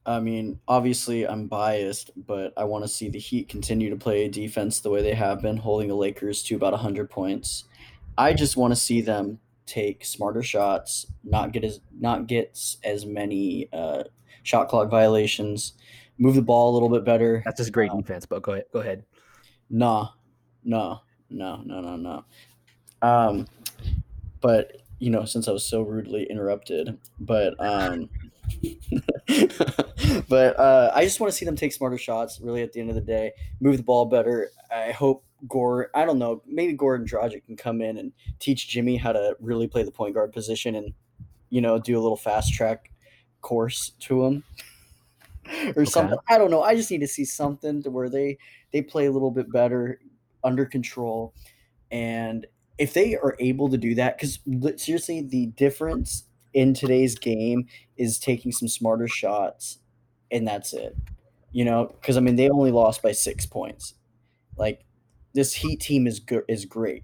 I 0.05 0.19
mean, 0.19 0.59
obviously 0.67 1.25
I'm 1.27 1.47
biased, 1.47 2.11
but 2.27 2.53
I 2.57 2.65
want 2.65 2.83
to 2.83 2.89
see 2.89 3.09
the 3.09 3.19
Heat 3.19 3.47
continue 3.47 3.89
to 3.89 3.95
play 3.95 4.27
defense 4.27 4.81
the 4.81 4.89
way 4.89 5.01
they 5.01 5.13
have 5.13 5.41
been, 5.41 5.57
holding 5.57 5.87
the 5.87 5.95
Lakers 5.95 6.43
to 6.43 6.55
about 6.55 6.73
100 6.73 7.09
points. 7.09 7.65
I 8.17 8.33
just 8.33 8.57
want 8.57 8.73
to 8.73 8.79
see 8.79 9.01
them 9.01 9.39
take 9.65 10.03
smarter 10.03 10.43
shots, 10.43 11.07
not 11.23 11.53
get 11.53 11.63
as 11.63 11.79
not 11.97 12.27
get 12.27 12.57
as 12.83 13.05
many 13.05 13.69
uh, 13.71 14.03
shot 14.43 14.67
clock 14.67 14.89
violations, 14.89 15.73
move 16.17 16.35
the 16.35 16.41
ball 16.41 16.71
a 16.71 16.73
little 16.73 16.89
bit 16.89 17.05
better. 17.05 17.41
That's 17.45 17.57
just 17.57 17.71
great 17.71 17.91
defense. 17.91 18.25
But 18.25 18.43
go 18.43 18.53
ahead. 18.53 18.65
Go 18.73 18.79
ahead. 18.79 19.05
Nah, 19.69 20.09
no, 20.63 21.01
no, 21.29 21.61
no, 21.65 21.81
no, 21.81 21.95
no. 21.95 22.25
Um, 23.01 23.47
but 24.41 24.81
you 24.99 25.09
know, 25.09 25.25
since 25.25 25.47
I 25.47 25.51
was 25.51 25.65
so 25.65 25.81
rudely 25.81 26.27
interrupted, 26.29 26.97
but 27.19 27.55
um, 27.59 28.09
but 30.29 30.59
uh, 30.59 30.91
I 30.93 31.03
just 31.03 31.19
want 31.19 31.31
to 31.31 31.37
see 31.37 31.45
them 31.45 31.55
take 31.55 31.73
smarter 31.73 31.97
shots. 31.97 32.39
Really, 32.41 32.61
at 32.61 32.73
the 32.73 32.79
end 32.79 32.89
of 32.89 32.95
the 32.95 33.01
day, 33.01 33.31
move 33.59 33.77
the 33.77 33.83
ball 33.83 34.05
better. 34.05 34.49
I 34.71 34.91
hope 34.91 35.23
Gore. 35.47 35.89
I 35.93 36.05
don't 36.05 36.19
know. 36.19 36.41
Maybe 36.45 36.75
Goran 36.75 37.07
Dragic 37.07 37.45
can 37.45 37.55
come 37.55 37.81
in 37.81 37.97
and 37.97 38.11
teach 38.39 38.67
Jimmy 38.67 38.97
how 38.97 39.11
to 39.11 39.35
really 39.39 39.67
play 39.67 39.83
the 39.83 39.91
point 39.91 40.13
guard 40.13 40.33
position, 40.33 40.75
and 40.75 40.93
you 41.49 41.61
know, 41.61 41.79
do 41.79 41.97
a 41.97 42.01
little 42.01 42.17
fast 42.17 42.53
track 42.53 42.91
course 43.41 43.93
to 44.01 44.25
him. 44.25 44.43
Or 45.75 45.85
something. 45.85 46.17
I 46.29 46.37
don't 46.37 46.49
know. 46.49 46.61
I 46.61 46.73
just 46.73 46.89
need 46.89 47.01
to 47.01 47.07
see 47.07 47.25
something 47.25 47.83
to 47.83 47.91
where 47.91 48.07
they 48.07 48.37
they 48.71 48.81
play 48.81 49.07
a 49.07 49.11
little 49.11 49.29
bit 49.29 49.51
better 49.51 49.99
under 50.41 50.65
control 50.65 51.33
and 51.91 52.47
if 52.77 52.93
they 52.93 53.15
are 53.15 53.35
able 53.39 53.69
to 53.69 53.77
do 53.77 53.95
that 53.95 54.17
because 54.17 54.39
seriously 54.81 55.21
the 55.21 55.47
difference 55.47 56.25
in 56.53 56.73
today's 56.73 57.15
game 57.15 57.67
is 57.97 58.19
taking 58.19 58.51
some 58.51 58.67
smarter 58.67 59.07
shots 59.07 59.79
and 60.31 60.47
that's 60.47 60.73
it 60.73 60.95
you 61.51 61.65
know 61.65 61.85
because 61.99 62.17
i 62.17 62.19
mean 62.19 62.35
they 62.35 62.49
only 62.49 62.71
lost 62.71 63.01
by 63.01 63.11
six 63.11 63.45
points 63.45 63.95
like 64.57 64.85
this 65.33 65.53
heat 65.53 65.79
team 65.79 66.07
is 66.07 66.19
good 66.19 66.43
is 66.47 66.65
great 66.65 67.03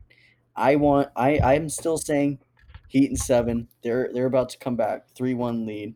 i 0.55 0.75
want 0.75 1.09
i 1.15 1.39
i'm 1.39 1.69
still 1.69 1.97
saying 1.97 2.39
heat 2.87 3.09
and 3.09 3.19
seven 3.19 3.67
they're 3.83 4.09
they're 4.13 4.25
about 4.25 4.49
to 4.49 4.57
come 4.57 4.75
back 4.75 5.13
3-1 5.13 5.65
lead 5.65 5.93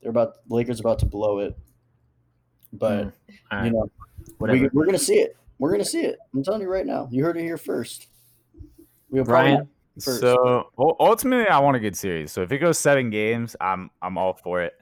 they're 0.00 0.10
about 0.10 0.34
the 0.48 0.54
lakers 0.54 0.80
about 0.80 0.98
to 0.98 1.06
blow 1.06 1.38
it 1.38 1.56
but 2.72 3.06
Mm, 3.06 3.12
all 3.50 3.64
you 3.64 3.70
know 3.72 3.90
whatever. 4.38 4.60
we, 4.60 4.68
we're 4.72 4.86
gonna 4.86 4.98
see 4.98 5.18
it. 5.18 5.36
We're 5.58 5.70
gonna 5.70 5.84
see 5.84 6.02
it. 6.02 6.18
I'm 6.34 6.42
telling 6.42 6.62
you 6.62 6.68
right 6.68 6.86
now. 6.86 7.08
You 7.10 7.22
heard 7.22 7.36
it 7.36 7.42
here 7.42 7.56
first. 7.56 8.08
We'll 9.10 9.24
Brian? 9.24 9.68
First. 10.00 10.20
So 10.20 10.70
ultimately, 10.78 11.48
I 11.48 11.58
want 11.60 11.76
a 11.76 11.80
good 11.80 11.96
series. 11.96 12.32
So 12.32 12.42
if 12.42 12.52
it 12.52 12.58
goes 12.58 12.78
seven 12.78 13.10
games, 13.10 13.56
I'm 13.60 13.90
I'm 14.00 14.16
all 14.18 14.34
for 14.34 14.62
it. 14.62 14.74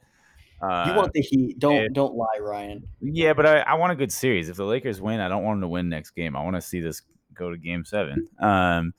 Uh, 0.63 0.85
you 0.89 0.95
want 0.95 1.13
the 1.15 1.23
heat. 1.23 1.59
Don't 1.59 1.77
it- 1.77 1.93
don't 1.95 2.15
lie, 2.15 2.39
Ryan. 2.41 2.87
yeah, 3.01 3.33
but 3.33 3.47
I, 3.47 3.61
I 3.61 3.75
want 3.75 3.93
a 3.93 3.97
good 3.97 4.13
series. 4.13 4.49
If 4.51 4.57
the 4.57 4.65
Lakers 4.65 5.01
win, 5.01 5.21
I 5.21 5.29
don't 5.29 5.43
want 5.43 5.57
them 5.57 5.63
to 5.63 5.69
win 5.69 5.89
next 5.89 6.11
game. 6.11 6.37
I 6.37 6.43
want 6.45 6.57
to 6.57 6.61
see 6.61 6.81
this 6.81 7.03
go 7.35 7.51
to 7.51 7.57
game 7.57 7.85
seven. 7.85 8.29
Um, 8.41 8.93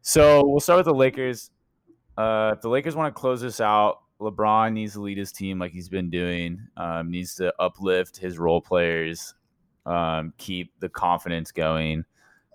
so 0.00 0.46
we'll 0.46 0.60
start 0.60 0.78
with 0.78 0.86
the 0.86 0.94
Lakers. 0.94 1.50
Uh, 2.16 2.54
if 2.56 2.62
the 2.62 2.68
Lakers 2.70 2.96
want 2.96 3.14
to 3.14 3.20
close 3.20 3.40
this 3.42 3.60
out, 3.60 3.98
LeBron 4.20 4.72
needs 4.72 4.94
to 4.94 5.00
lead 5.02 5.18
his 5.18 5.30
team 5.30 5.58
like 5.58 5.70
he's 5.72 5.88
been 5.90 6.08
doing. 6.10 6.58
Um, 6.76 7.10
needs 7.10 7.34
to 7.36 7.52
uplift 7.60 8.16
his 8.16 8.38
role 8.38 8.60
players, 8.62 9.34
um, 9.86 10.32
keep 10.38 10.72
the 10.80 10.88
confidence 10.88 11.52
going. 11.52 12.04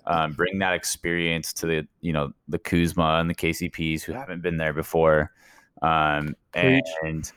Um, 0.05 0.33
bring 0.33 0.59
that 0.59 0.73
experience 0.73 1.53
to 1.53 1.65
the 1.65 1.87
you 2.01 2.13
know 2.13 2.33
the 2.47 2.59
Kuzma 2.59 3.19
and 3.19 3.29
the 3.29 3.35
KCPs 3.35 4.01
who 4.01 4.13
haven't 4.13 4.41
been 4.41 4.57
there 4.57 4.73
before. 4.73 5.31
Um, 5.81 6.35
and 6.53 7.31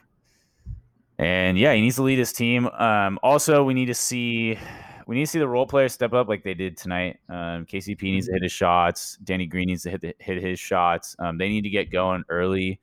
and 1.19 1.59
yeah, 1.59 1.73
he 1.75 1.81
needs 1.81 1.97
to 1.97 2.03
lead 2.03 2.19
his 2.19 2.33
team. 2.33 2.67
Um, 2.67 3.19
also, 3.23 3.65
we 3.65 3.75
need 3.75 3.87
to 3.87 3.95
see 3.95 4.59
we 5.07 5.15
need 5.15 5.23
to 5.23 5.31
see 5.31 5.39
the 5.39 5.49
role 5.49 5.67
players 5.67 5.93
step 5.93 6.13
up 6.13 6.29
like 6.29 6.43
they 6.43 6.55
did 6.55 6.77
tonight. 6.77 7.19
Um, 7.29 7.65
KCP 7.65 8.03
needs 8.03 8.27
to 8.27 8.33
hit 8.33 8.43
his 8.43 8.53
shots. 8.53 9.17
Danny 9.23 9.47
Green 9.47 9.69
needs 9.69 9.85
to 9.85 9.91
hit 9.91 10.01
the, 10.01 10.15
hit 10.19 10.43
his 10.43 10.59
shots. 10.59 11.15
Um, 11.19 11.39
they 11.39 11.49
need 11.49 11.63
to 11.63 11.71
get 11.71 11.91
going 11.91 12.25
early 12.29 12.81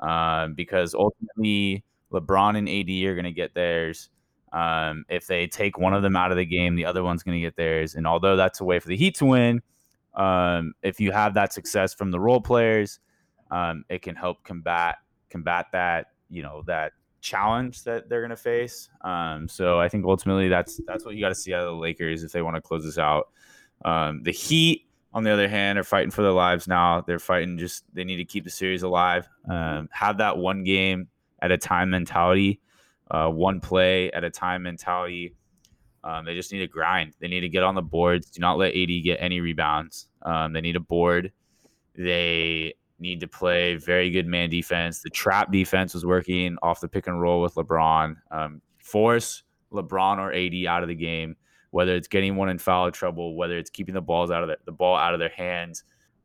um, 0.00 0.54
because 0.54 0.94
ultimately 0.94 1.84
LeBron 2.12 2.58
and 2.58 2.68
AD 2.68 3.08
are 3.08 3.14
going 3.14 3.24
to 3.24 3.32
get 3.32 3.54
theirs. 3.54 4.10
Um, 4.52 5.04
if 5.08 5.26
they 5.26 5.46
take 5.46 5.78
one 5.78 5.94
of 5.94 6.02
them 6.02 6.16
out 6.16 6.30
of 6.30 6.36
the 6.36 6.44
game, 6.44 6.74
the 6.74 6.84
other 6.84 7.02
one's 7.02 7.22
going 7.22 7.36
to 7.36 7.40
get 7.40 7.56
theirs. 7.56 7.94
And 7.94 8.06
although 8.06 8.36
that's 8.36 8.60
a 8.60 8.64
way 8.64 8.78
for 8.80 8.88
the 8.88 8.96
Heat 8.96 9.16
to 9.16 9.26
win, 9.26 9.62
um, 10.14 10.74
if 10.82 11.00
you 11.00 11.12
have 11.12 11.34
that 11.34 11.52
success 11.52 11.94
from 11.94 12.10
the 12.10 12.18
role 12.18 12.40
players, 12.40 12.98
um, 13.50 13.84
it 13.88 14.02
can 14.02 14.16
help 14.16 14.42
combat 14.44 14.96
combat 15.28 15.66
that 15.72 16.08
you 16.28 16.42
know 16.42 16.62
that 16.66 16.92
challenge 17.20 17.84
that 17.84 18.08
they're 18.08 18.20
going 18.20 18.30
to 18.30 18.36
face. 18.36 18.88
Um, 19.02 19.48
so 19.48 19.80
I 19.80 19.88
think 19.88 20.04
ultimately 20.04 20.48
that's 20.48 20.80
that's 20.86 21.04
what 21.04 21.14
you 21.14 21.20
got 21.20 21.30
to 21.30 21.34
see 21.34 21.54
out 21.54 21.62
of 21.62 21.74
the 21.74 21.80
Lakers 21.80 22.24
if 22.24 22.32
they 22.32 22.42
want 22.42 22.56
to 22.56 22.62
close 22.62 22.84
this 22.84 22.98
out. 22.98 23.28
Um, 23.84 24.22
the 24.22 24.32
Heat, 24.32 24.86
on 25.12 25.24
the 25.24 25.30
other 25.30 25.48
hand, 25.48 25.78
are 25.78 25.84
fighting 25.84 26.10
for 26.10 26.22
their 26.22 26.32
lives 26.32 26.66
now. 26.66 27.00
They're 27.00 27.18
fighting 27.18 27.58
just 27.58 27.84
they 27.92 28.04
need 28.04 28.16
to 28.16 28.24
keep 28.24 28.44
the 28.44 28.50
series 28.50 28.82
alive. 28.82 29.28
Um, 29.48 29.88
have 29.92 30.18
that 30.18 30.38
one 30.38 30.64
game 30.64 31.08
at 31.42 31.50
a 31.50 31.58
time 31.58 31.90
mentality, 31.90 32.60
uh, 33.10 33.28
one 33.28 33.60
play 33.60 34.10
at 34.12 34.24
a 34.24 34.30
time 34.30 34.62
mentality. 34.62 35.34
Um, 36.02 36.24
they 36.24 36.34
just 36.34 36.52
need 36.52 36.60
to 36.60 36.66
grind. 36.66 37.14
They 37.20 37.28
need 37.28 37.40
to 37.40 37.48
get 37.48 37.62
on 37.62 37.74
the 37.74 37.82
boards. 37.82 38.30
Do 38.30 38.40
not 38.40 38.58
let 38.58 38.74
AD 38.74 38.88
get 39.04 39.18
any 39.20 39.40
rebounds. 39.40 40.06
Um, 40.22 40.52
they 40.52 40.60
need 40.60 40.76
a 40.76 40.80
board. 40.80 41.32
They 41.96 42.74
need 42.98 43.20
to 43.20 43.28
play 43.28 43.76
very 43.76 44.10
good 44.10 44.26
man 44.26 44.50
defense. 44.50 45.02
The 45.02 45.10
trap 45.10 45.50
defense 45.50 45.94
was 45.94 46.06
working 46.06 46.56
off 46.62 46.80
the 46.80 46.88
pick 46.88 47.06
and 47.06 47.20
roll 47.20 47.42
with 47.42 47.54
LeBron. 47.54 48.16
Um, 48.30 48.62
force 48.78 49.42
LeBron 49.72 50.18
or 50.18 50.32
AD 50.32 50.66
out 50.66 50.82
of 50.82 50.88
the 50.88 50.94
game, 50.94 51.36
whether 51.70 51.94
it's 51.94 52.08
getting 52.08 52.36
one 52.36 52.48
in 52.48 52.58
foul 52.58 52.90
trouble, 52.90 53.36
whether 53.36 53.58
it's 53.58 53.70
keeping 53.70 53.94
the 53.94 54.00
balls 54.00 54.30
out 54.30 54.42
of 54.42 54.48
the, 54.48 54.58
the 54.64 54.72
ball 54.72 54.96
out 54.96 55.14
of 55.14 55.20
their 55.20 55.30
hands. 55.30 55.84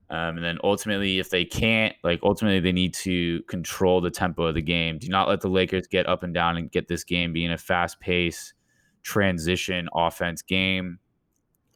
Um, 0.09 0.37
and 0.37 0.43
then 0.43 0.59
ultimately, 0.63 1.19
if 1.19 1.29
they 1.29 1.45
can't, 1.45 1.95
like 2.03 2.19
ultimately, 2.21 2.59
they 2.59 2.71
need 2.71 2.93
to 2.95 3.41
control 3.43 4.01
the 4.01 4.11
tempo 4.11 4.43
of 4.43 4.55
the 4.55 4.61
game. 4.61 4.99
Do 4.99 5.07
not 5.09 5.27
let 5.27 5.41
the 5.41 5.49
Lakers 5.49 5.87
get 5.87 6.07
up 6.07 6.21
and 6.23 6.33
down 6.33 6.57
and 6.57 6.71
get 6.71 6.87
this 6.87 7.03
game 7.03 7.33
being 7.33 7.51
a 7.51 7.57
fast 7.57 7.99
pace 7.99 8.53
transition 9.01 9.87
offense 9.93 10.41
game. 10.41 10.99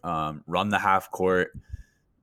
Um, 0.04 0.44
run 0.48 0.70
the 0.70 0.80
half 0.80 1.10
court. 1.12 1.52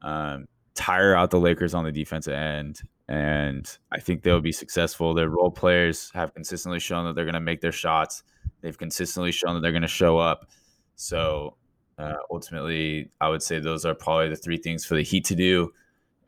Um, 0.02 0.46
tire 0.74 1.14
out 1.14 1.30
the 1.30 1.40
Lakers 1.40 1.74
on 1.74 1.84
the 1.84 1.92
defensive 1.92 2.34
end. 2.34 2.82
And 3.08 3.68
I 3.92 4.00
think 4.00 4.22
they'll 4.22 4.40
be 4.40 4.52
successful. 4.52 5.14
Their 5.14 5.28
role 5.28 5.50
players 5.50 6.10
have 6.14 6.34
consistently 6.34 6.80
shown 6.80 7.06
that 7.06 7.14
they're 7.14 7.24
going 7.24 7.34
to 7.34 7.40
make 7.40 7.60
their 7.60 7.72
shots. 7.72 8.22
They've 8.60 8.76
consistently 8.76 9.32
shown 9.32 9.54
that 9.54 9.60
they're 9.60 9.72
going 9.72 9.82
to 9.82 9.88
show 9.88 10.18
up. 10.18 10.50
So 10.96 11.56
uh, 11.98 12.14
ultimately, 12.30 13.10
I 13.20 13.28
would 13.28 13.42
say 13.42 13.60
those 13.60 13.84
are 13.84 13.94
probably 13.94 14.28
the 14.28 14.36
three 14.36 14.56
things 14.56 14.84
for 14.84 14.96
the 14.96 15.02
Heat 15.02 15.24
to 15.26 15.34
do. 15.34 15.72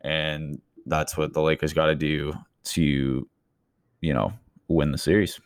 And 0.01 0.61
that's 0.85 1.17
what 1.17 1.33
the 1.33 1.41
Lakers 1.41 1.73
got 1.73 1.87
to 1.87 1.95
do 1.95 2.33
to, 2.65 3.27
you 4.01 4.13
know, 4.13 4.33
win 4.67 4.91
the 4.91 4.97
series. 4.97 5.39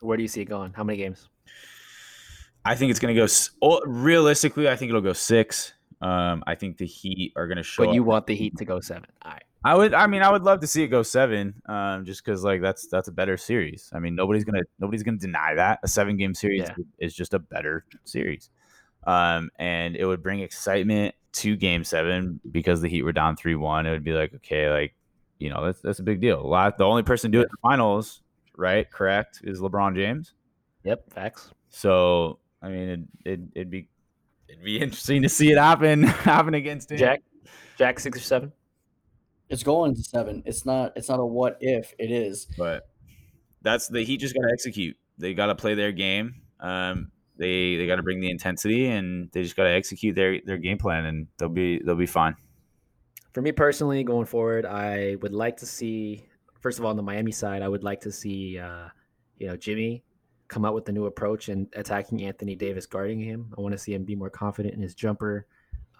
Where 0.00 0.16
do 0.16 0.22
you 0.22 0.28
see 0.28 0.42
it 0.42 0.46
going? 0.46 0.72
How 0.72 0.84
many 0.84 0.98
games? 0.98 1.28
I 2.64 2.74
think 2.74 2.90
it's 2.90 3.00
going 3.00 3.14
to 3.14 3.20
go 3.20 3.32
oh, 3.62 3.80
realistically. 3.86 4.68
I 4.68 4.76
think 4.76 4.90
it'll 4.90 5.00
go 5.00 5.12
six. 5.12 5.72
Um, 6.00 6.42
I 6.46 6.54
think 6.54 6.76
the 6.76 6.86
Heat 6.86 7.32
are 7.36 7.46
going 7.46 7.56
to 7.56 7.62
show. 7.62 7.84
But 7.84 7.94
you 7.94 8.02
up. 8.02 8.06
want 8.06 8.26
the 8.26 8.34
Heat 8.34 8.56
to 8.58 8.64
go 8.64 8.80
seven. 8.80 9.06
All 9.22 9.32
right. 9.32 9.42
I 9.64 9.74
would. 9.74 9.94
I 9.94 10.06
mean, 10.06 10.22
I 10.22 10.30
would 10.30 10.42
love 10.42 10.60
to 10.60 10.66
see 10.66 10.84
it 10.84 10.88
go 10.88 11.02
seven. 11.02 11.54
Um, 11.66 12.04
just 12.04 12.24
because 12.24 12.44
like 12.44 12.60
that's 12.60 12.86
that's 12.86 13.08
a 13.08 13.12
better 13.12 13.36
series. 13.36 13.90
I 13.92 13.98
mean, 13.98 14.14
nobody's 14.14 14.44
gonna 14.44 14.62
nobody's 14.78 15.02
gonna 15.02 15.18
deny 15.18 15.54
that 15.54 15.80
a 15.82 15.88
seven 15.88 16.16
game 16.16 16.34
series 16.34 16.62
Yeah. 16.62 16.74
is 16.98 17.14
just 17.14 17.34
a 17.34 17.40
better 17.40 17.84
series. 18.04 18.50
Um, 19.06 19.50
and 19.58 19.96
it 19.96 20.04
would 20.04 20.22
bring 20.22 20.40
excitement 20.40 21.14
to 21.36 21.56
Game 21.56 21.84
Seven 21.84 22.40
because 22.50 22.80
the 22.80 22.88
Heat 22.88 23.02
were 23.02 23.12
down 23.12 23.36
three 23.36 23.54
one. 23.54 23.86
It 23.86 23.90
would 23.90 24.04
be 24.04 24.12
like 24.12 24.34
okay, 24.36 24.70
like 24.70 24.94
you 25.38 25.50
know 25.50 25.64
that's 25.64 25.80
that's 25.80 25.98
a 25.98 26.02
big 26.02 26.20
deal. 26.20 26.40
A 26.40 26.46
lot. 26.46 26.78
The 26.78 26.84
only 26.84 27.02
person 27.02 27.30
doing 27.30 27.42
it 27.42 27.46
in 27.46 27.50
the 27.52 27.68
finals, 27.68 28.22
right? 28.56 28.90
Correct, 28.90 29.40
is 29.44 29.60
LeBron 29.60 29.94
James. 29.94 30.34
Yep. 30.84 31.12
Facts. 31.12 31.50
So 31.70 32.38
I 32.62 32.68
mean, 32.68 32.88
it, 33.24 33.30
it 33.30 33.40
it'd 33.54 33.70
be 33.70 33.88
it'd 34.48 34.64
be 34.64 34.78
interesting 34.80 35.22
to 35.22 35.28
see 35.28 35.50
it 35.50 35.58
happen 35.58 36.02
happen 36.02 36.54
against 36.54 36.90
him. 36.90 36.98
Jack. 36.98 37.22
Jack 37.78 38.00
six 38.00 38.18
or 38.18 38.22
seven. 38.22 38.52
It's 39.48 39.62
going 39.62 39.94
to 39.94 40.02
seven. 40.02 40.42
It's 40.46 40.64
not. 40.64 40.92
It's 40.96 41.08
not 41.08 41.20
a 41.20 41.26
what 41.26 41.58
if. 41.60 41.94
It 41.98 42.10
is. 42.10 42.46
but 42.56 42.88
that's 43.62 43.88
the 43.88 44.02
Heat 44.02 44.18
just 44.18 44.34
got 44.34 44.42
to 44.42 44.52
execute. 44.52 44.96
They 45.18 45.34
got 45.34 45.46
to 45.46 45.54
play 45.54 45.74
their 45.74 45.92
game. 45.92 46.36
Um, 46.60 47.10
they 47.38 47.76
they 47.76 47.86
got 47.86 47.96
to 47.96 48.02
bring 48.02 48.20
the 48.20 48.30
intensity, 48.30 48.88
and 48.88 49.30
they 49.32 49.42
just 49.42 49.56
got 49.56 49.64
to 49.64 49.70
execute 49.70 50.14
their 50.14 50.40
their 50.44 50.58
game 50.58 50.78
plan, 50.78 51.04
and 51.04 51.26
they'll 51.38 51.48
be 51.48 51.80
they'll 51.84 51.94
be 51.94 52.06
fine. 52.06 52.36
For 53.32 53.42
me 53.42 53.52
personally, 53.52 54.02
going 54.02 54.26
forward, 54.26 54.64
I 54.64 55.16
would 55.20 55.32
like 55.32 55.56
to 55.58 55.66
see. 55.66 56.24
First 56.60 56.78
of 56.78 56.84
all, 56.84 56.90
on 56.90 56.96
the 56.96 57.02
Miami 57.02 57.32
side, 57.32 57.62
I 57.62 57.68
would 57.68 57.84
like 57.84 58.00
to 58.00 58.10
see, 58.10 58.58
uh, 58.58 58.88
you 59.38 59.46
know, 59.46 59.56
Jimmy 59.56 60.02
come 60.48 60.64
out 60.64 60.74
with 60.74 60.88
a 60.88 60.92
new 60.92 61.06
approach 61.06 61.48
and 61.48 61.66
attacking 61.74 62.22
Anthony 62.22 62.54
Davis, 62.54 62.86
guarding 62.86 63.20
him. 63.20 63.52
I 63.56 63.60
want 63.60 63.72
to 63.72 63.78
see 63.78 63.94
him 63.94 64.04
be 64.04 64.14
more 64.14 64.30
confident 64.30 64.74
in 64.74 64.80
his 64.80 64.94
jumper. 64.94 65.46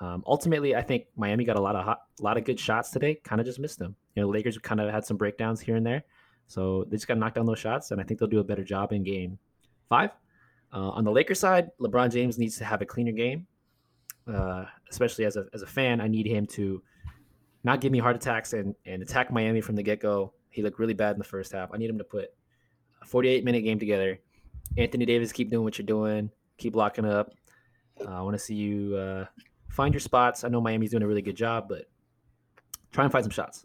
Um, 0.01 0.23
ultimately, 0.27 0.75
I 0.75 0.83
think 0.83 1.07
Miami 1.17 1.45
got 1.45 1.57
a 1.57 1.61
lot 1.61 1.75
of 1.75 1.85
hot, 1.85 2.03
a 2.21 2.23
lot 2.23 2.37
of 2.37 2.45
good 2.45 2.59
shots 2.59 2.91
today. 2.91 3.17
Kind 3.25 3.41
of 3.41 3.47
just 3.47 3.59
missed 3.59 3.79
them. 3.79 3.97
You 4.15 4.23
know, 4.23 4.29
Lakers 4.29 4.59
kind 4.59 4.81
of 4.81 4.91
had 4.91 5.05
some 5.05 5.17
breakdowns 5.17 5.61
here 5.61 5.77
and 5.77 5.87
there, 5.87 6.05
so 6.47 6.85
they 6.89 6.97
just 6.97 7.09
got 7.09 7.15
to 7.15 7.21
knock 7.21 7.35
down 7.35 7.47
those 7.47 7.59
shots, 7.59 7.91
and 7.91 8.01
I 8.01 8.05
think 8.05 8.21
they'll 8.21 8.29
do 8.29 8.41
a 8.41 8.45
better 8.45 8.65
job 8.65 8.93
in 8.93 9.03
Game 9.03 9.39
Five. 9.89 10.11
Uh, 10.73 10.91
on 10.91 11.05
the 11.05 11.11
Lakers 11.11 11.41
side, 11.41 11.71
LeBron 11.81 12.11
James 12.11 12.39
needs 12.39 12.59
to 12.59 12.65
have 12.65 12.83
a 12.83 12.87
cleaner 12.87 13.13
game, 13.13 13.47
uh, 14.33 14.65
especially 14.91 15.25
as 15.25 15.37
a 15.37 15.47
as 15.55 15.63
a 15.63 15.67
fan. 15.67 16.01
I 16.01 16.09
need 16.09 16.27
him 16.27 16.47
to 16.49 16.83
not 17.65 17.81
give 17.81 17.93
me 17.93 17.99
heart 17.99 18.17
attacks 18.17 18.53
and 18.53 18.75
and 18.85 19.03
attack 19.03 19.31
Miami 19.31 19.61
from 19.61 19.77
the 19.77 19.83
get 19.83 20.01
go. 20.01 20.33
He 20.51 20.63
looked 20.63 20.79
really 20.79 20.95
bad 20.95 21.13
in 21.13 21.19
the 21.19 21.25
first 21.25 21.53
half. 21.53 21.71
I 21.73 21.77
need 21.77 21.91
him 21.91 21.99
to 21.99 22.05
put 22.05 22.31
a 23.03 23.07
48 23.07 23.45
minute 23.45 23.63
game 23.63 23.79
together. 23.79 24.19
Anthony 24.77 25.07
Davis, 25.07 25.33
keep 25.33 25.51
doing 25.51 25.65
what 25.65 25.79
you're 25.79 25.87
doing. 25.87 26.31
Keep 26.59 26.77
locking 26.77 27.05
up. 27.05 27.31
Uh, 28.01 28.11
I 28.11 28.23
want 28.23 28.35
to 28.35 28.39
see 28.39 28.55
you 28.55 28.97
uh, 28.97 29.27
find 29.69 29.95
your 29.95 30.01
spots. 30.01 30.45
I 30.45 30.49
know 30.49 30.61
Miami's 30.61 30.91
doing 30.91 31.03
a 31.03 31.07
really 31.07 31.23
good 31.23 31.37
job, 31.37 31.69
but 31.69 31.85
try 32.93 33.05
and 33.05 33.13
find 33.13 33.25
some 33.25 33.31
shots. 33.31 33.65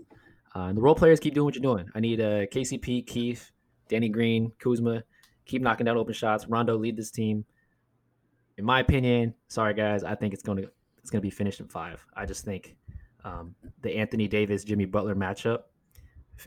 Uh, 0.56 0.64
and 0.64 0.78
the 0.78 0.82
role 0.82 0.96
players 0.96 1.20
keep 1.20 1.34
doing 1.34 1.46
what 1.46 1.56
you're 1.56 1.62
doing. 1.62 1.90
I 1.96 2.00
need 2.00 2.20
uh, 2.20 2.46
KCP, 2.48 3.08
Keith, 3.08 3.52
Danny 3.88 4.10
Green, 4.10 4.52
Kuzma. 4.60 5.04
Keep 5.52 5.64
knocking 5.64 5.84
down 5.84 5.98
open 5.98 6.14
shots. 6.14 6.48
Rondo 6.48 6.78
lead 6.78 6.96
this 6.96 7.12
team. 7.12 7.44
In 8.58 8.64
my 8.64 8.80
opinion, 8.80 9.34
sorry 9.50 9.74
guys, 9.74 10.02
I 10.02 10.16
think 10.16 10.34
it's 10.34 10.44
going 10.44 10.60
to 10.60 10.72
it's 11.00 11.10
going 11.10 11.20
to 11.20 11.26
be 11.26 11.30
finished 11.30 11.60
in 11.60 11.68
five. 11.68 12.06
I 12.16 12.26
just 12.26 12.46
think 12.46 12.78
um, 13.26 13.54
the 13.82 13.94
Anthony 13.98 14.30
Davis 14.30 14.64
Jimmy 14.64 14.86
Butler 14.86 15.14
matchup 15.14 15.64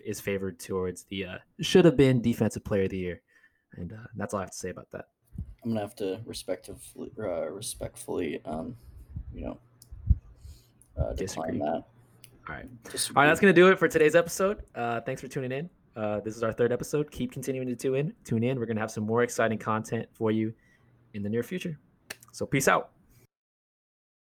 is 0.07 0.23
favored 0.23 0.59
towards 0.59 1.05
the 1.05 1.27
uh, 1.27 1.39
should 1.61 1.85
have 1.85 1.99
been 1.99 2.23
defensive 2.23 2.65
player 2.65 2.85
of 2.85 2.91
the 2.93 2.97
year, 2.97 3.21
and 3.77 3.93
uh, 3.93 4.07
that's 4.17 4.33
all 4.33 4.41
I 4.41 4.45
have 4.45 4.53
to 4.53 4.57
say 4.57 4.71
about 4.71 4.91
that. 4.93 5.09
I'm 5.63 5.73
gonna 5.73 5.83
have 5.83 5.95
to 5.97 6.21
respectfully, 6.25 7.11
uh, 7.19 7.51
respectfully, 7.51 8.41
um, 8.47 8.75
you 9.35 9.45
know, 9.45 9.59
uh, 10.97 11.13
decline 11.13 11.17
Disagree. 11.17 11.59
that. 11.59 11.67
All 11.67 11.85
right. 12.49 12.85
Disagree. 12.85 13.17
All 13.17 13.23
right, 13.23 13.29
that's 13.29 13.41
going 13.41 13.55
to 13.55 13.61
do 13.61 13.69
it 13.69 13.79
for 13.79 13.87
today's 13.87 14.15
episode. 14.15 14.63
Uh, 14.75 15.03
thanks 15.03 15.21
for 15.21 15.29
tuning 15.29 15.53
in. 15.53 15.69
Uh, 15.97 16.21
this 16.21 16.37
is 16.37 16.43
our 16.43 16.53
third 16.53 16.73
episode. 16.73 17.11
Keep 17.11 17.33
continuing 17.33 17.69
to 17.69 17.77
tune 17.77 17.95
in. 17.95 18.13
Tune 18.25 18.43
in. 18.43 18.59
We're 18.59 18.67
going 18.67 18.77
to 18.77 18.81
have 18.81 18.91
some 18.91 19.05
more 19.05 19.23
exciting 19.23 19.59
content 19.59 20.09
for 20.13 20.31
you 20.31 20.53
in 21.13 21.23
the 21.23 21.29
near 21.29 21.43
future. 21.43 21.79
So, 22.33 22.47
peace 22.47 22.67
out. 22.67 22.94